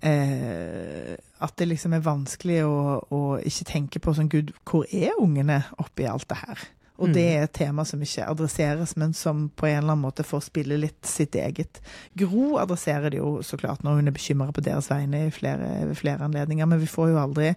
[0.02, 2.74] Eh, at det liksom er vanskelig å,
[3.10, 6.58] å ikke tenke på sånn Gud, hvor er ungene oppi alt det her?
[7.00, 7.32] Og det Mhm.
[7.32, 10.76] er et tema som ikke adresseres, men som på en eller annen måte får spille
[10.76, 11.80] litt sitt eget.
[12.14, 15.86] Gro adresserer det jo så klart når hun er bekymra på deres vegne i flere,
[15.88, 17.54] ved flere anledninger, men vi får jo aldri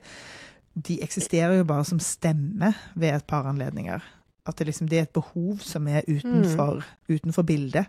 [0.75, 4.01] De eksisterer jo bare som stemme ved et par anledninger.
[4.47, 7.85] At det liksom det er et behov som er utenfor, utenfor bildet,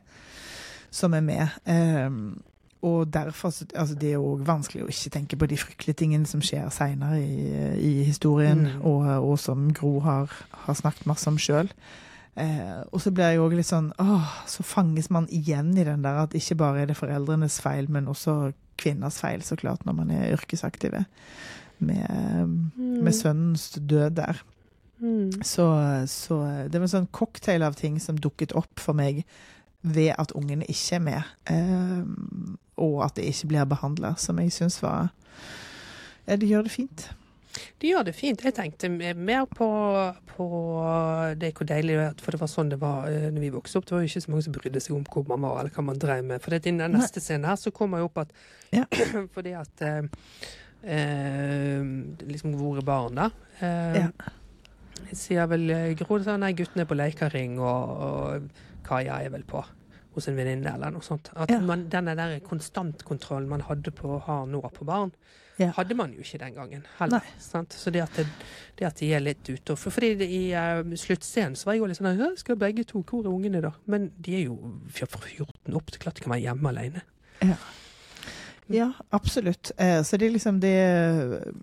[0.91, 1.49] som er med.
[1.67, 2.43] Ehm,
[2.85, 6.27] og derfor så- altså Det er òg vanskelig å ikke tenke på de fryktelige tingene
[6.29, 7.49] som skjer seinere i,
[7.81, 8.85] i historien, Mm.
[8.85, 10.31] og, og som Gro har,
[10.67, 11.71] har snakket masse om sjøl.
[12.37, 16.03] Eh, og så blir jeg òg litt sånn åh, Så fanges man igjen i den
[16.03, 19.95] der at ikke bare er det foreldrenes feil, men også kvinners feil, så klart, når
[19.95, 21.05] man er yrkesaktive.
[21.81, 24.43] Med, med sønnens død der.
[25.01, 25.33] Mm.
[25.43, 25.67] Så,
[26.09, 26.39] så
[26.71, 29.25] det var en sånn cocktail av ting som dukket opp for meg
[29.83, 32.05] ved at ungene ikke er med, eh,
[32.77, 35.11] og at det ikke blir behandla, som jeg syns var
[36.27, 37.03] Ja, de gjør det fint.
[37.79, 38.41] De gjør det fint.
[38.43, 39.67] Jeg tenkte mer på,
[40.33, 40.47] på
[41.39, 43.79] det hvor deilig det var, for det var sånn det var eh, når vi vokste
[43.79, 43.87] opp.
[43.87, 45.85] Det var jo ikke så mange som brydde seg om hvor man var, eller hva
[45.87, 46.43] man drev med.
[46.43, 48.35] For i den neste scenen her så kommer jo opp at
[48.75, 48.87] Ja.
[49.37, 50.09] Fordi at eh,
[50.83, 51.85] eh,
[52.27, 53.31] Liksom hvor er barn, da?
[53.61, 54.09] Eh, Ja.
[55.15, 58.49] Sier vel eh, Gro sa nei, guttene er på Leikaring, og, og
[58.89, 59.61] Kaja er vel på
[60.15, 61.31] hos en venninne, eller noe sånt.
[61.37, 61.59] At Ja.
[61.61, 65.13] man, denne der konstantkontrollen man hadde på har nå på barn,
[65.59, 65.69] Ja.
[65.77, 67.21] hadde man jo ikke den gangen heller.
[67.39, 68.27] Så det at, det,
[68.79, 71.75] det at de er litt ute og for, Fordi det, i uh, sluttscenen så var
[71.75, 73.03] jeg jo litt sånn «Hæ, Skal begge to?
[73.03, 73.71] Hvor er ungene, da?
[73.87, 74.57] Men de er jo
[74.89, 75.91] fra 14 opp.
[75.91, 77.03] til klart de kan være hjemme alene.
[78.69, 79.73] Ja, absolutt.
[79.79, 81.55] Eh, så det er liksom det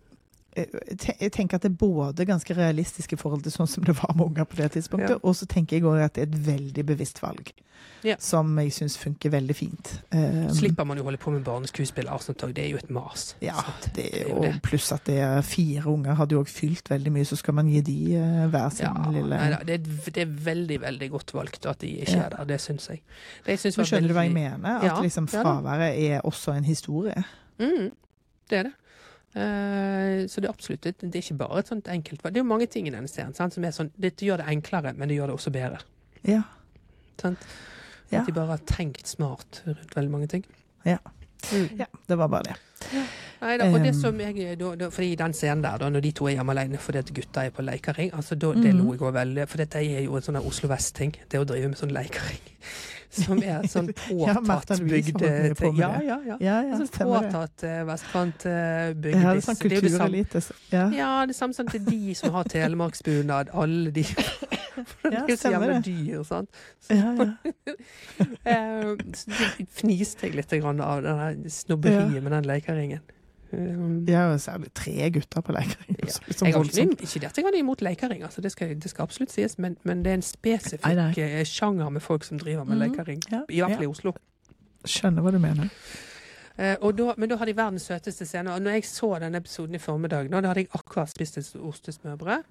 [0.55, 4.11] jeg tenker at det er både ganske realistisk i forhold til sånn som det var
[4.17, 5.23] med unger på det tidspunktet, Ja.
[5.23, 7.53] og så tenker jeg òg at det er et veldig bevisst valg.
[8.03, 8.15] Ja.
[8.19, 9.91] Som jeg syns funker veldig fint.
[10.11, 12.09] Um, Slipper man jo holde på med barneskuespill.
[12.21, 13.35] Sånt, og det er jo et mas.
[13.41, 13.53] Ja,
[13.95, 17.37] det, og pluss at det er fire unger hadde jo òg fylt veldig mye, så
[17.37, 20.81] skal man gi de uh, hver sin Ja, lille nei, det, er, det er veldig
[20.81, 22.43] veldig godt valgt at de ikke er der.
[22.49, 23.01] Det syns jeg.
[23.45, 24.85] Det synes Men skjønner skjønner du hva jeg mener?
[24.91, 27.23] At liksom fraværet er også en historie.
[27.61, 27.91] Mm,
[28.49, 28.73] det er det.
[29.31, 32.41] Eh, så det er absolutt det, det er ikke bare et sånt enkelt Det er
[32.41, 35.07] jo mange ting i denne serien sant, som er sånn Dette gjør det enklere, men
[35.07, 35.79] det gjør det også bedre.
[36.27, 36.41] Ja.
[37.21, 37.45] Sant?
[38.11, 38.19] Ja.
[38.19, 40.43] At de bare har tenkt smart rundt veldig mange ting.
[40.83, 40.99] Ja.
[41.53, 41.69] Mm.
[41.79, 42.57] ja, det var bare det.
[43.41, 46.03] Nei, da, og det Um, som jeg, da, da, fordi den scenen der, da, når
[46.05, 48.81] de to er hjemme alene fordi at gutta er på leikering, altså, da, det mm.
[48.83, 51.71] lo jeg òg veldig For dette er jo en sånn Oslo Vest-ting, det å drive
[51.71, 52.43] med sånn leikering.
[53.11, 56.37] Som er sånn påtatt har på Ja, ja, ja.
[56.39, 59.17] Ja, ja, sånn stemmer påtatt uh, vestkantbygd.
[59.17, 60.43] Ja, det er sånn kulturelite.
[60.71, 60.85] Ja.
[60.95, 63.51] Ja, det samme som til de som har telemarksbunad.
[63.53, 64.05] Alle de.
[64.81, 66.61] For Ja, det er så jævla dyr, sant.
[66.89, 67.29] Ja, ja.
[68.51, 69.37] Eh, så
[69.75, 73.01] fniste jeg litt av det snobberiet med den leikeringen.
[73.53, 75.97] Um, De har jo særlig tre gutter på lekering.
[75.99, 76.17] Ja.
[76.47, 79.03] Jeg har ikke, ikke det at jeg noe imot leikering, altså, det, skal, det skal
[79.03, 81.11] absolutt sies, men, men det er en spesifikk Nei, nei.
[81.25, 82.85] eh, sjanger med folk som driver med Mhm.
[82.85, 83.21] leikering.
[83.31, 84.13] Ja, I hvert fall i Oslo.
[84.85, 85.69] Skjønner hva du mener.
[86.59, 88.53] Uh, da, men da har de verdens søteste scene.
[88.53, 91.51] Og når jeg så denne episoden i formiddag, nå, da hadde jeg akkurat spist et
[91.55, 92.43] ostesmørbrød.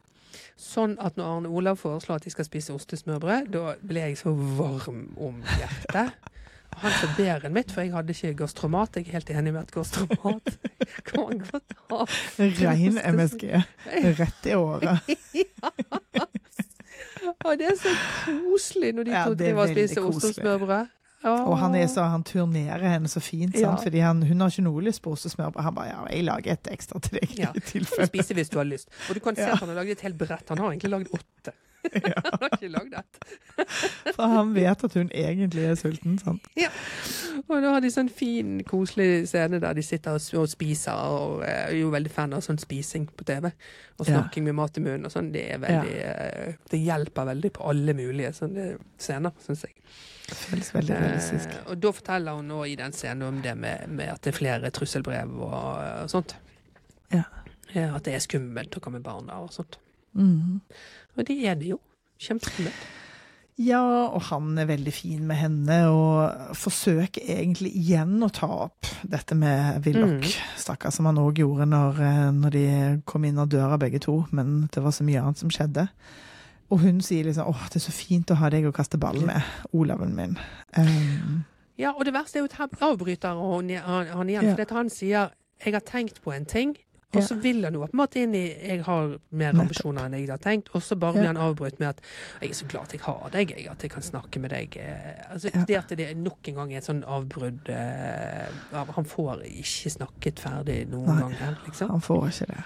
[0.57, 4.31] Sånn at når Arne Olav foreslår at de skal spise ostesmørbrød, da ble jeg så
[4.37, 6.13] varm om hjertet
[6.81, 8.95] Han som bedre enn mitt, for jeg hadde ikke gastromat.
[8.97, 10.53] Jeg er helt enig med at gastromat
[11.09, 12.05] kan man godt ha.
[12.39, 13.45] Rein MSG.
[14.21, 15.01] Rett i året.
[17.45, 17.93] Og det er så
[18.25, 20.97] koselig når de Ja, to er driver og spiser ost og smørbrød.
[21.29, 23.75] Og han er så, han turnerer henne så fint, Ja.
[23.77, 25.63] fordi han, hun har ikke noe lyst på ost og smørbrød.
[25.67, 27.35] Han bare ja, jeg lager et ekstra til deg.
[27.39, 27.51] Ja.
[27.55, 28.07] i tilfelle.
[28.09, 28.89] spise hvis du har lyst.
[29.11, 29.53] Og du kan se Ja.
[29.53, 30.49] at han har laget et helt brett.
[30.49, 31.53] Han har egentlig lagd åtte.
[32.25, 33.21] Han har ikke lagd et.
[34.17, 36.19] For han vet at hun egentlig er sulten.
[36.21, 36.47] sant?
[37.49, 41.71] Og da har de sånn fin, koselig scene der de sitter og spiser, og eh,
[41.71, 43.51] er jo veldig fan av sånn spising på TV.
[44.01, 44.13] Og Ja.
[44.21, 45.33] snakking med mat i munnen og sånn.
[45.33, 46.53] Det er veldig ja.
[46.71, 48.71] Det hjelper veldig på alle mulige sånne
[49.01, 49.75] scener, syns jeg.
[50.31, 51.51] Føles veldig realistisk.
[51.57, 54.33] Eh, og da forteller hun nå i den scenen om det med, med at det
[54.35, 55.53] er flere trusselbrev og,
[56.05, 56.37] og sånt.
[57.13, 57.25] Ja.
[57.75, 59.77] Ja, At det er skummelt å komme med barna og sånt.
[60.15, 60.61] Mhm.
[61.19, 61.81] Og det er det jo.
[62.21, 62.75] Kjempeskummelt.
[63.61, 68.87] Ja, og han er veldig fin med henne, og forsøker egentlig igjen å ta opp
[69.05, 70.57] dette med Willoch, Mm.
[70.57, 74.27] stakkar, som han òg gjorde når, eh, når de kom inn av døra begge to,
[74.33, 75.89] men det var så mye annet som skjedde.
[76.71, 79.21] Og hun sier liksom åh, det er så fint å ha deg å kaste ball
[79.21, 79.43] med,
[79.75, 80.39] Olaven min.
[80.79, 81.45] Um,
[81.79, 84.55] Ja, og det verste er jo at han avbryter og han, han igjen, Ja.
[84.65, 85.31] for han sier
[85.65, 86.77] 'jeg har tenkt på en ting',
[87.11, 90.15] og så vil han jo på en måte inn i 'jeg har mer ambisjoner enn
[90.15, 92.01] jeg har tenkt', og så bare blir han avbrutt med at
[92.41, 94.77] 'jeg er så glad at jeg har deg, jeg, at jeg kan snakke med deg'.
[94.77, 99.43] Eh, Altså, Det at det nok en gang er et sånn avbrudd eh, Han får
[99.43, 101.21] ikke snakket ferdig noen Nei.
[101.21, 101.91] gang her, liksom.
[101.91, 102.65] han får ikke det.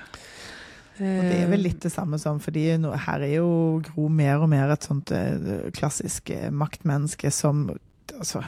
[0.94, 4.48] Og det er vel litt det samme som fordi her er jo Gro mer og
[4.48, 7.70] mer et sånt eh, klassisk eh, maktmenneske som
[8.16, 8.44] altså,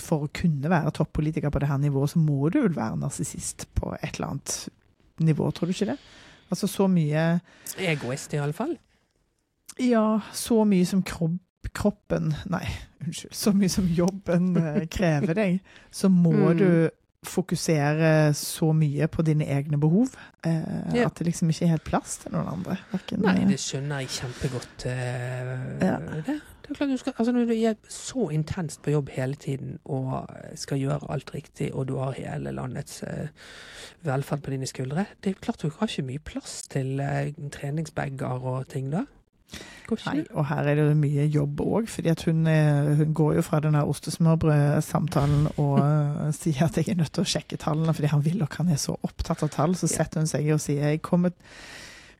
[0.00, 3.66] For å kunne være toppolitiker på det her nivået, så må du vel være narsissist
[3.74, 4.68] på et eller annet
[5.20, 5.98] nivå, tror du ikke det?
[6.50, 7.40] Altså så mye
[7.78, 8.76] Egoist, iallfall?
[9.78, 11.38] Ja, så mye som kropp,
[11.74, 12.64] kroppen Nei,
[13.06, 13.34] unnskyld.
[13.36, 15.60] Så mye som jobben eh, krever deg,
[15.90, 16.58] så må Mm.
[16.58, 16.90] du
[17.22, 20.14] fokusere så mye på dine egne behov
[20.44, 21.06] eh, Ja.
[21.06, 22.78] at det liksom ikke er helt plass til noen andre.
[22.90, 24.86] Hverken, Nei, eh, det skjønner jeg kjempegodt.
[24.86, 25.98] eh, Ja.
[26.26, 26.40] det.
[26.70, 29.78] Det er klart du skal, altså Når du er så intenst på jobb hele tiden
[29.90, 33.32] og skal gjøre alt riktig, og du har hele landets eh,
[34.06, 38.46] velferd på dine skuldre Det er klart du har ikke mye plass til eh, treningsbager
[38.54, 39.02] og ting da.
[40.06, 43.58] Nei, og her er det mye jobb òg, fordi hun, eh, hun går jo fra
[43.64, 48.22] denne ostesmørbrødsamtalen og eh, sier at jeg er nødt til å sjekke tallene, fordi han
[48.24, 49.74] vil og han er så opptatt av tall.
[49.74, 51.34] Så setter hun seg og sier jeg kommer,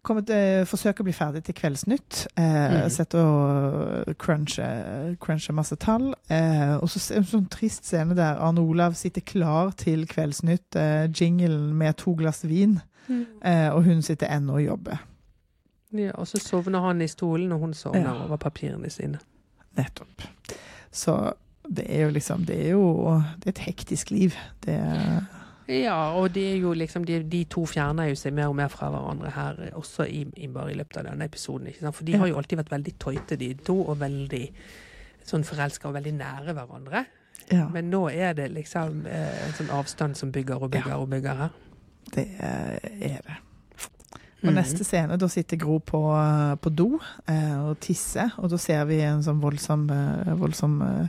[0.03, 2.23] kommer til å forsøke å bli ferdig til Kveldsnytt.
[2.41, 2.91] Eh, mm.
[2.95, 6.15] Setter og cruncher, cruncher masse tall.
[6.33, 11.07] Eh, og så en sånn trist scene der Arne Olav sitter klar til Kveldsnytt, eh,
[11.13, 12.79] jinglen med to glass vin,
[13.11, 15.05] eh, og hun sitter ennå og jobber.
[15.93, 18.25] Ja, og så sovner han i stolen, og hun sovner Ja.
[18.25, 19.19] over papirene sine.
[19.77, 20.23] Nettopp.
[20.93, 21.33] Så
[21.71, 24.35] det er jo liksom Det er jo det er et hektisk liv.
[24.65, 25.27] Det er
[25.71, 28.69] Ja, og det er jo liksom, de, de to fjerner jo seg mer og mer
[28.73, 31.69] fra hverandre her, også i, i bare i løpet av denne episoden.
[31.71, 31.95] ikke sant?
[31.97, 34.43] For de har jo alltid vært veldig tøyte, de to, og veldig
[35.31, 37.05] sånn forelska og veldig nære hverandre.
[37.53, 40.99] Ja, Men nå er det liksom eh, en sånn avstand som bygger og bygger Ja.
[40.99, 41.51] og bygger her.
[42.15, 43.39] det er det.
[44.43, 44.55] Og Mhm.
[44.57, 46.01] neste scene, da sitter Gro på,
[46.63, 46.99] på do
[47.29, 51.09] eh, og tisser, og da ser vi en sånn voldsom, eh, voldsom eh,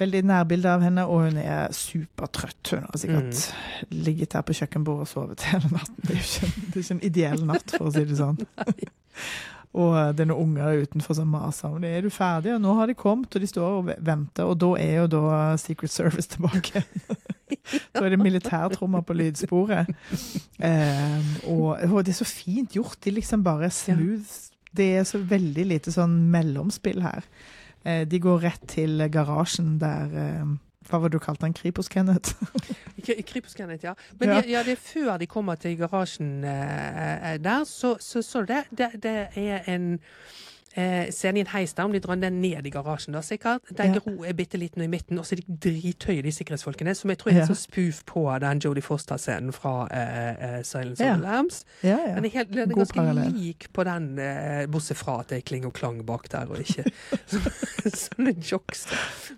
[0.00, 2.72] Veldig nærbilde av henne, og hun er supertrøtt.
[2.72, 6.00] Hun har sikkert ligget her på kjøkkenbordet og sovet hele natten.
[6.06, 8.40] Det er ikke, det er ikke en ideell natt, for å si det sånn.
[9.70, 11.92] Og eh, det er noen unger utenfor som maser om det.
[11.94, 12.56] Er du ferdig?
[12.56, 14.48] Og nå har de kommet, og de står og venter.
[14.48, 15.26] Og da er jo da
[15.62, 16.82] Secret Service tilbake.
[17.94, 19.90] Så er det militærtrommer på lydsporet.
[20.58, 22.98] Um, og, og det er så fint gjort.
[23.04, 24.50] De liksom bare smooth.
[24.76, 27.26] Det er så veldig lite sånn mellomspill her.
[27.84, 30.50] Eh, de går rett til garasjen der eh,
[30.88, 31.54] Hva var det du kalte den?
[31.54, 32.34] Kripos, Kenneth?
[33.30, 33.94] Kripos, Kenneth, ja.
[34.18, 34.42] Men Ja.
[34.48, 34.62] ja.
[34.66, 39.16] det er før de kommer til garasjen eh, der, så så, så det, det, det
[39.36, 39.98] er en
[40.76, 43.60] eh, ser i en heis der, om de drar den ned i garasjen, da sikkert.
[43.76, 43.98] Der Ja.
[43.98, 47.10] Gro er bitte liten og i midten, og så er de drithøye, de sikkerhetsfolkene, som
[47.10, 47.46] jeg tror er Ja.
[47.46, 51.14] sånn spoof på den Jodie Foster-scenen fra eh, eh, Silence Ja.
[51.14, 51.64] of the Lambs.
[51.82, 52.14] Ja, ja.
[52.14, 53.32] Den er, helt, den er ganske parallel.
[53.32, 56.58] lik på den, eh, bortsett fra at det er kling og klang bak der, og
[56.58, 56.84] ikke
[57.26, 57.50] så-
[57.90, 58.86] sånne jokes.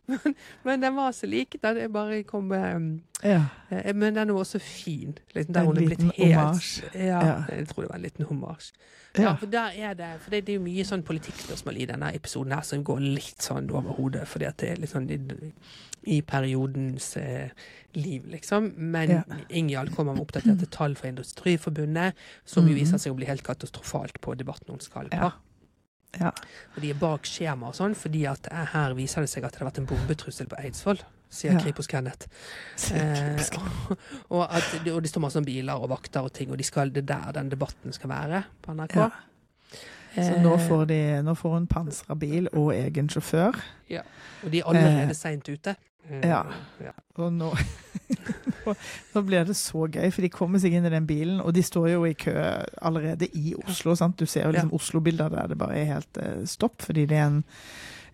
[0.09, 0.35] Men,
[0.65, 1.57] men den var så lik.
[1.63, 2.79] Da det bare kom eh,
[3.23, 3.45] ja.
[3.71, 5.15] Eh, Men den er også fin.
[5.35, 6.83] Liksom, der En hun er blitt helt hommage.
[6.95, 7.45] Ja, Ja.
[7.49, 8.73] jeg tror det var en liten hommage.
[9.17, 9.35] Ja, ja.
[9.37, 12.63] for er det For det, det er jo mye sånn politikkspørsmål i denne episoden her
[12.63, 15.53] som går litt sånn over hodet, fordi at det er litt sånn i,
[16.17, 17.51] i periodens eh,
[17.95, 18.73] liv, liksom.
[18.77, 19.23] Men Ja.
[19.51, 22.79] Ingjald kommer med oppdaterte tall fra Industriforbundet, som jo Mhm.
[22.81, 25.17] viser seg å bli helt katastrofalt på debatten hun skal på.
[25.17, 25.33] Ja.
[26.21, 26.31] Ja.
[26.77, 29.53] Og de er bak skjema og sånn, fordi at eh, her viser det seg at
[29.53, 30.99] det har vært en bombetrussel på Eidsvoll.
[31.33, 31.61] Sier Ja.
[31.65, 32.29] Kripos Kenneth.
[32.93, 33.97] Eh, og,
[34.29, 36.93] og, at, og det står masse om biler og vakter og ting, og de skal,
[36.93, 38.97] det er der den debatten skal være på NRK.
[39.01, 39.11] Ja.
[40.13, 43.57] Så nå Eh, får, de, nå får hun pansra bil og egen sjåfør.
[44.45, 45.73] og de er allerede eh, seint ute.
[46.11, 46.43] Eh, ja.
[46.85, 46.93] ja.
[47.17, 47.49] Og nå,
[49.15, 51.63] nå blir det så gøy, for de kommer seg inn i den bilen, og de
[51.65, 52.35] står jo i kø
[52.83, 53.95] allerede i Oslo.
[53.99, 54.19] sant?
[54.21, 57.31] Du ser jo liksom Oslo-bilder der det bare er helt eh, stopp, fordi det er
[57.31, 57.41] en,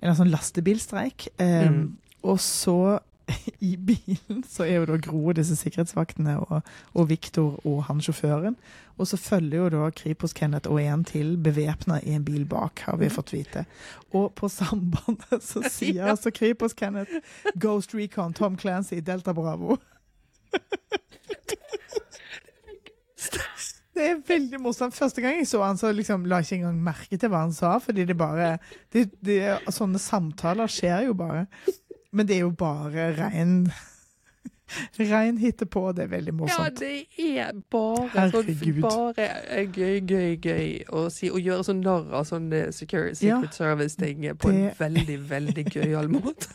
[0.02, 1.32] en sånn lastebilstreik.
[1.38, 1.96] Eh, Mm.
[2.22, 2.98] Og så
[3.60, 6.62] i bilen så er jo da Gro, disse sikkerhetsvaktene, og,
[6.94, 8.56] og Viktor og han sjåføren.
[8.98, 12.82] Og så følger jo da Kripos Kenneth og en til bevæpna i en bil bak,
[12.86, 13.64] har vi fått vite.
[14.12, 17.20] Og på sambandet så sier altså Kripos Kenneth
[17.60, 19.78] Ghost Recon, Tom Clancy, Delta Bravo.
[23.98, 24.94] Det er veldig morsomt.
[24.94, 27.54] Første gang jeg så han, så liksom la jeg ikke engang merke til hva han
[27.54, 28.52] sa, fordi det bare
[28.94, 29.40] det, det,
[29.74, 31.48] Sånne samtaler skjer jo bare.
[32.18, 33.54] Men det er jo bare rein
[34.98, 35.92] Rein hittepå.
[35.96, 36.82] Det er veldig morsomt.
[36.82, 38.50] Ja, det er bare Herregud.
[38.58, 42.68] sånn bare eh, gøy, gøy, gøy å si, å gjøre sånn narr av sånn eh,
[42.74, 46.50] Security Ja, Service-ting på en veldig, veldig gøyal måte.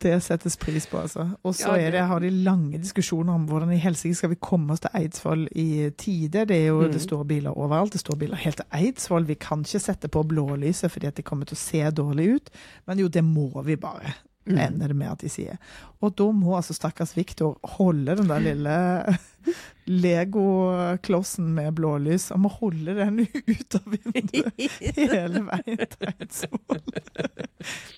[0.00, 1.26] Det settes pris på, altså.
[1.44, 4.38] Og så Ja, er det, har de lange diskusjoner om hvordan i helsike skal vi
[4.40, 6.46] komme oss til Eidsvoll i tide.
[6.48, 6.92] Det er jo, Mm.
[6.92, 7.92] det står biler overalt.
[7.92, 9.26] Det står biler helt til Eidsvoll.
[9.28, 12.50] Vi kan ikke sette på blålyset fordi at det kommer til å se dårlig ut.
[12.86, 14.14] Men jo, det må vi bare.
[14.48, 14.56] Mm.
[14.58, 15.58] ender det med at de sier.
[16.02, 19.18] Og da må altså stakkars Viktor holde den der lille
[19.90, 22.30] legoklossen med blålys.
[22.30, 26.92] Han må holde den ut av vinduet hele veien til Eidsvoll.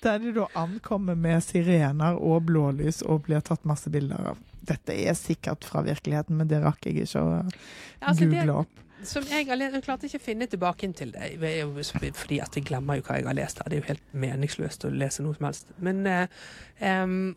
[0.03, 4.41] Der de da ankommer med sirener og blålys og blir tatt masse bilder av.
[4.63, 8.79] Dette er sikkert fra virkeligheten, men det rakk jeg ikke å Altså, det- google opp.
[9.03, 11.31] Som jeg, le- jeg klarte ikke å finne tilbake til det,
[12.15, 13.59] fordi at jeg glemmer jo hva jeg har lest.
[13.65, 15.73] Det er jo helt meningsløst å lese noe som helst.
[15.83, 16.27] Men eh,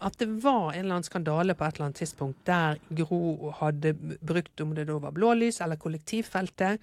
[0.06, 3.94] at det var en eller annen skandale på et eller annet tidspunkt der Gro hadde
[4.20, 6.80] brukt, om det da var blålys eller kollektivfeltet.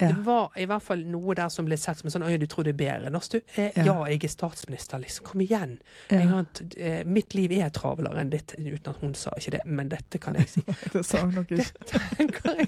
[0.00, 0.08] Ja.
[0.08, 2.48] Det var i hvert fall noe der som ble sett som en sånn Oi, du
[2.50, 3.36] tror det er bedre oss, du.
[3.54, 3.84] Eh, Ja.
[3.86, 3.94] ja.
[4.10, 5.24] jeg er statsminister, liksom.
[5.28, 5.76] Kom igjen.
[6.10, 6.46] Jeg har,
[6.76, 8.56] eh, mitt liv er travlere enn ditt.
[8.58, 10.64] Uten at hun sa ikke det, men dette kan jeg si.
[10.92, 12.66] Det sa hun nok ikke.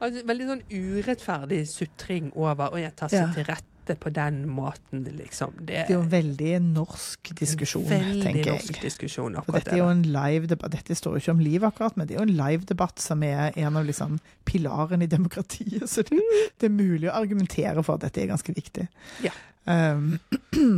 [0.00, 0.24] altså.
[0.24, 5.52] veldig sånn urettferdig sutring over Og jeg tar seg til rette på den måten, liksom.
[5.60, 8.82] Det Det er jo en veldig norsk diskusjon, veldig tenker norsk jeg.
[8.82, 10.72] diskusjon, For akkurat dette er jo en live debatt.
[10.72, 13.22] Dette står jo ikke om liv akkurat, men det er jo en live debatt som
[13.22, 15.84] er en av liksom pilarene i demokratiet.
[15.90, 16.20] Så det,
[16.58, 18.88] det er mulig å argumentere for at dette er ganske viktig.
[19.26, 19.32] Ja.
[19.66, 20.18] Um,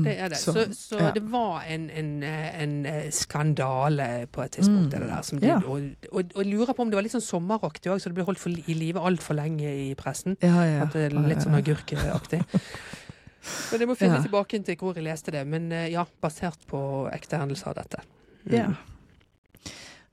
[0.04, 0.38] Det er det.
[0.38, 1.10] Så, Så, så, ja.
[1.10, 5.00] det var en, en, en eh, skandale på et tidspunkt, Mm.
[5.00, 5.22] det der.
[5.22, 5.56] Som de, Ja.
[5.66, 5.82] og,
[6.12, 8.38] og, og lurer på om det var litt sånn sommeraktig òg, så det ble holdt
[8.38, 10.36] for, i live altfor lenge i pressen.
[10.42, 10.82] ja, ja.
[10.86, 12.42] At det er litt sånn agurkeaktig.
[13.70, 15.44] Men jeg må finne tilbake til hvor jeg leste det.
[15.46, 16.80] Men eh, ja, basert på
[17.12, 18.02] ekte hendelser, dette.
[18.46, 18.76] Mm.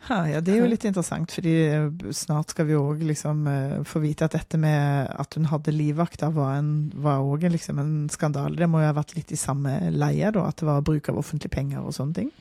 [0.04, 0.16] Ja.
[0.16, 3.76] Ha, ja, det er jo litt interessant, fordi eh, snart skal vi òg liksom eh,
[3.88, 8.56] få vite at dette med at hun hadde livvakter, var en- òg liksom en skandale.
[8.60, 11.18] Det må jo ha vært litt i samme leie, da, at det var bruk av
[11.18, 12.32] offentlige penger og sånne ting.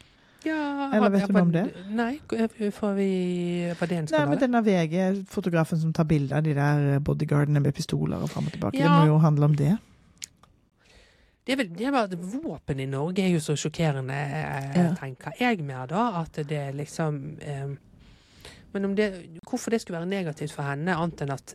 [0.44, 1.68] Ja, Eller vet du noe om det?
[1.94, 2.18] Nei,
[2.74, 3.10] får vi
[3.78, 7.74] Var det en Nei, men denne VG-fotografen som tar bilder av de der bodyguardene med
[7.76, 9.76] pistoler og fram og tilbake, det må jo handle om det.
[11.44, 14.94] Det er vel det med at våpen i Norge er jo så sjokkerende, eh, Ja.
[14.94, 16.20] tenker jeg mer da.
[16.23, 17.73] At det liksom eh,
[18.74, 21.55] Men om det, hvorfor det skulle være negativt for henne, annet enn at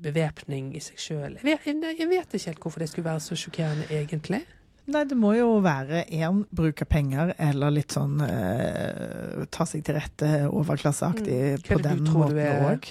[0.00, 3.36] bevæpning i seg sjøl jeg, vet- jeg vet ikke helt hvorfor det skulle være så
[3.36, 4.40] sjokkerende, egentlig.
[4.86, 9.82] Nei, det må jo være én bruk av penger, eller litt sånn eh, ta seg
[9.84, 11.62] til rette overklasseaktig Mm.
[11.66, 12.88] på den måten òg.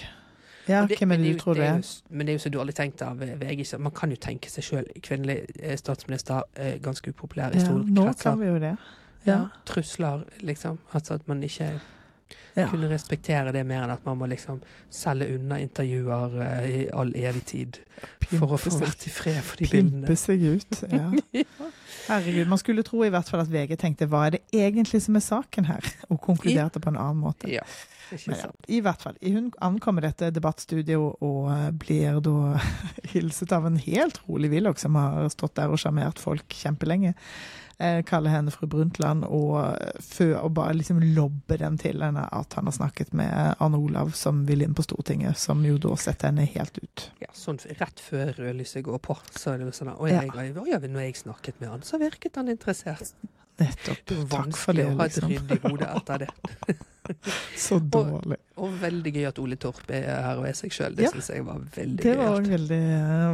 [0.68, 2.74] Ja, det- hvem er det du tror det er Men det er jo så dårlig
[2.74, 3.64] tenkt av VG.
[3.66, 7.64] så Man kan jo tenke seg sjøl kvinnelig eh, statsminister, eh, ganske upopulær i Ja,
[7.64, 8.22] store nå kretser.
[8.30, 8.76] kan vi jo det.
[9.26, 9.48] Ja.
[9.64, 10.78] Trusler, liksom.
[10.94, 11.80] Altså at man ikke
[12.56, 12.66] Ja.
[12.70, 14.60] kunne respektere det mer enn at man må liksom
[14.90, 17.78] selge unna intervjuer uh, i all evig tid
[18.22, 20.06] for å få Pimpe vært i fred for de bildene.
[20.06, 20.82] Pimpe seg ut.
[20.90, 21.44] Ja.
[22.08, 25.16] Herregud, man skulle tro i hvert fall at VG tenkte hva er det egentlig som
[25.16, 27.48] er saken her, og konkluderte på en annen måte.
[27.50, 27.62] Ja,
[28.10, 28.50] Men ja.
[28.68, 29.16] I hvert fall.
[29.22, 32.56] Hun ankommer dette debattstudioet og eh, blir da
[33.12, 37.14] hilset av en helt rolig Willoch, som har stått der og sjarmert folk kjempelenge.
[37.78, 42.22] Eh, kaller henne fru Brundtland og, eh, før, og bare liksom lobber den til henne
[42.32, 45.92] at han har snakket med Arne Olav, som vil inn på Stortinget, som jo da
[46.00, 47.08] setter henne helt ut.
[47.20, 50.42] Ja, sånn rett før rødlyset går på, så er det jo sånn at, jeg, Ja.
[50.46, 53.12] jeg, ja, når jeg snakket med han, så virket han interessert.
[53.58, 54.10] Nettopp.
[54.30, 55.30] Vanskelig å ha et liksom.
[55.32, 56.28] ryddig hode etter det.
[57.56, 58.36] Så dårlig.
[58.58, 60.96] Og veldig gøy at Ole Torp er her og er seg sjøl.
[60.98, 61.10] Det Ja.
[61.14, 62.10] syns jeg var veldig gøy.
[62.10, 62.80] Det var veldig,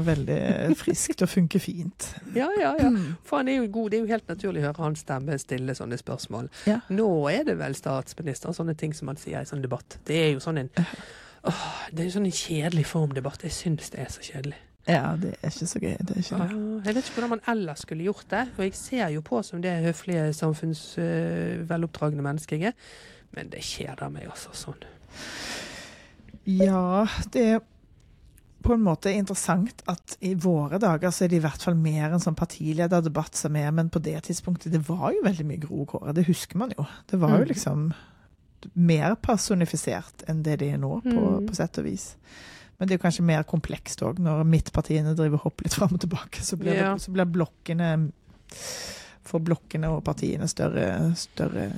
[0.06, 2.08] veldig friskt og funker fint.
[2.38, 2.90] Ja, ja, ja.
[3.24, 3.90] For han er jo god.
[3.90, 6.50] Det er jo helt naturlig å høre hans stemme stille sånne spørsmål.
[6.70, 6.78] Ja.
[6.92, 9.98] Nå er det vel statsminister, sånne ting som man sier i sånn debatt.
[10.06, 13.42] Det er jo sånn en åh, Det er jo sånn en kjedelig formdebatt.
[13.42, 14.60] Jeg syns det er så kjedelig.
[14.88, 15.92] Ja, det er ikke så gøy.
[16.02, 16.86] Det er ikke det.
[16.86, 18.48] Jeg vet ikke hvordan man ellers skulle gjort det.
[18.58, 22.72] Og jeg ser jo på som det høflige, samfunnsveloppdragne mennesket jeg er.
[23.36, 24.82] Men det kjeder meg altså sånn.
[26.44, 27.60] Ja, det er
[28.62, 32.12] på en måte interessant at i våre dager så er det i hvert fall mer
[32.14, 35.84] en sånn partilederdebatt som er, men på det tidspunktet det var jo veldig mye Gro
[35.90, 36.14] Kåre.
[36.14, 36.84] Det husker man jo.
[37.10, 37.48] Det var jo Mm.
[37.50, 37.92] liksom
[38.76, 41.10] mer personifisert enn det de er nå, på,
[41.40, 41.46] Mm.
[41.48, 42.14] på sett og vis.
[42.82, 46.00] Men det er kanskje mer komplekst òg, når midtpartiene driver og hopper litt fram og
[46.02, 46.42] tilbake.
[46.42, 46.88] Så blir, Ja.
[46.96, 47.92] det, så blir blokkene
[49.22, 51.68] For blokkene og partiene større, større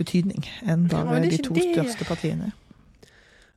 [0.00, 1.62] betydning enn bare ja, de to det.
[1.76, 2.50] største partiene.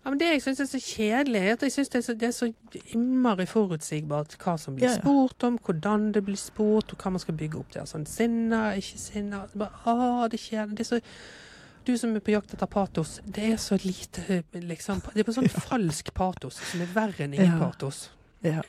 [0.04, 2.14] Ja, men Det jeg syns er så kjedelig, er at jeg synes det, er så,
[2.20, 2.50] det er så
[2.94, 5.00] innmari forutsigbart hva som blir Ja, ja.
[5.02, 7.88] spurt om, hvordan det blir spurt, og hva man skal bygge opp til.
[7.88, 9.46] Sånn sinna, ikke sinna.
[9.48, 10.68] Det Bare, å, det er.
[10.76, 11.02] Det er så
[11.86, 15.36] du som er på jakt etter patos, det er så lite liksom, Det er på
[15.36, 17.60] sånn falsk patos som er verre enn ingen Ja.
[17.60, 18.10] patos.
[18.44, 18.62] Ja,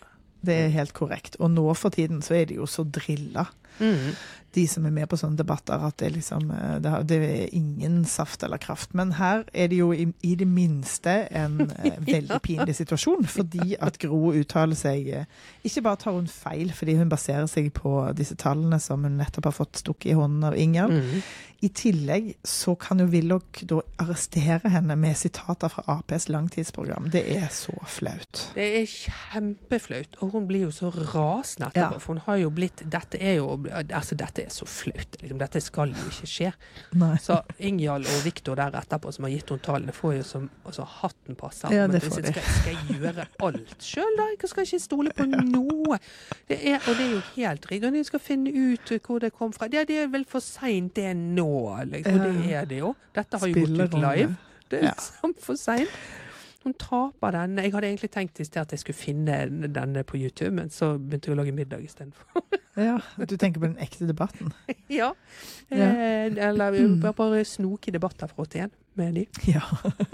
[0.45, 1.37] det er helt korrekt.
[1.41, 3.47] Og nå for tiden så er de jo så drilla,
[3.81, 4.15] Mm.
[4.55, 7.49] de som er med på sånne debatter, at det liksom eh, det, har- det er
[7.59, 8.93] ingen saft eller kraft.
[8.95, 13.75] Men her er det jo i, i det minste en eh, veldig pinlig situasjon, fordi
[13.83, 15.25] at Gro uttaler seg eh,
[15.67, 19.51] Ikke bare tar hun feil fordi hun baserer seg på disse tallene som hun nettopp
[19.51, 20.95] har fått stukket i hånden av Ingjerd.
[21.03, 21.27] Mm.
[21.65, 27.07] I tillegg så kan jo Willoch da arrestere henne med sitater fra Aps langtidsprogram.
[27.11, 28.51] Det er så flaut.
[28.55, 31.97] Det er kjempeflaut, og hun blir jo så rasende etterpå.
[31.97, 32.03] Ja.
[32.05, 35.17] For hun har jo blitt Dette er jo Altså, dette er så flaut.
[35.21, 35.39] Liksom.
[35.41, 36.51] Dette skal jo ikke skje.
[37.03, 37.15] Nei.
[37.23, 40.87] Så Ingjald og Viktor der etterpå, som har gitt henne tallene, får jo som altså,
[41.01, 41.73] hatten passer.
[41.75, 42.33] Ja, det får de.
[42.35, 44.29] skal, skal jeg gjøre alt sjøl, da?
[44.35, 46.01] Jeg skal ikke stole på noe.
[46.51, 47.91] Det er, og det er jo helt riktig.
[47.93, 49.69] Og jeg skal finne ut hvor det kom fra.
[49.73, 51.51] Det, det er vel for seint det nå,
[51.93, 52.21] liksom.
[52.21, 52.93] Og det er det jo.
[53.15, 54.35] Dette har jo gått ut live.
[54.71, 54.95] Det er Ja.
[55.47, 55.91] for seint.
[56.65, 57.59] Hun taper den.
[57.61, 60.95] Jeg hadde egentlig tenkt i sted at jeg skulle finne denne på YouTube, men så
[60.99, 62.45] begynte jeg å lage middag istedenfor.
[62.75, 64.49] Ja, du tenker på den ekte debatten?
[64.91, 65.13] ja.
[65.71, 65.77] Ja.
[65.79, 66.97] Eh, eller Mm.
[67.05, 69.27] bare, bare snoke debatter fra 81 med de.
[69.47, 69.61] Ja.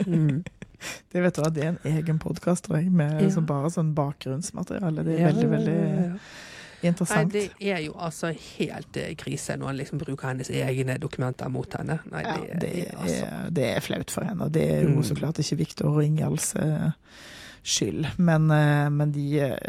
[0.05, 0.43] Mm.
[1.13, 3.21] Det vet du hva, det er en egen podkast, med Ja.
[3.25, 5.05] liksom bare sånn bakgrunnsmateriale.
[5.05, 6.21] Det er Ja, veldig, veldig
[6.83, 6.93] ja.
[7.11, 11.49] Nei, det er jo altså helt eh, krise når han liksom bruker hennes egne dokumenter
[11.53, 11.99] mot henne.
[12.11, 15.03] Nei, Ja, det, det, er altså det er flaut for henne, det er jo Mm.
[15.05, 16.91] så klart ikke Viktor og Ingjalds eh,
[17.63, 18.07] skyld.
[18.19, 19.25] Men, eh, men de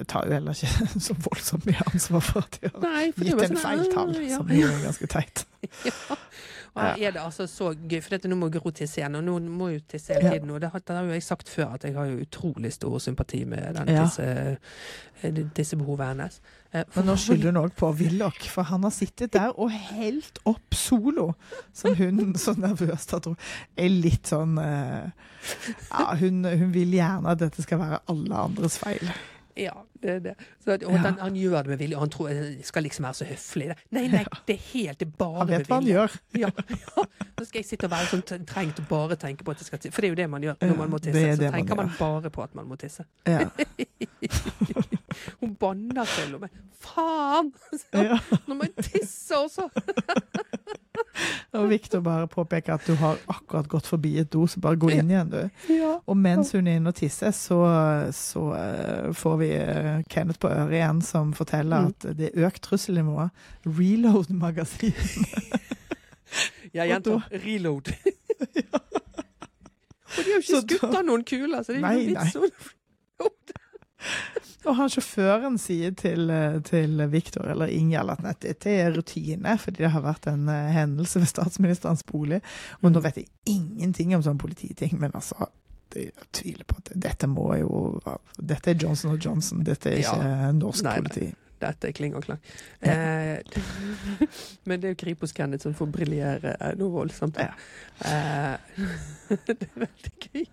[0.08, 3.48] tar jo heller ikke så voldsomt mye ansvar for at de har Nei, gitt en
[3.52, 4.38] sånn, feil tall, ja.
[4.40, 5.46] som er ganske teit.
[5.86, 6.16] Ja.
[6.96, 9.34] Og er det altså så gøy, for dette, nå må Gro tisse igjen, og nå
[9.52, 10.54] må jo tisse hele tiden.
[10.56, 12.96] Og det har, det har jo jeg sagt før, at jeg har jo utrolig stor
[13.04, 16.40] sympati med den disse eh, tissebehovet hennes.
[16.74, 20.40] Eh, Men nå skylder hun òg på Willoch, for han har sittet der og helt
[20.48, 21.34] opp solo,
[21.76, 23.38] som hun så nervøst har trodd.
[23.76, 25.12] Er litt sånn eh,
[25.92, 29.04] Ja, hun, hun vil gjerne at dette skal være alle andres feil.
[29.60, 30.34] Ja, det er det.
[30.64, 31.02] Så, at- og Ja.
[31.04, 33.68] han, han gjør det med vilje, og han tror jeg skal liksom være så høflig.
[33.92, 36.16] Nei, nei, det er helt det er bare Han vet hva han gjør.
[36.40, 37.04] Ja, ja.
[37.36, 39.82] Nå skal jeg sitte og være sånn trengt og bare tenke på at det skal
[39.84, 39.92] tisse.
[39.92, 41.26] For det er jo det man gjør når man må tisse.
[41.36, 43.04] Så tenker man man bare på at man må tisse.
[43.28, 43.50] Ja.
[45.42, 46.50] Hun banna til og med.
[46.82, 47.52] Faen!
[47.94, 48.18] Ja.
[48.48, 49.68] Nå må jeg tisse også!
[51.52, 54.62] Det var viktig å bare påpeke at du har akkurat gått forbi et do, så
[54.64, 55.42] bare gå inn igjen, du.
[55.74, 55.92] Ja.
[56.08, 57.58] Og mens hun er inne og tisser, så,
[58.16, 61.88] så eh, får vi eh, Kenneth på øret igjen, som forteller Mm.
[61.92, 63.28] at det er økt trusselnivå.
[63.68, 64.96] Reload-magasin.
[66.78, 67.92] Jeg gjentar reload.
[70.12, 72.72] Og de har jo ikke skutt av noen kuler, så det er jo vits.
[74.70, 79.56] Og han sjåføren sier til, eh, til Viktor eller Ingjald at nei, dette er rutine,
[79.58, 82.42] fordi det har vært en eh, hendelse ved statsministerens bolig.
[82.82, 85.50] Og nå vet jeg ingenting om sånn polititing, men altså
[85.92, 88.00] Jeg tviler på at dette må jo
[88.40, 90.52] Dette er Johnson Johnson, dette er ikke Ja.
[90.56, 91.02] norsk Nei, nei.
[91.02, 91.34] politi.
[91.62, 92.40] Dette er kling og klang.
[92.82, 92.94] Ja.
[92.94, 93.60] Eh,
[94.66, 97.38] men det er jo Kripos-Kenneth som får briljere eh, noe voldsomt.
[97.38, 97.52] Ja.
[98.06, 98.56] Eh,
[99.46, 100.46] det er veldig gøy.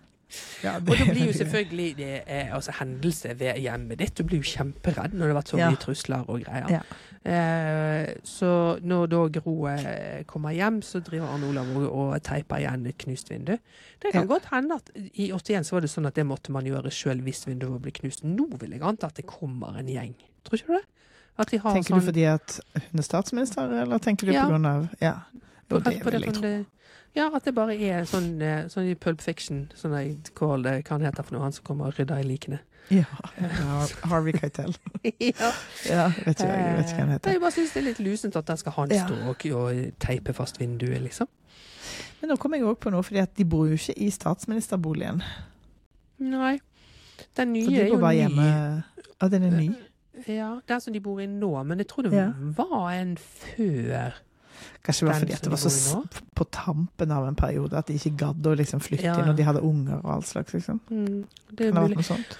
[0.63, 4.13] Ja, Og da blir jo selvfølgelig det er, altså, hendelse ved hjemmet ditt.
[4.17, 5.69] Du blir jo kjemperedd når det har vært så Ja.
[5.71, 6.69] mye trusler og greier.
[6.69, 6.81] Ja.
[7.25, 8.51] Eh, så
[8.85, 12.97] når da Gro eh, kommer hjem, så driver Arne Olav og, og teiper igjen et
[13.01, 13.57] knust vindu.
[14.01, 16.65] Det kan godt hende at i 81 så var det sånn at det måtte man
[16.69, 18.23] gjøre sjøl hvis vinduet var blitt knust.
[18.23, 20.13] Nå vil jeg anta at det kommer en gjeng.
[20.45, 20.85] Tror ikke du det?
[21.49, 24.65] De har Tenker sånn du fordi at hun er statsminister, eller tenker du på grunn
[24.67, 25.13] av Ja.
[25.71, 26.49] Og det vil jeg tro.
[27.15, 30.83] Ja, at det bare er sånn, eh, sånn i Pulp Fiction, sånn jeg call det,
[30.85, 32.59] hva han heter for noe, han som kommer og rydder i likene.
[32.89, 33.03] Ja.
[33.37, 34.75] Har- Harvey Keitel.
[35.03, 35.51] ja.
[35.85, 37.31] Ja, vet ikke, jeg vet ikke hva han Eh, heter.
[37.31, 39.05] Jeg bare syns det er litt lusent at der skal han Ja.
[39.07, 41.27] stå og, og teipe fast vinduet, liksom.
[42.21, 45.21] Men nå kom jeg òg på noe, fordi at de bor jo ikke i statsministerboligen.
[46.19, 46.59] Nei.
[47.37, 48.13] Den nye er jo ny.
[48.15, 48.47] hjemme
[49.21, 49.69] Ja, den er ny.
[50.27, 52.31] Ja, den som de bor i nå, men jeg tror det Ja.
[52.57, 54.13] var en før.
[54.83, 56.03] Kanskje det var fordi det var så
[56.35, 59.17] på tampen av en periode at de ikke gadd å liksom flytte Ja.
[59.19, 60.79] inn, og de hadde unger og all slags, liksom.
[60.89, 62.37] Mm, det Kan det ha vært noe sånt?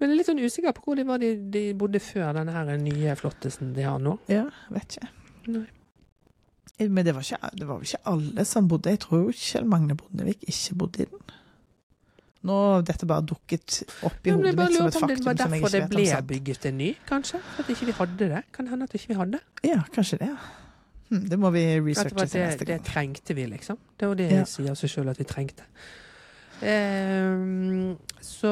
[0.00, 2.52] Men jeg er litt sånn usikker på hvor de var de, de bodde før denne
[2.54, 4.18] her nye flottesen de har nå.
[4.32, 5.08] Ja, vet ikke.
[5.48, 5.66] Nei.
[6.78, 9.66] Eh, Men det var, ikke, det var vel ikke alle som bodde Jeg tror Kjell
[9.68, 11.20] Magne Bondevik ikke bodde i den.
[12.48, 12.54] Nå
[12.88, 15.08] dette bare dukket opp i Ja, hodet mitt som et faktum.
[15.12, 17.40] det var derfor det ble bygget en ny, kanskje?
[17.60, 18.42] At ikke vi hadde det?
[18.56, 19.40] Kan hende at ikke vi hadde.
[19.62, 20.30] Ja, kanskje det.
[21.10, 22.82] Hm, det må vi det, researche til neste gang.
[22.82, 23.78] det trengte vi, liksom.
[23.96, 24.44] Det er jo det Ja.
[24.44, 25.66] sier seg sjøl at vi trengte.
[26.60, 28.50] Um, så,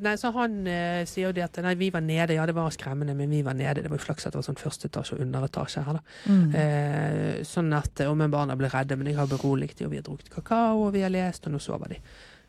[0.00, 2.34] nei, så han uh, sier jo det at nei, vi var nede.
[2.38, 3.82] Ja, det var skremmende, men vi var nede.
[3.82, 6.02] Det var jo flaks at det var sånn første etasje og underetasje her, da.
[6.32, 6.50] Mm.
[6.56, 10.08] Uh, sånn at om barna ble redde, men jeg har beroliget dem, og vi har
[10.08, 12.00] drukket kakao, og vi har lest, og nå sover de.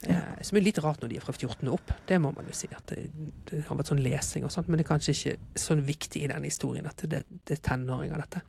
[0.09, 2.47] Eh, som er litt rart når de er fra 14 og opp, det må man
[2.49, 2.69] jo si.
[2.73, 3.03] at Det,
[3.49, 6.31] det har vært sånn lesing og sånt, men det er kanskje ikke sånn viktig i
[6.31, 8.41] den historien at det, det er tenåringer, dette.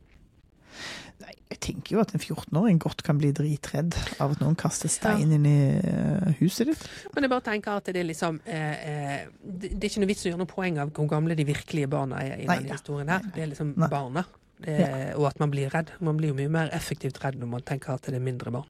[1.23, 4.90] Nei, jeg tenker jo at en 14-åring godt kan bli dritredd av at noen kaster
[4.90, 6.82] stein inn i eh, huset ditt.
[7.15, 10.24] Men jeg bare tenker at det er liksom eh, eh, det, er ikke noe vits
[10.27, 12.78] å gjøre noe poeng av hvor gamle de virkelige barna er i Nei, denne ja.
[12.81, 13.27] historien her.
[13.35, 13.90] Det er liksom Nei.
[13.93, 14.24] barna.
[14.62, 14.78] Det,
[15.19, 15.89] Og at man blir redd.
[16.01, 18.69] Man blir jo mye mer effektivt redd når man tenker at det er mindre barn.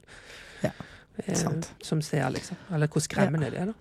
[0.64, 0.72] Ja,
[1.26, 1.66] Eh, sant.
[1.84, 2.56] som ser, liksom.
[2.72, 3.74] Eller hvor skremmende det er, da.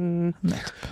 [0.00, 0.30] Mm.
[0.48, 0.86] Nettopp.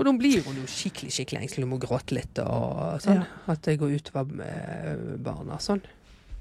[0.00, 2.38] Og da blir hun jo skikkelig skikkelig engstelig og må gråte litt.
[2.42, 3.20] Og sånn.
[3.20, 3.26] Ja.
[3.52, 5.58] At det går utover med barna.
[5.60, 5.82] Sånn.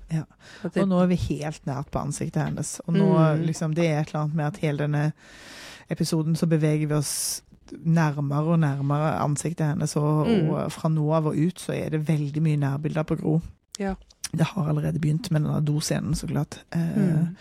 [0.09, 0.23] Ja.
[0.65, 2.79] Og nå er vi helt nært på ansiktet hennes.
[2.87, 3.43] Og nå, Mm.
[3.45, 5.13] liksom, det er et eller annet med at hele denne
[5.91, 7.41] episoden så beveger vi oss
[7.85, 10.49] nærmere og nærmere ansiktet hennes, og, Mm.
[10.49, 13.41] og fra nå av og ut så er det veldig mye nærbilder på Gro.
[13.79, 13.93] Ja.
[14.31, 16.59] Det har allerede begynt med denne doscenen, så klart.
[16.71, 17.35] Eh, Mm.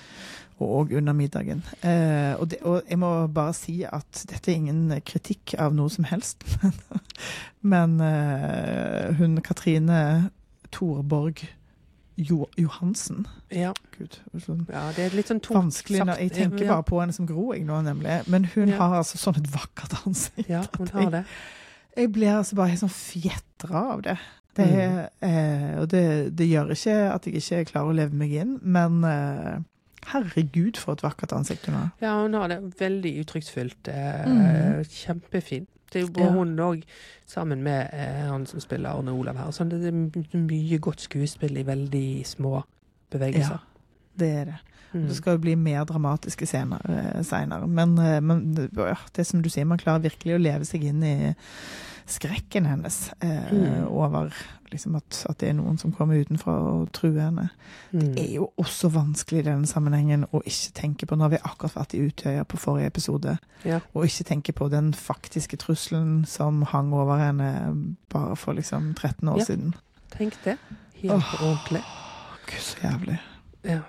[0.60, 1.60] Og under middagen.
[1.86, 5.88] Eh, og, det, og jeg må bare si at dette er ingen kritikk av noe
[5.90, 6.42] som helst.
[7.72, 10.30] Men eh, hun Katrine
[10.74, 11.44] Torborg
[12.18, 13.70] jo, Johansen ja.
[13.94, 16.72] Gud, sånn ja, det er litt sånn tungt vanskelig når Jeg tenker Ja.
[16.74, 18.16] bare på henne som Gro, jeg nå, nemlig.
[18.26, 18.80] Men hun Ja.
[18.80, 20.48] har altså sånn et vakkert ansikt.
[20.50, 21.24] Ja, hun har det.
[21.96, 24.18] Jeg blir altså bare helt sånn fjetra av det.
[24.58, 25.06] det Mm.
[25.22, 29.04] eh, og det, det gjør ikke at jeg ikke klarer å leve meg inn, men
[29.04, 29.58] eh,
[30.06, 31.90] herregud, for et vakkert ansikt hun har.
[32.00, 33.88] Ja, hun har det veldig uttrykksfullt.
[33.88, 34.84] Eh, Mhm.
[34.84, 35.66] Kjempefin.
[35.90, 36.30] Det er jo Ja.
[36.32, 36.82] hun òg,
[37.26, 39.50] sammen med eh, han som spiller Arne Olav her.
[39.50, 42.62] Sånn, det er mye godt skuespill i veldig små
[43.10, 43.50] bevegelser.
[43.50, 43.58] Ja,
[44.18, 44.54] Det er det.
[44.94, 45.06] Mm.
[45.08, 47.66] Det skal jo bli mer dramatiske scener eh, seinere.
[47.68, 47.94] Men,
[48.26, 51.34] men ja, det som du sier, man klarer virkelig å leve seg inn i
[52.06, 53.86] skrekken hennes eh, Mm.
[53.90, 54.32] over
[54.72, 57.48] liksom at, at det er noen som kommer utenfra og truer henne.
[57.92, 58.14] Mm.
[58.14, 61.40] Det er jo også vanskelig i denne sammenhengen å ikke tenke på Nå har vi
[61.42, 63.80] akkurat vært i Utøya på forrige episode, Ja.
[63.94, 69.28] og ikke tenke på den faktiske trusselen som hang over henne bare for liksom 13
[69.28, 69.44] år Ja.
[69.44, 69.74] siden.
[70.10, 70.56] Tenk det.
[70.94, 71.34] Helt Åh.
[71.42, 71.82] ordentlig.
[72.46, 73.18] Gud, så jævlig.
[73.64, 73.80] Ja.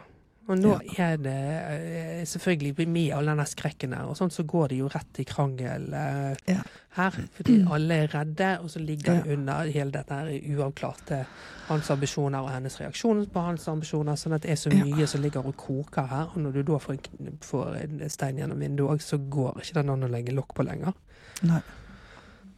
[0.49, 1.33] Og nå er det
[1.69, 5.25] eh, selvfølgelig med all denne skrekken der, og sånn, så går det jo rett i
[5.29, 6.63] krangel eh, Ja.
[6.97, 7.11] her.
[7.37, 9.33] Fordi alle er redde, og så ligger Ja.
[9.35, 11.19] under hele dette her uavklarte
[11.67, 14.17] hans ambisjoner og hennes reaksjon på hans ambisjoner.
[14.17, 14.83] Sånn at det er så Ja.
[14.85, 16.25] mye som ligger og koker her.
[16.33, 16.97] Og når du da får
[17.41, 20.65] får en stein gjennom vinduet òg, så går ikke den an å legge lokk på
[20.65, 20.93] lenger.
[21.43, 21.61] Nei.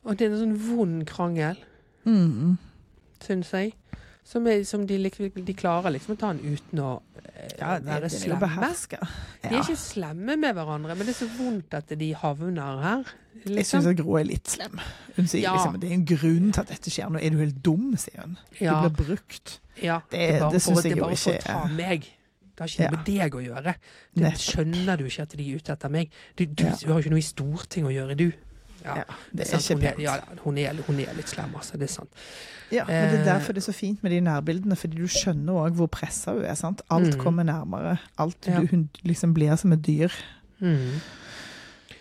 [0.06, 1.58] Og det er en sånn vond krangel,
[2.06, 2.58] Mm.
[3.20, 3.74] syns jeg.
[4.32, 8.06] Som, er, som de, de klarer liksom å ta den uten å eh, Ja, være
[8.08, 8.48] det jo slemme.
[9.42, 13.04] De er ikke slemme med hverandre, men det er så vondt at de havner her.
[13.44, 13.82] Jeg Liksom.
[13.82, 14.80] syns at Gro er litt slem.
[15.18, 15.54] Hun sier Ja.
[15.58, 17.10] liksom det er en grunn til at dette skjer.
[17.12, 18.38] Nå er du helt dum, sier hun.
[18.62, 19.60] Ja, Du blir brukt.
[19.82, 20.00] ja.
[20.12, 22.02] det- det for- synes jeg det er bare for å ta meg.
[22.56, 22.90] Det har ikke Ja.
[22.92, 23.76] noe med deg å gjøre.
[24.16, 26.10] Det skjønner du ikke at de er ute etter meg.
[26.36, 26.76] Du, du, Ja.
[26.76, 28.32] du har ikke noe i Stortinget å gjøre, du.
[28.84, 29.04] Ja, Ja,
[29.36, 30.00] det er ikke pent.
[30.00, 31.74] ja, hun, hun er litt slem, altså.
[31.78, 32.10] Det er sant.
[32.72, 33.26] Ja, men det er Eh.
[33.26, 36.44] derfor det er så fint med de nærbildene, fordi du skjønner òg hvor pressa hun
[36.46, 36.56] er.
[36.56, 36.82] sant?
[36.90, 37.20] Alt Mm.
[37.22, 37.98] kommer nærmere.
[38.18, 38.60] Alt, Ja.
[38.60, 40.10] du, hun liksom blir som et dyr.
[40.62, 41.00] Mm.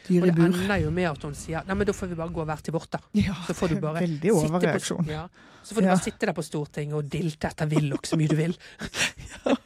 [0.09, 2.28] Dyr Og det ender jo med at hun sier Nei, men da får vi bare
[2.31, 2.98] gå hver til vårt, da.
[3.15, 5.27] Ja, Så får du bare Veldig sitte på- Ja.
[5.62, 8.36] Så får du bare sitte der på Stortinget og dilte etter Willoch så mye du
[8.36, 8.57] vil.
[9.44, 9.57] Hun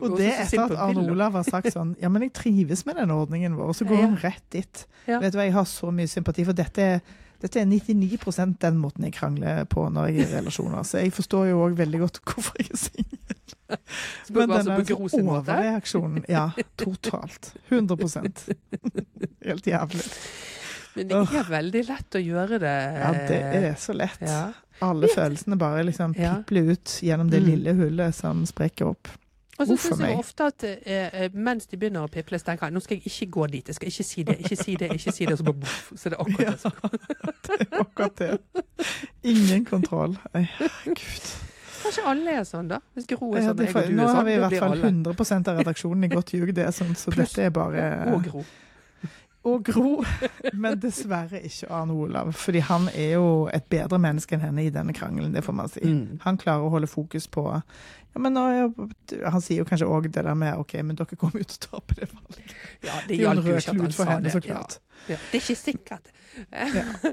[0.00, 3.10] Og det etter at Arne Olav har sagt sånn Ja, men jeg trives med den
[3.10, 3.68] ordningen vår.
[3.72, 4.06] Og så går Ja.
[4.06, 4.86] hun rett dit.
[5.08, 5.18] Ja.
[5.20, 7.00] Vet du hva, Jeg har så mye sympati, for dette
[7.42, 10.80] dette er 99% den måten jeg krangler på når jeg er i relasjoner.
[10.88, 13.78] Så jeg forstår jo òg veldig godt hvorfor jeg er singel.
[14.32, 15.42] Men den på der Gro sin måte.
[15.52, 17.52] overreaksjonen Ja, totalt.
[17.70, 18.54] 100%
[19.44, 20.06] Helt jævlig.
[20.96, 22.74] Men det er veldig lett å gjøre det.
[23.02, 24.16] Ja, det er så lett.
[24.22, 24.52] Ja.
[24.80, 27.46] Alle følelsene bare liksom pipler ut gjennom det Mm.
[27.50, 29.08] lille hullet som sprekker opp.
[29.58, 32.68] Og så syns jeg ofte at eh, eh, mens de begynner å piple, så tenker
[32.68, 34.90] jeg nå skal jeg ikke gå dit, jeg skal ikke si det, ikke si det,
[34.98, 36.60] ikke si det, og så bare boff, så er det akkurat det.
[36.60, 37.80] som kommer.
[37.80, 38.30] Akkurat det.
[39.32, 40.18] Ingen kontroll.
[40.36, 40.44] Ai,
[40.84, 41.30] Gud.
[41.86, 42.80] Kanskje alle er sånn, da?
[42.96, 44.58] Hvis Gro er Ja, sånn, det og du nå er har sånn, vi i hvert
[44.58, 46.52] fall 100% av redaksjonen i godt ljug.
[46.56, 47.84] Det er sånn, så Plus, dette er bare
[48.14, 48.44] Og Gro.
[49.46, 50.00] Og Gro,
[50.58, 52.32] men dessverre ikke Arne Olav.
[52.34, 55.70] Fordi han er jo et bedre menneske enn henne i denne krangelen, det får man
[55.70, 55.84] si.
[55.86, 56.16] Mm.
[56.24, 60.08] Han klarer å holde fokus på ja, men nå, er- Han sier jo kanskje òg
[60.10, 62.54] det der med OK, men dere kommer jo til å tape det valget.
[62.82, 64.10] Ja, det Det er jo en hjalp jo rød ikke at han klut for sa
[64.10, 64.32] henne, det.
[64.32, 64.78] så klart.
[65.06, 65.18] Ja, ja.
[65.30, 66.12] Det er ikke sikkert.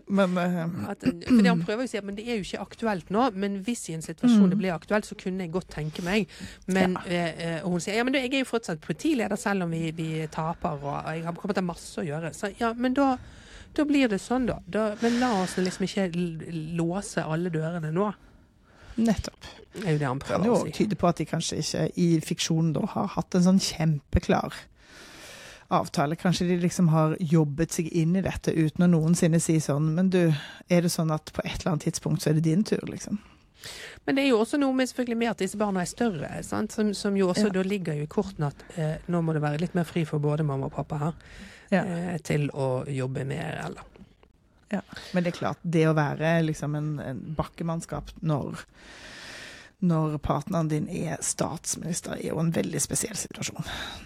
[0.08, 2.64] Men uh, At, fordi han prøver jo å si at men det er jo ikke
[2.64, 4.50] aktuelt nå, men hvis i en situasjon Mm.
[4.52, 6.28] det blir aktuelt, så kunne jeg godt tenke meg.
[6.68, 7.62] Men ja.
[7.64, 10.28] uh, hun sier ja, men du, jeg er jo fortsatt partileder selv om vi, vi
[10.34, 12.34] taper, og jeg har kommet til masse å gjøre.
[12.36, 13.14] Så ja, men da,
[13.78, 14.60] da blir det sånn, da.
[14.68, 14.90] da.
[15.02, 16.10] Men la oss liksom ikke
[16.78, 18.12] låse alle dørene nå.
[18.98, 19.48] nettopp.
[19.74, 20.70] Det er jo det han prøver jo å si.
[20.70, 24.54] Det tyde på at de kanskje ikke i fiksjonen da har hatt en sånn kjempeklar
[25.70, 26.16] avtale.
[26.16, 30.10] Kanskje de liksom har jobbet seg inn i dette uten å noensinne si sånn Men
[30.10, 30.34] du,
[30.70, 33.20] er det sånn at på et eller annet tidspunkt så er det din tur, liksom?
[34.06, 36.74] Men det er jo også noe med, selvfølgelig med at disse barna er større, sant?
[36.76, 37.54] Som, som jo også Ja.
[37.56, 40.20] da ligger jo i kortene at eh, nå må det være litt mer fri for
[40.20, 41.14] både mamma og pappa her
[41.72, 41.84] Ja.
[41.86, 43.84] eh, til å jobbe mer, eller
[44.74, 44.82] ja.
[45.14, 48.64] Men det er klart, det å være liksom en, en bakkemannskap når
[49.84, 53.66] når partneren din er statsminister, er jo en veldig spesiell situasjon.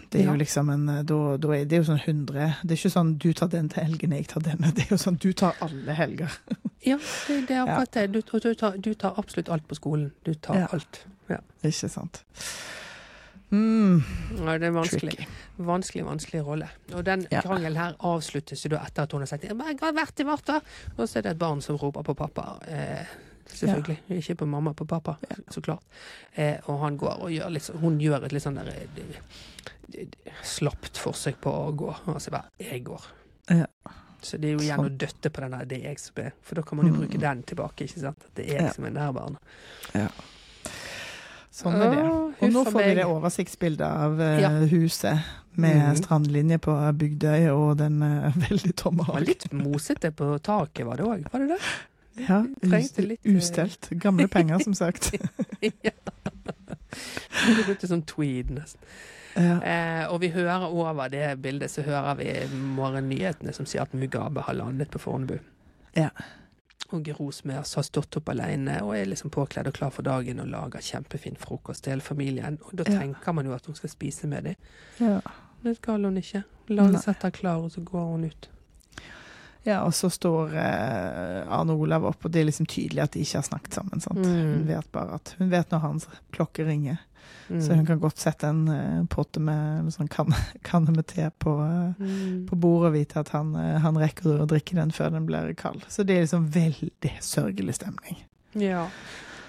[0.09, 2.79] Det er jo liksom en da, da er det er jo sånn 100 Det er
[2.79, 4.71] ikke sånn du tar den til helgen, jeg tar denne.
[4.73, 6.31] Det er jo sånn du tar alle helger.
[6.87, 6.95] Ja,
[7.27, 8.03] det, det er akkurat det.
[8.13, 10.11] Du, du, tar, du tar absolutt alt på skolen.
[10.23, 10.67] Du tar Ja.
[10.71, 11.01] alt.
[11.27, 11.39] Ja.
[11.65, 12.21] Ikke sant?
[13.49, 14.03] Mm,
[14.45, 15.11] Ja, det er vanskelig.
[15.17, 15.25] tricky.
[15.57, 16.67] Vanskelig, vanskelig rolle.
[16.93, 17.41] Og den Ja.
[17.41, 20.19] krangelen her avsluttes jo da etter at hun har sagt «Ja, men 'jeg har vært
[20.19, 20.61] i Varta',
[20.97, 22.59] og så er det et barn som roper på pappa.
[22.67, 23.05] Eh,
[23.49, 23.97] selvfølgelig.
[24.17, 25.35] Ikke på mamma, på pappa, Ja.
[25.49, 25.83] så klart.
[26.35, 30.07] Eh, og han går og gjør litt sånn Hun gjør et litt sånn der eh,
[30.43, 31.95] slapt forsøk på å gå.
[32.07, 33.05] Og så bare 'Jeg går'.
[33.49, 33.65] Ja.
[34.21, 34.89] Så det er jo igjen Sånn.
[34.89, 36.93] å døtte på den der 'det er jeg som er', for da kan man jo
[36.93, 36.99] Mm.
[36.99, 38.17] bruke den tilbake, ikke sant.
[38.25, 38.71] At det er jeg Ja.
[38.73, 39.37] som er det
[39.95, 40.07] Ja.
[41.51, 42.03] Sånn er det.
[42.47, 44.49] Og nå får vi det oversiktsbildet av eh, Ja.
[44.49, 45.19] huset
[45.55, 45.95] med mm.
[45.95, 49.25] strandlinje på Bygdøy og den eh, veldig tomme hagen.
[49.25, 51.31] litt mosete på taket, var det òg?
[51.33, 51.61] Var det det?
[52.17, 53.89] Ja, trengte litt, eh, ustelt.
[54.01, 55.11] Gamle penger, som sagt.
[55.61, 55.91] ja.
[57.47, 58.81] Det ble til sånn tweed, nesten.
[59.37, 59.57] Ja.
[59.61, 62.31] Eh, og vi hører over det bildet, så hører vi
[62.77, 65.37] morgennyhetene som sier at Mugabe har landet på Fornebu.
[65.97, 66.09] Ja.
[66.95, 70.47] Og Gro har stått opp alene og er liksom påkledd og klar for dagen og
[70.47, 72.57] lager kjempefin frokost til hele familien.
[72.63, 72.99] Og da Ja.
[73.01, 74.55] tenker man jo at hun skal spise med dem.
[74.99, 75.19] Ja.
[75.63, 76.43] Det skal hun ikke.
[76.69, 78.49] La hun sette klar, og så går hun ut.
[79.65, 83.19] Ja, og så står eh, Arne Olav opp, og det er liksom tydelig at de
[83.25, 84.01] ikke har snakket sammen.
[84.23, 84.53] Mm.
[84.53, 86.97] Hun vet bare at hun vet når hans klokke ringer,
[87.49, 87.61] Mm.
[87.61, 91.53] så hun kan godt sette en eh, potte med eller sånn kanne, med te på,
[91.63, 92.45] eh, Mm.
[92.49, 95.53] på bordet og vite at han, eh, han rekker å drikke den før den blir
[95.55, 95.83] kald.
[95.87, 98.17] Så det er liksom veldig sørgelig stemning.
[98.53, 98.89] Ja.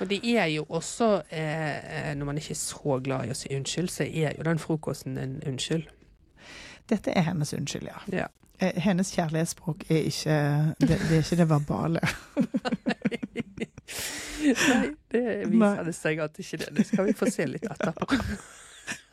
[0.01, 3.48] Og det er jo også, eh, når man ikke er så glad i å si
[3.51, 5.86] unnskyld, så er jo den frokosten en unnskyld.
[6.89, 7.98] Dette er hennes unnskyld, ja.
[8.14, 8.26] Ja.
[8.60, 10.39] Eh, Hennes kjærlighetsspråk er ikke
[10.80, 12.01] det, det er ikke det verbale.
[14.68, 16.70] Nei, det viser det seg at ikke det.
[16.76, 18.18] Det skal vi få se litt etterpå.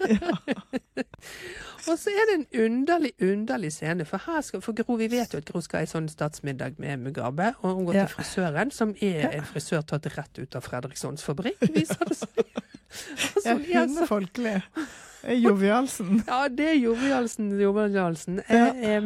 [1.85, 5.33] Og så er det en underlig, underlig scene, for her skal, for Gro, vi vet
[5.35, 8.05] jo at Gro skal i sånn statsmiddag med Mugabe, og hun går Ja.
[8.07, 12.41] til frisøren, som er en frisør tatt rett ut av Fredrikssons fabrikk, viser det seg.
[12.95, 14.55] Altså, Ja, hun er så folkelig.
[15.43, 16.23] Jovialsen.
[16.29, 17.51] Ja, det er Jovialsen.
[17.59, 18.41] Jovialsen.
[18.49, 18.67] Ja.
[18.73, 19.01] Eh,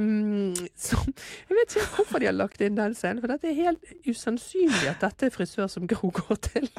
[0.77, 1.07] som,
[1.49, 4.87] jeg vet ikke hvorfor de har lagt inn den scenen, for dette er helt usannsynlig
[4.91, 6.69] at dette er frisør som Gro går til.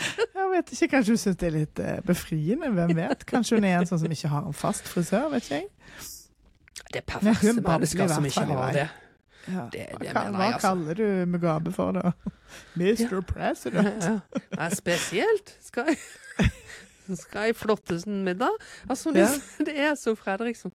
[0.00, 2.70] Jeg vet ikke, Kanskje hun syns det er litt eh, befriende?
[2.74, 3.26] Hvem vet?
[3.28, 5.28] Kanskje hun er en sånn som ikke har en fast frisør?
[5.34, 5.68] vet ikke jeg.
[6.90, 8.88] Det er perverse mennesker som ikke har det.
[9.50, 9.62] Ja.
[9.72, 10.68] Det- det hva, hva jeg, altså.
[10.68, 12.10] kaller du Mugabe for, da?
[12.76, 13.20] Mr.
[13.26, 14.04] President.
[14.04, 14.18] Ja.
[14.34, 15.54] Det er spesielt.
[15.64, 15.96] Skal jeg,
[17.16, 18.50] skal jeg flottesen middag?
[18.88, 19.64] Altså, det, Ja.
[19.64, 20.72] det er så Fredriksson.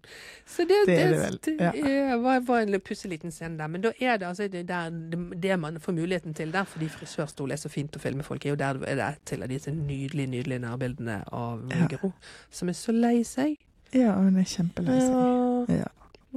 [0.46, 2.16] Så det, Det er det det ja.
[2.16, 3.66] var, var en pussig liten scene der.
[3.66, 6.88] Men da er det altså det, der, det, det man får muligheten til der, fordi
[6.88, 9.70] frisørstol er så fint å filme folk, i, og der det er til av disse
[9.70, 11.86] nydelige, nydelige nærbildene av Ja.
[11.96, 12.12] Gro,
[12.50, 13.56] som er så lei seg.
[13.94, 15.76] Ja, hun er kjempelei seg.
[15.78, 15.90] Ja.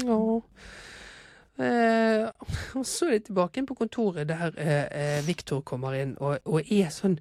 [0.06, 0.42] Ja.
[1.58, 2.28] Eh,
[2.78, 6.38] og så er det tilbake inn på kontoret der eh, eh, Viktor kommer inn og,
[6.46, 7.16] og er sånn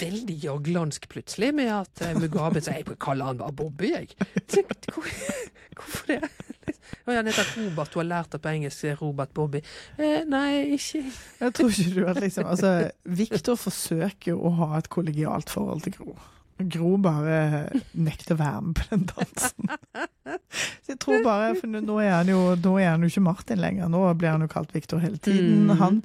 [0.00, 4.14] veldig jaglandsk plutselig med at eh, Mugabe sier jeg kaller han bare Bobby, jeg.
[4.94, 5.08] Hvor,
[5.74, 6.20] hvorfor det?
[7.04, 9.60] Og han heter Robert, du har lært det på engelsk er Robert Bobby.
[9.98, 11.02] Eh, nei, ikke
[11.40, 12.70] Jeg tror ikke du at liksom Altså,
[13.04, 16.16] Viktor forsøker å ha et kollegialt forhold til Gro.
[16.70, 17.38] Gro bare
[17.98, 19.72] nekter å være med på den dansen.
[20.84, 23.90] Så jeg tror bare, for nå er han jo, er han jo ikke Martin lenger.
[23.90, 25.66] Nå blir han jo kalt Viktor hele tiden.
[25.66, 25.74] Mm.
[25.80, 25.98] Han,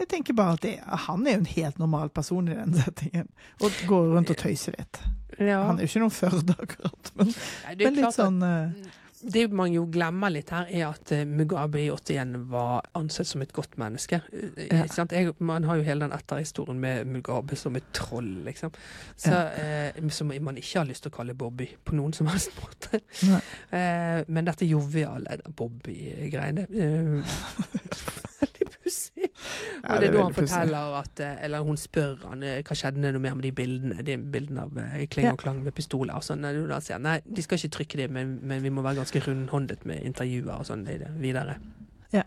[0.00, 0.74] jeg tenker bare at det,
[1.06, 3.28] Han er jo en helt normal person i den settingen.
[3.60, 5.02] Og går rundt og tøyser litt.
[5.38, 5.60] ja.
[5.68, 7.12] Han er jo ikke noen Førde, akkurat.
[7.16, 7.34] Men,
[7.66, 8.96] Nei, det men litt sånn uh...
[9.20, 13.42] Det man jo glemmer litt her, er at eh, Mugabe i 81 var ansett som
[13.44, 14.22] et godt menneske.
[14.32, 15.04] Eh, Ja.
[15.12, 18.72] Jeg, man har jo hele den etterhistorien med Mugabe som et troll, liksom.
[19.20, 22.56] Så, eh, som man ikke har lyst til å kalle Bobby på noen som helst
[22.62, 23.02] måte.
[23.76, 28.08] Eh, men dette joviale Bobby-greiene eh, Ja,
[29.20, 33.02] Og det er da han forteller at eh, Eller hun spør han eh, hva skjedde
[33.02, 36.26] noe mer med de bildene De bildene av eh, Kling og Klang med pistoler og
[36.26, 36.46] sånn.
[36.46, 39.24] Og Da sier nei, de skal ikke trykke det, men, men vi må være ganske
[39.26, 40.86] rundhåndet med intervjuer og sånn
[41.20, 41.58] videre.
[42.14, 42.24] Ja.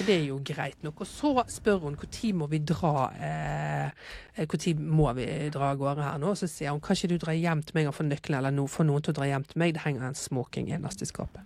[0.00, 1.02] Det er jo greit nok.
[1.04, 6.06] Og så spør hun når må vi dra eh, tid må vi dra av gårde
[6.06, 6.32] her nå?
[6.32, 8.54] Og Så sier hun kan ikke du dra hjem til meg og få nøkkelen, eller
[8.54, 9.74] no, få noen til å dra hjem til meg?
[9.76, 11.44] Det henger en smoking innerst i skapet.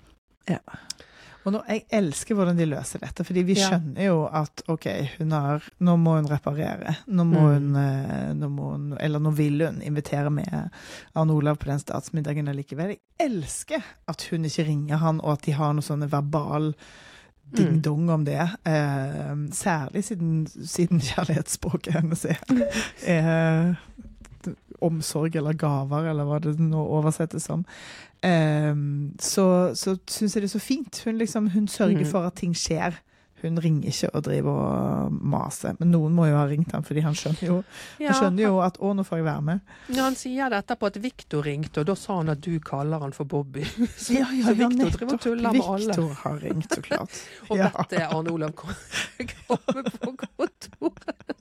[1.45, 4.87] Og nå, jeg elsker hvordan de løser dette, fordi vi skjønner jo at OK,
[5.19, 6.95] hun har, nå må hun reparere.
[7.07, 7.53] Nå må Mm.
[7.53, 10.49] hun, eh, nå må hun Eller nå vil hun invitere med
[11.15, 12.95] Arne Olav på den statsmiddagen allikevel.
[12.97, 13.01] Jeg
[13.31, 16.73] elsker at hun ikke ringer han, og at de har noe sånne verbal
[17.55, 18.41] ding-dong om det.
[18.65, 22.41] Eh, særlig siden, siden kjærlighetsspråket hennes er,
[23.07, 23.77] er
[24.83, 27.65] omsorg eller gaver, eller hva det nå oversettes som.
[28.25, 31.03] Um, så så syns jeg det er så fint.
[31.05, 32.11] Hun, liksom, hun sørger mm.
[32.11, 32.97] for at ting skjer.
[33.45, 35.77] Hun ringer ikke og driver og maser.
[35.81, 37.59] Men noen må jo ha ringt ham, fordi han skjønner jo,
[38.01, 39.61] han skjønner jo at 'å, nå får jeg være med'.
[39.97, 42.99] Ja, han sier det etterpå at Victor ringte, og da sa han at du kaller
[43.05, 43.65] han for Bobby.
[43.97, 45.87] Så, Ja, ja, så ja, Victor driver og tuller med alle.
[45.87, 47.23] Victor har ringt, så klart.
[47.51, 47.69] Og ja.
[47.75, 48.75] bedt eh, Arne Olav kom-
[49.49, 51.35] komme på kontoret.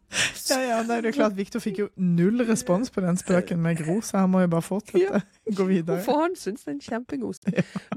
[0.49, 3.95] Ja, ja, det er klart Victor fikk jo null respons på den spøken med Gro,
[4.05, 5.21] så han må jo bare fortsette.
[5.57, 6.03] Gå videre.
[6.05, 7.39] For han syns det er en kjempegod.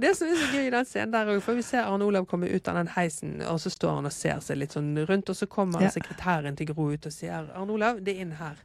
[0.00, 2.24] Det som er så gøy i den scenen der òg, for vi ser Arne Olav
[2.30, 5.36] komme ut av den heisen, og så står og ser seg litt sånn rundt, og
[5.36, 5.88] så kommer Ja.
[5.88, 8.56] sekretæren til Gro ut og sier 'Arne Olav, det er inn her'.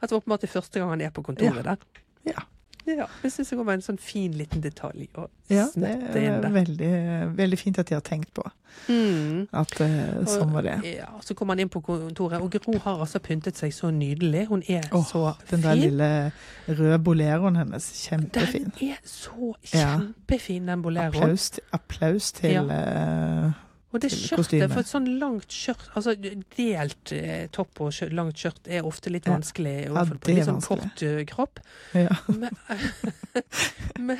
[0.00, 1.76] At det var åpenbart det første gang han er på kontoret der.
[2.26, 2.40] Ja.
[2.86, 6.36] Ja, jeg syns det var en sånn fin liten detalj å Ja, det smette er
[6.36, 6.50] inn der.
[6.50, 8.42] veldig, veldig fint at de har tenkt på
[8.88, 9.46] Mm.
[9.52, 10.96] at uh, sånn var det.
[10.96, 14.46] Ja, så kommer han inn på kontoret, og Gro har altså pyntet seg så nydelig.
[14.48, 15.82] Hun er Åh, så Den der fin.
[15.82, 16.32] lille
[16.68, 18.72] røde boleroen hennes, kjempefin.
[18.78, 19.98] Den er så Ja.
[19.98, 21.14] kjempefin, den boleroen.
[21.14, 23.52] Applaus, applaus til eh,
[23.92, 28.36] Og det skjørtet, for et sånn langt skjørt Altså delt eh, topp og skjørt, langt
[28.36, 31.62] skjørt er ofte litt vanskelig, Ja, Ja, det er litt sånn kort uh, kropp.
[31.96, 32.12] ja.
[32.28, 32.52] Men,
[34.10, 34.18] men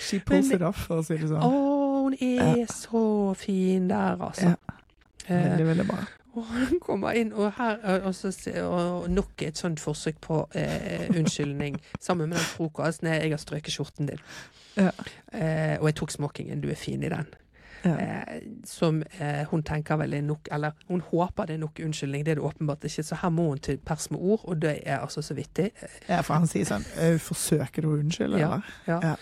[0.00, 1.42] She pulls it off, for å si det Å, sånn.
[1.42, 2.66] hun er Ja.
[2.72, 3.02] så
[3.36, 4.54] fin der, altså.
[4.54, 4.78] Ja.
[5.26, 5.98] Eh, Veldig, veldig bra.
[6.38, 8.30] Og han kommer inn, og her og så,
[8.62, 11.80] og nok et sånt forsøk på eh, unnskyldning.
[12.00, 13.10] Sammen med den frokosten.
[13.10, 14.22] Jeg har strøket skjorten din.
[14.78, 14.92] Ja.
[15.34, 16.62] Eh, og jeg tok smokingen.
[16.62, 17.26] Du er fin i den.
[17.84, 17.94] Ja.
[17.96, 22.24] Eh, som eh, hun tenker vel er nok Eller hun håper det er nok unnskyldning.
[22.26, 23.02] Det er det åpenbart ikke.
[23.08, 25.70] Så her må hun til pers med ord, og det er altså så vittig.
[26.08, 28.60] ja, for han sier sånn «Eh, Forsøker du å unnskylde, Ja.
[28.86, 29.00] Ja.
[29.02, 29.14] Ja.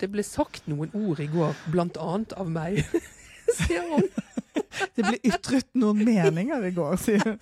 [0.00, 2.80] Det ble sagt noen ord i går, blant annet av meg,
[3.60, 4.08] sier hun.
[4.96, 7.38] Det ble ytret noen meninger i går, sier hun.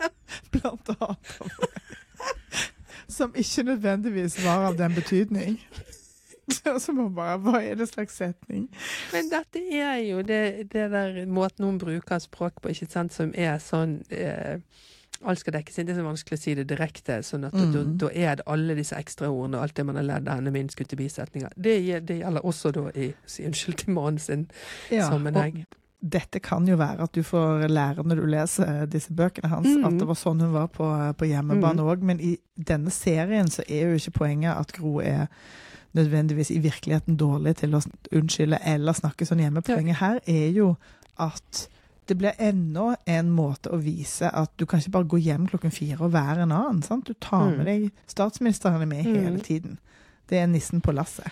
[0.52, 1.32] Blant annet.
[1.40, 1.80] av meg.
[3.12, 5.56] Som ikke nødvendigvis var av den betydning.
[6.50, 8.68] Så så må man bare Hva er det slags setning?
[9.12, 13.30] Men dette er jo det, det der måten hun bruker språk på, ikke sant, som
[13.34, 14.58] er sånn eh,
[15.22, 15.86] Alt skal dekkes inn.
[15.86, 17.20] Det er så vanskelig å si det direkte.
[17.22, 17.92] sånn at da, Mm.
[17.98, 20.96] da er det alle disse ekstraordene og alt det man har lært denne min skutte
[20.98, 21.52] bisetninger.
[21.54, 21.76] Det,
[22.08, 24.48] det gjelder også da i si unnskyld til mannen sin
[24.90, 25.64] Ja, og sammenheng.
[26.02, 29.84] dette kan jo være at du får lære når du leser disse bøkene hans, Mm.
[29.86, 32.02] at det var sånn hun var på, på hjemmebane Mm.
[32.02, 35.28] Men i denne serien så er jo ikke poenget at Gro er
[35.94, 37.82] nødvendigvis i virkeligheten dårlig til å
[38.12, 39.62] unnskylde eller snakke sånn hjemme.
[39.62, 40.76] Poenget her er jo
[41.20, 41.68] at
[42.08, 45.70] det blir enda en måte å vise at du kan ikke bare gå hjem klokken
[45.72, 46.82] fire og være en annen.
[46.82, 47.06] Sant?
[47.06, 47.56] Du tar Mm.
[47.56, 49.22] med deg Statsministeren er med Mm.
[49.22, 49.78] hele tiden.
[50.28, 51.30] Det er nissen på lasset.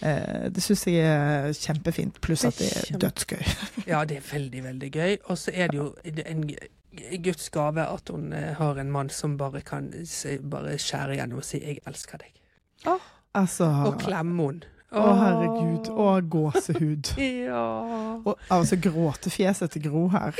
[0.00, 3.42] Eh, det syns jeg er kjempefint, pluss at det er dødsgøy.
[3.86, 5.16] Ja, det er veldig, veldig gøy.
[5.26, 5.94] Og så er det jo
[6.26, 6.50] en
[7.22, 9.90] Guds gave at hun eh, har en mann som bare kan
[10.50, 12.98] bare skjære gjennom og si 'jeg elsker deg'.
[13.38, 14.74] Altså Og klemme henne.
[14.88, 15.90] Å, herregud.
[16.00, 17.10] Og gåsehud.
[17.48, 17.64] Ja.
[18.24, 20.32] Og altså, gråtefjeset til Gro her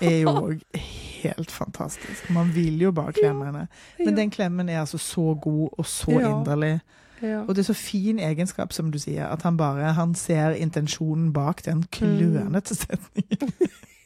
[0.00, 0.60] er jo òg
[1.24, 2.28] helt fantastisk.
[2.30, 3.64] Man vil jo bare klemme henne.
[3.98, 6.78] Men den klemmen er altså så god og så inderlig.
[7.22, 7.40] ja.
[7.42, 11.32] Og det er så fin egenskap, som du sier, at han bare han ser intensjonen
[11.34, 13.52] bak den klønete setningen.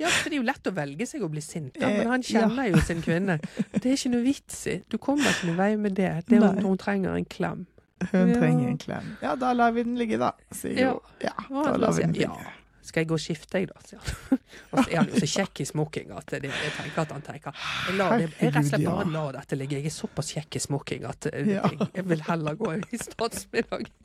[0.00, 2.06] Ja, for det er jo lett å velge seg å bli sint, da, Eh, men
[2.12, 2.40] han ja.
[2.46, 3.38] kjenner jo sin kvinne.
[3.72, 4.78] Det er ikke noe vits i.
[4.88, 6.10] Du kommer ikke noen vei med det.
[6.28, 7.66] det er hun, hun trenger en klem.
[8.12, 8.38] Hun Ja.
[8.40, 9.10] trenger en klem.
[9.22, 10.90] Ja, da lar vi den ligge, da, sier Ja.
[10.92, 11.00] hun.
[11.24, 12.52] Ja, da lar vi den ja, ligge.
[12.90, 13.82] Skal jeg gå og skifte, jeg, da?
[13.86, 14.40] sier han.
[14.70, 17.24] Og så er han jo så kjekk i smoking at det, jeg tenker at han
[17.26, 19.78] tenker jeg, lar det, jeg rett og slett bare lar dette ligge.
[19.80, 23.88] Jeg er såpass kjekk i smoking at eh, jeg, jeg vil heller gå i statsmiddag.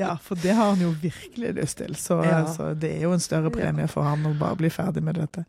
[0.00, 1.94] Ja, for det har han jo virkelig lyst til.
[1.96, 2.40] Så Ja.
[2.42, 5.44] altså, det er jo en større premie for han å bare bli ferdig med dette.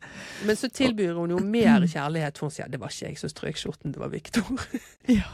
[0.46, 3.32] Men så tilbyr hun jo mer kjærlighet, for hun sier det var ikke jeg som
[3.32, 4.44] strøk skjorten, det var Viktor.
[5.12, 5.26] Ja.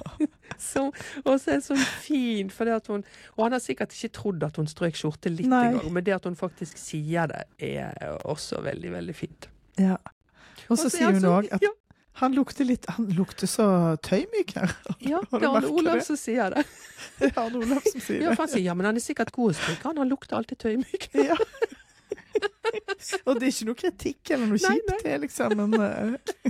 [0.58, 0.86] Så,
[1.26, 3.02] og så er det sånn fin, for det at hun
[3.36, 6.24] Og han har sikkert ikke trodd at hun strøk skjorte litt engang, men det at
[6.26, 9.50] hun faktisk sier det, er også veldig, veldig fint.
[9.78, 9.98] ja.
[10.68, 11.70] Og så er sier hun òg at ja,
[12.20, 14.74] han lukter litt Han lukter så tøymykner.
[15.00, 16.64] ja, det er Arne Olav som sier det.
[17.20, 18.36] Det er Arne Olav som sier Ja, det.
[18.36, 19.98] for han sier ja, men han er sikkert god å stryke, han.
[20.02, 21.08] Han lukter alltid tøymyk.
[21.30, 21.38] Ja.
[23.26, 26.47] Og det er ikke noe kritikk eller noe kjipt, det liksom Men eh,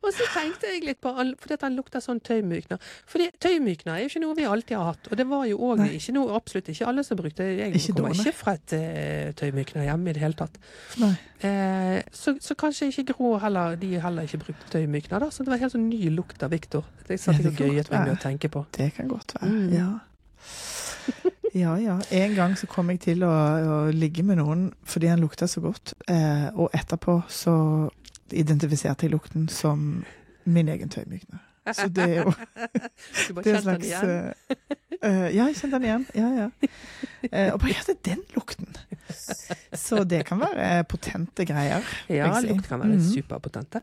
[0.00, 2.80] Og så tenkte jeg litt på fordi at den lukter sånn tøymykner.
[3.10, 5.10] Fordi tøymykner er jo ikke noe vi alltid har hatt.
[5.10, 8.16] Og det var jo òg ikke noe, absolutt ikke alle som brukte Jeg Ikke kommer
[8.16, 10.56] ikke fra et uh, tøymykner hjemme i det hele tatt.
[11.40, 15.30] Eh, så, så kanskje ikke Grå heller, de heller ikke brukte tøymykner, da.
[15.32, 16.86] Så det var helt sånn ny lukt av Viktor.
[17.08, 18.64] Det satt jeg og gøyet meg med å tenke på.
[18.76, 19.52] Det kan godt være.
[19.52, 19.74] Mm.
[19.76, 19.90] Ja.
[21.52, 21.96] Ja ja.
[22.14, 25.62] En gang så kom jeg til å, å ligge med noen fordi han lukta så
[25.64, 27.54] godt, eh, og etterpå så
[28.32, 30.04] identifiserte jeg lukten som
[30.44, 31.46] min egen tøymykner.
[31.72, 32.32] Så det er jo
[33.28, 34.10] Du bare er kjente den igjen.
[34.10, 36.06] eh, eh, Ja, jeg kjente den igjen.
[36.14, 36.48] Ja, ja.
[37.20, 38.66] Uh, og bare ja, det er den lukten.
[39.76, 41.84] Så det kan være potente greier.
[42.08, 42.48] Ja, si.
[42.48, 43.04] lukt kan være mm.
[43.12, 43.82] superpotente.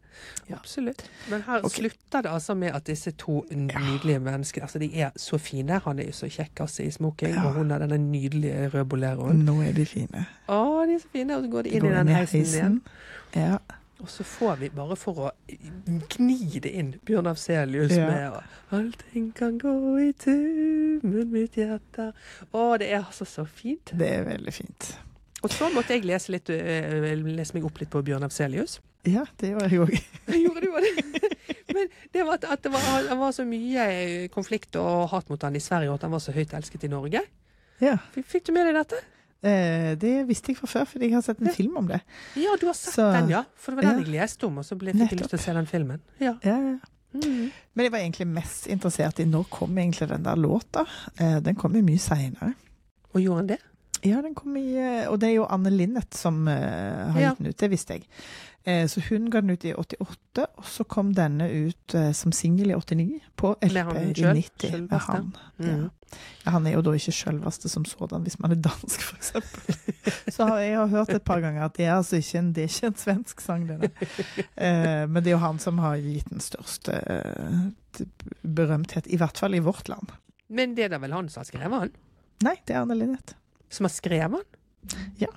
[0.50, 0.56] Ja.
[0.56, 1.04] Absolutt.
[1.30, 1.76] Men her okay.
[1.76, 5.80] slutter det altså med at disse to nydelige menneskene Altså, de er så fine.
[5.86, 7.46] Han er jo så kjekk altså, i smoking, Ja.
[7.46, 9.46] og hun har denne nydelige røde boleroen.
[9.46, 10.26] Nå er de fine.
[10.48, 11.38] Å, de er så fine.
[11.38, 12.82] Og så går de inn Går i den heisen igjen.
[13.36, 13.58] Ja.
[13.98, 15.30] Og så får vi, bare for å
[16.14, 18.06] gni det inn, Bjørn Afselius Ja.
[18.06, 19.72] med og Allting kan gå
[20.04, 22.12] i tummen mitt hjerte
[22.54, 23.94] Å, det er altså så fint.
[23.98, 24.92] Det er veldig fint.
[25.42, 28.80] Og så måtte jeg lese, litt, øh, lese meg opp litt på Bjørn Afselius.
[29.08, 29.92] Ja, det gjorde jeg òg.
[30.44, 31.34] Gjorde du det?
[31.74, 33.84] Men det var at, det var, det var så mye
[34.34, 36.90] konflikt og hat mot han i Sverige, og at han var så høyt elsket i
[36.92, 37.22] Norge.
[37.82, 37.98] Ja.
[38.18, 39.02] Fikk du med deg dette?
[39.44, 42.02] Eh, det visste jeg fra før, fordi jeg har sett en film om det.
[42.36, 43.44] Ja, du har sett Så- den, ja.
[43.56, 44.06] For det var den Ja.
[44.06, 46.00] jeg leste om, og så ble, fikk jeg lyst til å se den filmen.
[46.20, 46.38] Ja.
[46.44, 46.78] Ja, ja.
[47.14, 47.52] Mm.
[47.76, 50.86] Men jeg var egentlig mest interessert i når kom egentlig den der låta.
[51.20, 52.54] Eh, den kom jo mye seinere.
[53.14, 53.60] Og gjorde han det?
[54.08, 57.42] Ja, den kom i eh, Og det er jo Anne Linnet som eh, har gitt
[57.42, 58.08] den ut, det visste jeg.
[58.68, 62.74] Eh, så hun ga den ut i 88, og så kom denne ut som singel
[62.74, 64.50] i 89, på LP i 90.
[64.68, 65.32] Selv, Med han.
[65.58, 65.70] Mm.
[65.70, 65.94] Ja.
[66.46, 69.76] Ja, han er jo da ikke sjølveste som sådan, hvis man er dansk, eksempel.
[70.36, 72.64] Så har jeg har hørt et par ganger at det er altså ikke en, det
[72.64, 73.90] er ikke en svensk sang, denne.
[74.56, 76.96] Eh, men det er jo han som har gitt den største
[78.42, 80.16] berømthet, i hvert fall i vårt land.
[80.48, 81.92] Men det er da vel han som har skrevet han?
[82.46, 83.36] Nei, det er Anne Linnet.
[83.70, 84.44] Som har skrevet han?
[85.20, 85.32] Ja.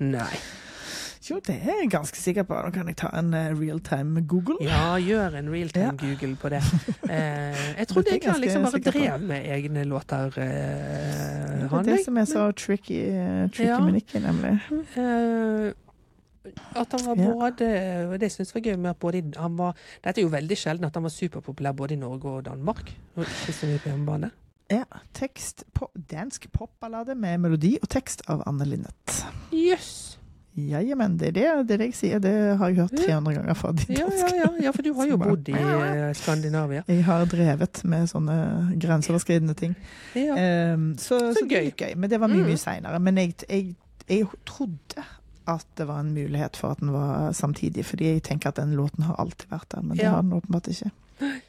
[0.00, 0.38] Nei.
[1.28, 2.56] Jo, det er jeg ganske sikker på.
[2.64, 4.54] Nå kan jeg ta en uh, real time Google.
[4.64, 6.62] Ja, gjør en realtime Google på det.
[7.04, 7.10] Uh,
[7.78, 11.84] jeg trodde Det egentlig han liksom bare drev med egne låter, Uh, Det er han.
[11.84, 12.04] det jeg.
[12.06, 13.02] som er så tricky,
[13.52, 13.78] tricky Ja.
[13.84, 14.54] med Nikki, nemlig.
[16.78, 17.66] At han var både
[18.08, 19.74] og Det syns jeg var gøy med at både han var,
[20.04, 22.88] Dette er jo veldig sjelden at han var superpopulær både i Norge og Danmark.
[23.18, 24.30] Ikke så mye på hjemmebane.
[24.68, 24.84] Ja,
[25.16, 29.22] tekst på dansk popballade med melodi og tekst av Anne Linnet.
[29.54, 30.18] Jøss!
[30.58, 32.18] Jajamän, det er det, det er det jeg sier.
[32.20, 34.38] Det har jeg hørt 300 ganger fra de Ja, ja, danske.
[34.40, 36.82] ja, ja, for du har jo bodd i eh, Skandinavia.
[36.90, 38.38] Jeg har drevet med sånne
[38.82, 39.76] grenseoverskridende ting.
[40.18, 40.34] Ja.
[40.74, 41.70] Um, så, så, Så gøy.
[41.78, 41.94] gøy.
[41.94, 42.50] Men det var mye, Mm.
[42.50, 42.98] mye seinere.
[43.00, 43.76] Men jeg, jeg,
[44.08, 45.04] jeg trodde
[45.48, 48.74] at det var en mulighet for at den var samtidig, fordi jeg tenker at den
[48.76, 50.90] låten har alltid vært der, men det har den åpenbart ikke.
[51.22, 51.36] Nei,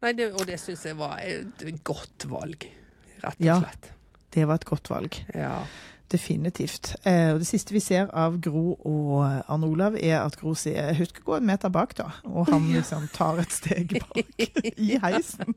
[0.00, 2.68] det, og det syns jeg var et godt valg,
[3.22, 3.90] rett og slett.
[3.90, 3.92] Ja.
[4.36, 5.16] Det var et godt valg.
[5.34, 5.60] Ja.
[6.12, 6.92] Definitivt.
[7.02, 10.54] Eh, og det siste vi ser av Gro og eh, Arne Olav, er at Gro
[10.54, 12.10] sier 'husk å gå en meter bak', da.
[12.30, 14.46] Og han liksom tar et steg bak
[14.86, 15.56] i heisen.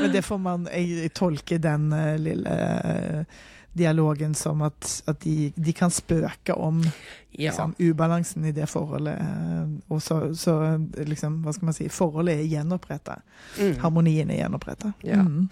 [0.00, 3.24] Men det får man Jeg, jeg tolker den uh, lille eh,
[3.72, 7.50] dialogen som at, at de, de kan spøke om ja.
[7.50, 9.18] liksom, ubalansen i det forholdet.
[9.20, 10.56] eh, Og så, så
[10.96, 13.20] liksom, hva skal man si, forholdet er gjenoppretta.
[13.60, 13.76] Mm.
[13.84, 14.92] Harmonien er gjenoppretta.
[15.06, 15.22] Ja.
[15.22, 15.48] Mm.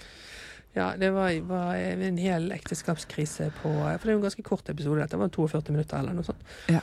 [0.76, 4.68] Ja, det var, var en hel ekteskapskrise på For det er jo en ganske kort
[4.70, 5.00] episode.
[5.00, 6.42] Dette var 42 minutter eller noe sånt.
[6.70, 6.82] Ja.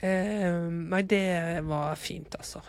[0.00, 2.62] Eh, nei, det var fint, altså.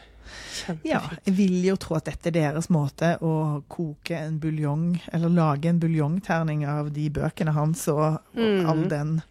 [0.83, 5.29] Ja, jeg vil jo tro at dette er deres måte å koke en buljong, eller
[5.29, 8.69] lage en buljongterning av de bøkene hans og, og Mhm.
[8.69, 9.21] all den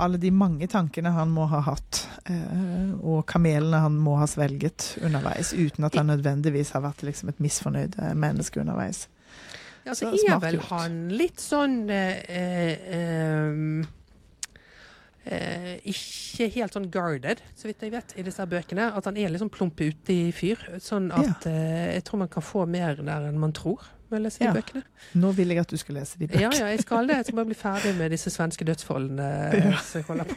[0.00, 4.96] alle de mange tankene han må ha hatt, eh, og kamelene han må ha svelget
[5.04, 9.06] underveis, uten at han nødvendigvis har vært liksom et misfornøyd eh, menneske underveis.
[9.84, 13.84] Ja, så Så er vel han litt sånn eh, eh, ehm,
[15.24, 18.90] eh, Ikke helt sånn guarded, så vidt jeg vet, i disse bøkene.
[18.96, 20.62] At han er liksom plump uti fyr.
[20.82, 23.82] Sånn at eh, jeg tror man kan få mer der enn man tror
[24.12, 24.82] med å lese de bøkene.
[25.16, 26.42] Nå vil jeg at du skal lese de bøkene.
[26.42, 27.16] Ja, ja, jeg skal det.
[27.22, 29.78] Jeg skal bare bli ferdig med disse svenske dødsforholdene Ja.
[29.80, 30.36] som jeg holder på.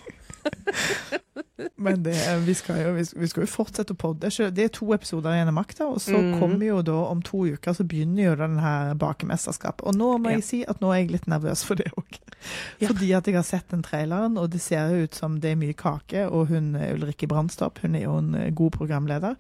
[1.76, 2.16] Men det,
[2.46, 4.30] vi, skal jo, vi skal- jo fortsette å podde.
[4.52, 6.34] Det er to episoder igjen av makta, og så mm.
[6.42, 9.86] kommer jo da om to uker så begynner jo den her bakemesterskapet.
[9.88, 10.40] Og nå må Ja.
[10.40, 12.20] jeg si at nå er jeg litt nervøs for det òg.
[12.78, 12.92] Ja.
[12.92, 15.58] Fordi at jeg har sett den traileren, og det ser jo ut som det er
[15.58, 16.28] mye kake.
[16.30, 19.40] Og hun eh, Ulrikke Brandstorp, hun er jo en eh, god programleder.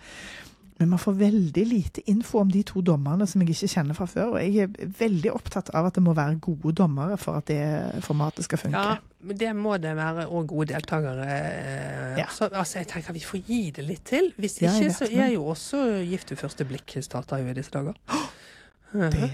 [0.77, 4.05] Men man får veldig lite info om de to dommerne som jeg ikke kjenner fra
[4.11, 4.33] før.
[4.35, 8.03] Og jeg er veldig opptatt av at det må være gode dommere for at det
[8.03, 8.81] formatet skal funke.
[8.83, 11.23] Ja, men det må det være, og gode deltakere.
[11.29, 12.27] eh, Ja.
[12.27, 14.33] Så, altså, jeg tenker vi får gi det litt til.
[14.37, 17.53] Hvis Ja, ikke, vet, så er jo også Gift ved første blikk starta jo i
[17.53, 17.93] disse dager.
[18.93, 19.31] Det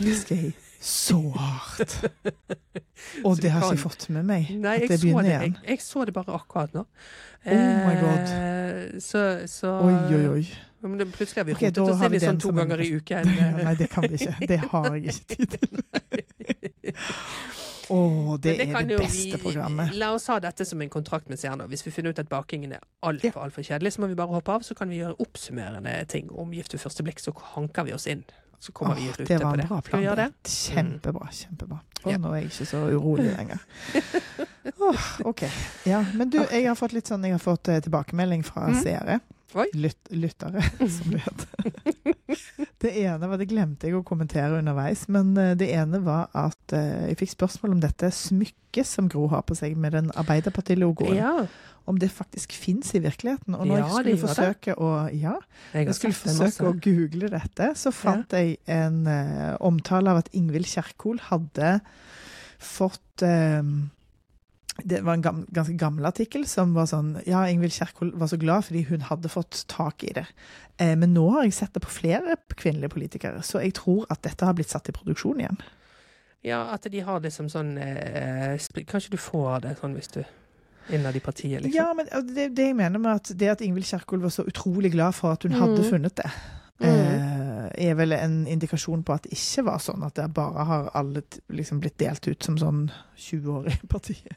[0.00, 0.54] elsker jeg
[0.84, 1.94] så hardt.
[3.26, 4.50] Og det har ikke jeg fått med meg.
[4.60, 5.56] Nei, at det begynner det, igjen.
[5.62, 6.84] jeg, jeg så det bare akkurat nå.
[7.46, 8.34] Oh my God.
[8.36, 10.44] Eh, så, så Oi, oi, oi.
[10.84, 13.32] Men det, plutselig har vi okay, rotet oss inn i sånn to ganger i uken.
[13.64, 14.36] Nei, det kan vi ikke.
[14.50, 15.68] Det har jeg ikke tid til.
[17.92, 17.98] Å,
[18.40, 19.92] det, det, er det beste vi- programmet.
[20.00, 21.66] La oss ha dette som en kontrakt med seerne.
[21.68, 24.32] Hvis vi finner ut at bakingen er altfor alt for kjedelig, så må vi bare
[24.32, 24.64] hoppe av.
[24.64, 27.20] Så kan vi gjøre oppsummerende ting om Gift ved første blikk.
[27.20, 28.24] Så hanker vi oss inn.
[28.64, 29.66] Så kommer vi i Åh, rute det var på en det.
[29.68, 30.02] bra plan.
[30.04, 30.14] det?
[30.16, 30.50] det.
[30.50, 31.28] Kjempebra.
[31.36, 31.78] kjempebra.
[32.04, 32.16] Og Ja.
[32.20, 33.60] nå er jeg ikke så urolig lenger.
[34.80, 35.42] Åh, OK.
[35.88, 38.78] Ja, men du, jeg har fått litt sånn, jeg har fått eh, tilbakemelding fra Mm.
[38.82, 39.18] seere.
[39.54, 39.66] Oi.
[39.78, 41.72] Lytt, lyttere, som det heter.
[42.84, 46.72] Det ene var, det glemte jeg å kommentere underveis, men eh, det ene var at
[46.76, 51.16] eh, jeg fikk spørsmål om dette smykket som Gro har på seg med den Arbeiderpartilogoen.
[51.16, 51.46] Ja.
[51.86, 53.54] Om det faktisk fins i virkeligheten.
[53.54, 55.34] Og når Ja, jeg skulle forsøke å Ja,
[55.74, 60.66] Jeg skulle forsøke å google dette, så fant jeg en uh, omtale av at Ingvild
[60.70, 61.80] Kjerkol hadde
[62.58, 63.60] fått uh,
[64.80, 68.40] Det var en gam, ganske gammel artikkel som var sånn Ja, Ingvild Kjerkol var så
[68.40, 70.26] glad fordi hun hadde fått tak i det.
[70.80, 74.24] Eh, men nå har jeg sett det på flere kvinnelige politikere, så jeg tror at
[74.26, 75.60] dette har blitt satt i produksjon igjen.
[76.44, 80.20] Ja, at de har det som sånn eh, Kanskje du får det sånn hvis du
[80.92, 81.76] Innad i partiet, liksom.
[81.78, 84.92] Ja, men det, det jeg mener med at det at Ingvild Kjerkol var så utrolig
[84.92, 85.90] glad for at hun hadde Mhm.
[85.90, 86.30] funnet det,
[86.80, 86.88] Mhm.
[86.88, 90.90] eh, er vel en indikasjon på at det ikke var sånn at det bare har
[90.94, 94.36] alle liksom blitt delt ut som sånn 20 år i partiet.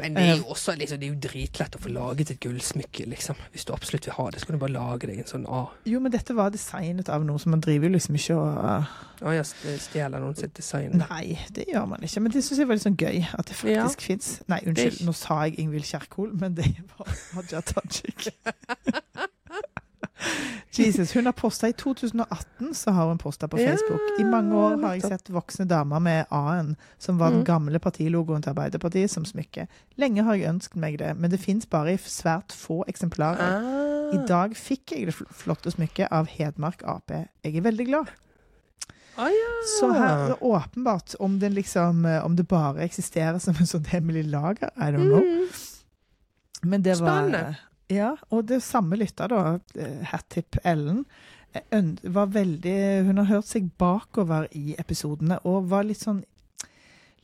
[0.00, 3.04] Men det er jo også liksom, det er jo dritlett å få laget et gullsmykke,
[3.12, 3.36] liksom.
[3.52, 5.66] Hvis du absolutt vil ha det, så kan du bare lage deg en sånn A.
[5.84, 9.34] Jo, men dette var designet av noen, så man driver jo liksom ikke og Å
[9.36, 10.94] ja, stjeler noen sitt design.
[11.02, 12.22] Nei, det gjør man ikke.
[12.24, 13.82] Men det syns jeg var litt sånn gøy, at det Ja.
[13.84, 14.30] faktisk fins.
[14.48, 18.30] Nei, unnskyld, nå sa jeg Ingvild Kjerkol, men det var Haja Tajik.
[20.76, 24.00] Jesus, Hun har posta i 2018, så har hun posta på Facebook.
[24.20, 27.46] I mange år har jeg sett voksne damer med A-en, som var den Mhm.
[27.48, 29.66] gamle partilogoen til Arbeiderpartiet, som smykke.
[29.98, 33.40] Lenge har jeg ønsket meg det, men det fins bare i svært få eksemplarer.
[33.40, 34.14] Ah.
[34.14, 37.10] I dag fikk jeg det fl- flotte smykket av Hedmark Ap.
[37.44, 38.06] Jeg er veldig glad.
[39.18, 39.50] Ah, ja.
[39.80, 43.66] Så her er det åpenbart om det liksom eh, Om det bare eksisterer som en
[43.66, 45.20] sånn hemmelig lager, I don't know.
[45.20, 45.48] Mm.
[46.64, 47.56] Men det var Spennende.
[47.90, 51.04] Ja, og det samme lytter, da, eh, Hattip Ellen,
[52.06, 56.20] var veldig Hun har hørt seg bakover i episodene og var litt sånn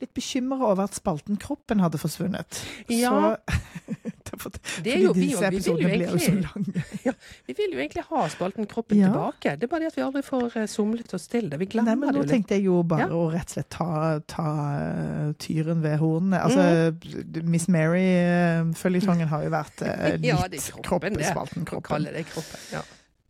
[0.01, 2.59] Litt bekymra over at spalten Kroppen hadde forsvunnet.
[2.91, 3.37] Ja.
[3.39, 5.49] Så for, Det fordi vi disse.
[5.49, 7.13] Vi, episodene ble jo så egentlig- Ja,
[7.47, 9.07] vi vil jo egentlig ha spalten Kroppen Ja.
[9.11, 9.55] tilbake.
[9.59, 11.59] Det er bare det at vi aldri får eh, somlet oss til det.
[11.59, 13.07] Vi glemmer Nei, men nå tenkte jeg jo bare Ja.
[13.15, 14.47] å rett og slett ta, ta
[14.81, 16.41] eh, tyren ved hornene.
[16.43, 20.37] Altså, Miss Mary-føljetongen har jo vært eh, litt Ja,
[20.81, 22.07] kroppen, kroppespalten kroppen.
[22.13, 22.59] det kroppen.
[22.73, 22.81] Ja.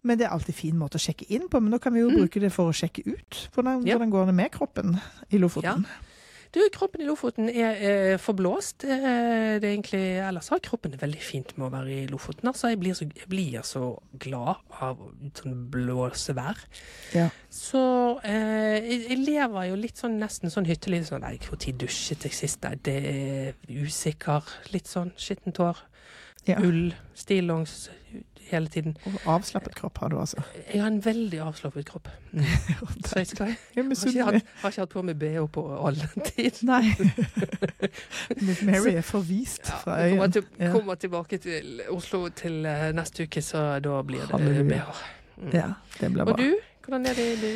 [0.08, 1.60] Men det er alltid fin måte å sjekke inn på.
[1.60, 2.22] Men nå kan vi jo Mm.
[2.22, 3.50] bruke det for å sjekke ut.
[3.56, 3.98] Hvordan, Ja.
[3.98, 5.00] hvordan går det med kroppen
[5.32, 5.86] i Lofoten?
[6.58, 8.86] Du, kroppen i Lofoten er eh, forblåst.
[8.88, 12.50] Eh, det er egentlig, ellers har kroppen det veldig fint med å være i Lofoten.
[12.50, 15.04] Altså, jeg blir så, jeg blir så glad av
[15.38, 16.64] sånn blåsevær.
[17.14, 17.28] Ja.
[17.54, 17.84] Så
[18.26, 22.64] eh, jeg, lever jo litt sånn nesten sånn hyttelig Sånn, nei, Når dusjet jeg sist?
[22.66, 24.50] Nei, det er usikker.
[24.74, 25.84] Litt sånn skittent hår.
[26.48, 26.58] Ja.
[26.64, 27.90] Ull, stillongs.
[28.52, 28.96] Hele tiden.
[29.06, 30.44] Og avslappet kropp har du, altså.
[30.74, 32.10] Jeg har en veldig avslappet kropp.
[33.08, 36.00] Så jeg skal, Jeg har, ikke hatt, har ikke hatt på meg BH på all
[36.32, 36.62] tid.
[36.72, 36.84] Nei.
[38.42, 40.32] Miss Mary er forvist Ja, fra jeg kommer, øyen.
[40.32, 45.06] til, kommer tilbake til Oslo til eh, neste uke, så da blir det BH.
[45.38, 45.52] Mm.
[45.54, 45.68] Ja,
[46.00, 46.34] det blir bra.
[46.34, 46.56] Og du?
[46.88, 47.50] Hvordan er det i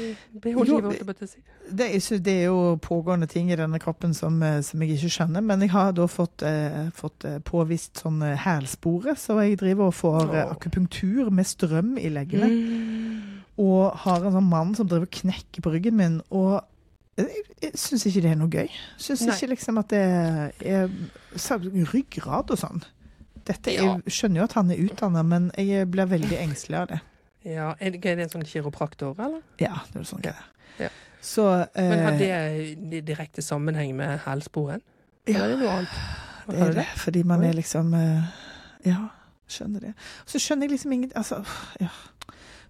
[0.52, 1.22] Jo, BH-livet?
[1.22, 1.44] jeg?
[1.72, 5.12] Det er, det er jo pågående ting i denne kroppen som, eh, som jeg ikke
[5.16, 9.62] skjønner, men jeg har da fått, eh, fått eh, påvist sånn eh, hælspore, så jeg
[9.62, 10.42] driver og får oh.
[10.52, 12.50] Akupunktur med strøm i leggene.
[12.52, 13.22] Mm.
[13.64, 16.60] Og har en sånn mann som driver og knekker på ryggen min, og
[17.16, 18.76] jeg, jeg syns ikke det er noe gøy.
[19.00, 20.02] Syns ikke liksom at det
[20.74, 20.92] er
[21.40, 21.62] så-
[21.94, 22.84] ryggrad og sånn.
[23.48, 23.96] Dette, Ja.
[23.96, 27.00] Jeg skjønner jo at han er utdanna, men jeg blir veldig engstelig av det.
[27.46, 29.42] Ja, er det, er det en sånn kiropraktor, eller?
[29.62, 30.50] Ja, det er sånn greier.
[30.82, 30.90] Ja.
[31.22, 31.46] Så
[31.76, 34.82] Men har eh, det direkte sammenheng med hælsporen?
[35.30, 35.70] ja, er det det
[36.58, 36.86] er det, det.
[36.98, 38.24] Fordi man er liksom eh,
[38.86, 39.12] Ja,
[39.50, 39.94] skjønner det.
[40.26, 41.44] Så skjønner jeg liksom ingen Altså,
[41.82, 41.92] ja.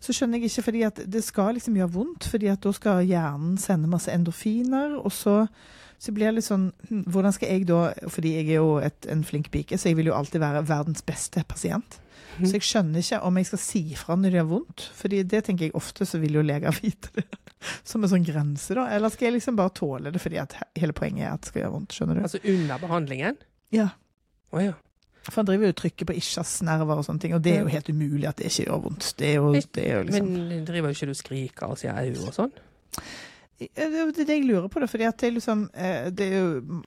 [0.01, 3.05] Så skjønner jeg ikke fordi at det skal liksom gjøre vondt, fordi at da skal
[3.05, 5.45] hjernen sende masse endorfiner, og så
[6.01, 9.05] så blir det litt sånn hm, Hvordan skal jeg da Fordi jeg er jo et,
[9.05, 11.99] en flink pike, så jeg vil jo alltid være verdens beste pasient.
[12.41, 12.49] Mhm.
[12.51, 14.85] Så jeg skjønner ikke om jeg skal si fra når det gjør vondt.
[14.97, 17.25] Fordi det tenker jeg ofte så vil jo leger vite det.
[17.85, 18.87] Som en sånn grense, da.
[18.89, 21.61] Eller skal jeg liksom bare tåle det fordi at hele poenget er at det skal
[21.63, 21.97] gjøre vondt.
[21.97, 22.23] Skjønner du?
[22.25, 23.37] Altså under behandlingen?
[23.71, 23.89] Ja.
[24.51, 24.77] Å ja.
[25.27, 27.69] For han driver jo og trykker på ischiasnerver og sånne ting, og det er jo
[27.69, 29.11] helt umulig at det ikke gjør vondt.
[29.19, 31.93] Det er jo, det er jo liksom Men driver jo ikke du skriker og sier
[31.93, 32.55] au og sånn?
[33.61, 34.89] Det er det jeg lurer på, da.
[34.89, 36.81] Fordi at det er liksom eh, Det er jo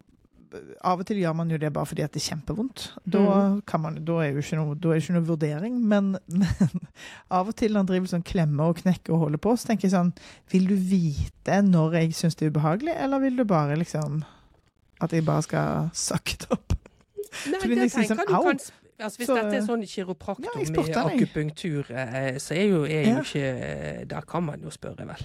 [0.85, 2.85] Av og til gjør man jo det bare fordi at det er kjempevondt.
[3.07, 3.63] Da, Mm.
[3.67, 5.81] kan man, da, er, jo ikke noe, er ikke noe vurdering.
[5.83, 6.85] Men, men
[7.31, 9.89] av og til når han driver sånn klemmer og knekker og holder på, så tenker
[9.89, 10.13] jeg sånn
[10.53, 14.23] Vil du vite når jeg syns det er ubehagelig, eller vil du bare liksom
[15.01, 16.73] At jeg bare skal suck it opp?
[17.51, 18.43] Nei, Fordi det jeg sier tenker sånn, du au.
[18.49, 18.59] kan
[18.95, 20.97] Altså, hvis Så, dette er sånn kiropraktor ja, med jeg.
[20.97, 23.23] akupunktur, eh, så er jo, er jo Ja.
[23.27, 25.25] ikke Der kan man jo spørre, vel.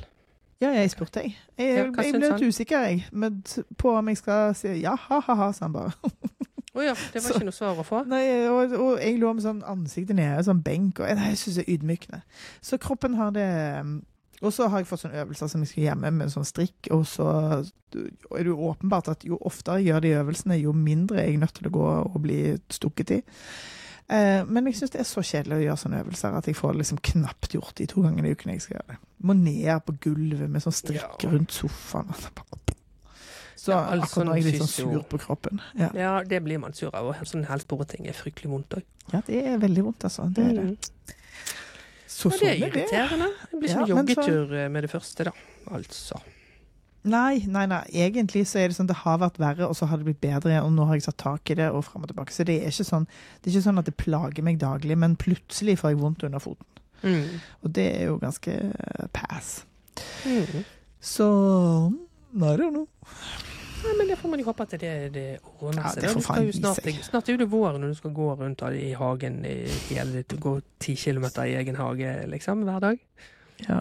[0.61, 1.35] Ja, jeg spurte, jeg.
[1.57, 3.05] Jeg, Ja, jeg, ble litt usikker, jeg.
[3.11, 3.37] med,
[3.79, 5.93] på om jeg skal si ja, ha-ha-ha, sa han bare.
[6.75, 8.03] Å ja, det var Så- ikke noe svar å få?
[8.07, 8.21] Nei,
[8.51, 11.63] og, og jeg lå med sånn ansiktet nede, sånn benk, og nei, jeg syns det
[11.65, 12.19] er ydmykende.
[12.61, 13.47] Så kroppen har det
[13.81, 13.95] um,
[14.43, 17.01] Og så har jeg fått sånne øvelser som jeg skal hjemme med sånn strikk, og
[17.09, 17.25] så
[17.59, 21.41] er det jo åpenbart at jo oftere jeg gjør de øvelsene, jo mindre er jeg
[21.41, 22.37] nødt til å gå og bli
[22.71, 23.19] stukket i.
[24.09, 26.73] Eh, men jeg syns det er så kjedelig å gjøre sånne øvelser at jeg får
[26.79, 28.97] liksom knapt gjort de to gangene i uken jeg skal gjøre det.
[29.21, 31.29] Må ned på gulvet med sånn strikk Ja.
[31.29, 32.09] rundt sofaen.
[33.59, 35.59] Så Ja, all akkurat nå er jeg litt sånn sånn sur på kroppen.
[35.77, 37.09] Ja, Ja, det blir man sur av.
[37.11, 38.83] Og sånn hælsporeting er fryktelig vondt òg.
[39.13, 40.29] ja det er veldig vondt, altså.
[40.33, 40.91] Det er det.
[42.07, 42.83] Så Ja, det er sånn er det.
[42.89, 43.29] irriterende.
[43.51, 45.31] Det blir som en men så- eh, med det første, da.
[45.71, 46.21] Altså.
[47.09, 47.81] Nei, nei, nei.
[48.05, 50.61] Egentlig så er det sånn det har vært verre, og så har det blitt bedre
[50.63, 52.35] og nå har jeg satt tak i det, og fram og tilbake.
[52.35, 53.07] Så det er ikke sånn,
[53.39, 56.43] det er ikke sånn at det plager meg daglig, men plutselig får jeg vondt under
[56.43, 56.67] foten.
[57.01, 57.39] Mm.
[57.63, 59.61] Og det er jo ganske eh, pass.
[60.27, 60.65] Mm.
[60.99, 61.27] Så
[62.29, 62.87] det jo noe
[63.79, 65.25] Nei, men det får man jo håpe at det, det
[65.61, 66.97] ordner Ja, det får faen snart, seg.
[67.05, 69.55] snart er det vår når du skal gå rundt i hagen i
[69.87, 72.99] hele ditt, gå ti kilometer i egen hage liksom, hver dag.
[73.63, 73.79] Ja.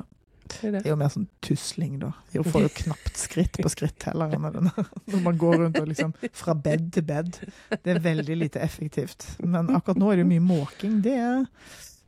[0.61, 2.12] Det er jo mer sånn tusling, da.
[2.35, 4.70] Jeg får jo knapt skritt på skrittelleren heller.
[5.12, 7.39] når man går rundt og liksom fra bed til bed.
[7.75, 9.27] Det er veldig lite effektivt.
[9.45, 10.99] Men akkurat nå er det jo mye måking.
[11.05, 11.47] Det, er-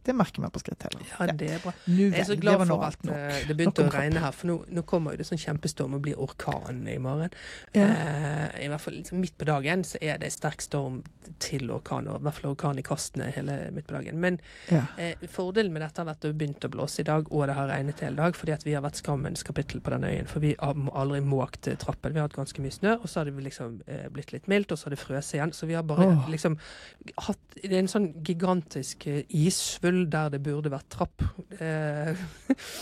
[0.07, 1.07] det merker man på skrittelleren.
[1.13, 1.73] Ja, det er bra.
[1.87, 4.57] Nu Jeg er så glad for at eh, det begynte å regne her, for nå,
[4.71, 7.35] nå kommer det sånn kjempestorm og blir orkan i morgen.
[7.75, 7.89] Ja.
[7.89, 11.03] Eh, I hvert fall liksom midt på dagen så er det sterk storm
[11.43, 14.21] til orkan, og i hvert fall orkan i kastene hele midt på dagen.
[14.21, 14.41] Men
[14.71, 14.87] Ja.
[14.97, 17.47] eh, fordelen med dette har vært at det har begynt å blåse i dag, og
[17.49, 20.29] det har regnet hele dag, fordi at vi har vært skammens kapittel på den øyen.
[20.29, 22.13] For vi har aldri måkt eh, trappen.
[22.13, 24.73] Vi har hatt ganske mye snø, og så har det liksom eh, blitt litt mildt,
[24.73, 25.55] og så har det frøst igjen.
[25.57, 26.29] Så vi har bare oh.
[26.31, 26.59] liksom
[27.27, 29.25] hatt Det er en sånn gigantisk eh,
[29.91, 31.23] isfull der det burde vært trapp.
[31.59, 32.15] Eh,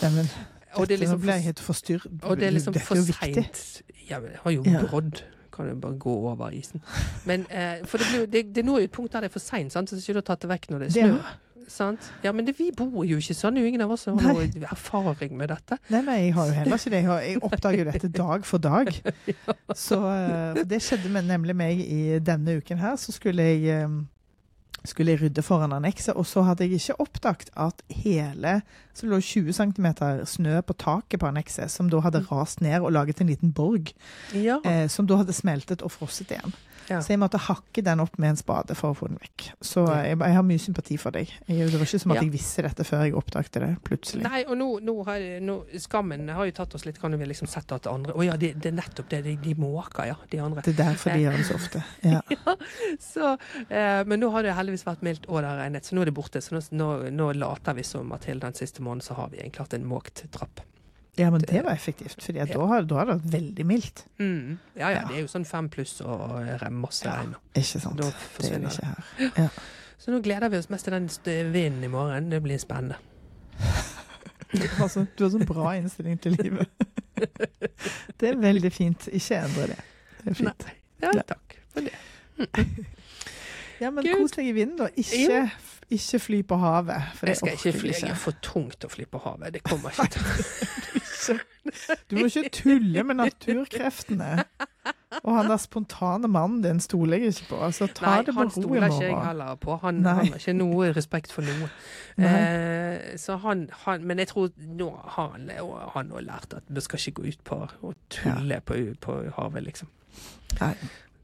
[0.01, 0.29] ja, men
[0.77, 2.23] og det er liksom ble jeg helt forstyrret.
[2.23, 3.81] og det er liksom for seint.
[4.09, 4.85] Ja, jeg har jo Ja.
[4.85, 5.23] brodd.
[5.51, 6.81] Kan jo bare gå over isen.
[7.25, 9.39] Men eh, for det, blir, det, det når jo et punkt der det er for
[9.43, 11.17] seint, så skulle du har tatt det vekk når det er snø.
[11.69, 11.99] Sant?
[12.23, 13.57] Ja, men det, vi bor jo ikke sånn.
[13.61, 15.77] Ingen av oss har noe erfaring med dette.
[15.93, 16.97] Nei, nei, jeg har jo heller ikke det.
[17.03, 18.89] Jeg, har, jeg oppdager jo dette dag for dag.
[19.77, 22.95] Så eh, det skjedde med, nemlig meg i denne uken her.
[22.97, 23.99] Så skulle jeg, eh,
[24.85, 28.61] skulle jeg rydde foran annekset, og så hadde jeg ikke oppdaget at hele
[28.93, 29.87] Så det lå 20 cm
[30.25, 33.93] snø på taket på annekset, som da hadde rast ned og laget en liten borg,
[34.33, 34.57] Ja.
[34.65, 36.53] eh, som da hadde smeltet og frosset igjen.
[36.89, 36.99] Ja.
[37.05, 39.43] Så jeg måtte hakke den opp med en spade for å få den vekk.
[39.61, 41.29] Så jeg, jeg har mye sympati for deg.
[41.47, 42.23] Jeg, det var ikke som at Ja.
[42.25, 44.23] jeg visste dette før jeg oppdaget det plutselig.
[44.25, 47.47] Nei, og nå, nå har nå, Skammen har jo tatt oss litt, kan vi liksom
[47.51, 49.21] sett at andre Å ja, det, det er nettopp det.
[49.27, 50.17] De, de måker, ja.
[50.31, 50.63] De andre.
[50.65, 51.83] Det er derfor de gjør det så ofte.
[52.09, 52.21] Ja.
[52.99, 53.37] Så,
[53.69, 56.09] eh, men nå har det heldigvis vært mildt og det har regnet, så nå er
[56.09, 56.41] det borte.
[56.41, 59.65] Så nå, nå later vi som at hele den siste måneden så har vi egentlig
[59.67, 60.63] hatt en måkt trapp.
[61.17, 62.45] Ja, men det var effektivt, for Ja.
[62.45, 64.05] da, har- da har det vært veldig mildt.
[64.19, 64.57] Mm.
[64.75, 65.07] Ja, ja, Ja.
[65.07, 66.29] det er jo sånn fem pluss og
[66.71, 67.11] masse Ja.
[67.21, 67.35] regn.
[67.55, 67.97] Ikke sant?
[67.97, 68.05] Det
[68.51, 69.49] er det ikke her.
[69.99, 72.29] Så nå gleder vi oss mest til den vinden i morgen.
[72.29, 72.95] Det blir spennende.
[74.51, 76.67] Du har, så, du har så bra innstilling til livet.
[78.19, 79.07] Det er veldig fint.
[79.13, 79.75] Ikke endre det.
[80.23, 80.65] Det er fint.
[81.03, 81.21] Ja, Ja.
[81.21, 81.93] takk for det.
[83.79, 84.87] Ja, men kos deg i vinden, da.
[84.97, 85.51] Ikke,
[85.91, 87.09] ikke fly på havet.
[87.15, 87.91] For Jeg skal ikke fly.
[87.93, 89.53] jeg Jeg er for tungt å fly på havet.
[89.53, 91.39] Det kommer ikke til
[92.09, 94.29] Du må ikke tulle med naturkreftene.
[95.23, 97.59] Og han der spontane mannen din stoler jeg ikke på.
[97.65, 99.75] Altså, ta Nei, det med han ro i stoler ikke jeg heller på.
[99.83, 101.69] Han, han har ikke noe respekt for noe.
[102.17, 105.51] Eh, så han, han Men jeg tror nå har han,
[105.95, 109.91] han lært at vi skal ikke gå ut på og tulle på, på havet, liksom.
[110.59, 110.73] Nei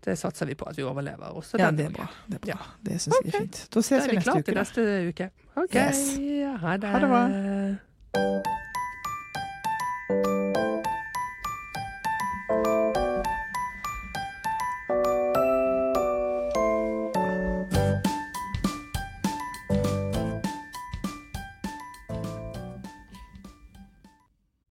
[0.06, 1.57] det satser vi på at vi overlever også.
[1.57, 2.07] Ja, det er bra.
[2.27, 2.48] Det, er bra.
[2.53, 2.57] Ja.
[2.86, 3.26] det syns okay.
[3.26, 3.68] vi er fint.
[3.73, 4.41] Da ses da vi neste uke.
[4.41, 5.30] Da er vi klare til neste uke.
[5.56, 5.76] OK.
[5.76, 5.99] Yes.
[6.61, 6.90] Ha det.
[6.90, 7.23] Ha det bra.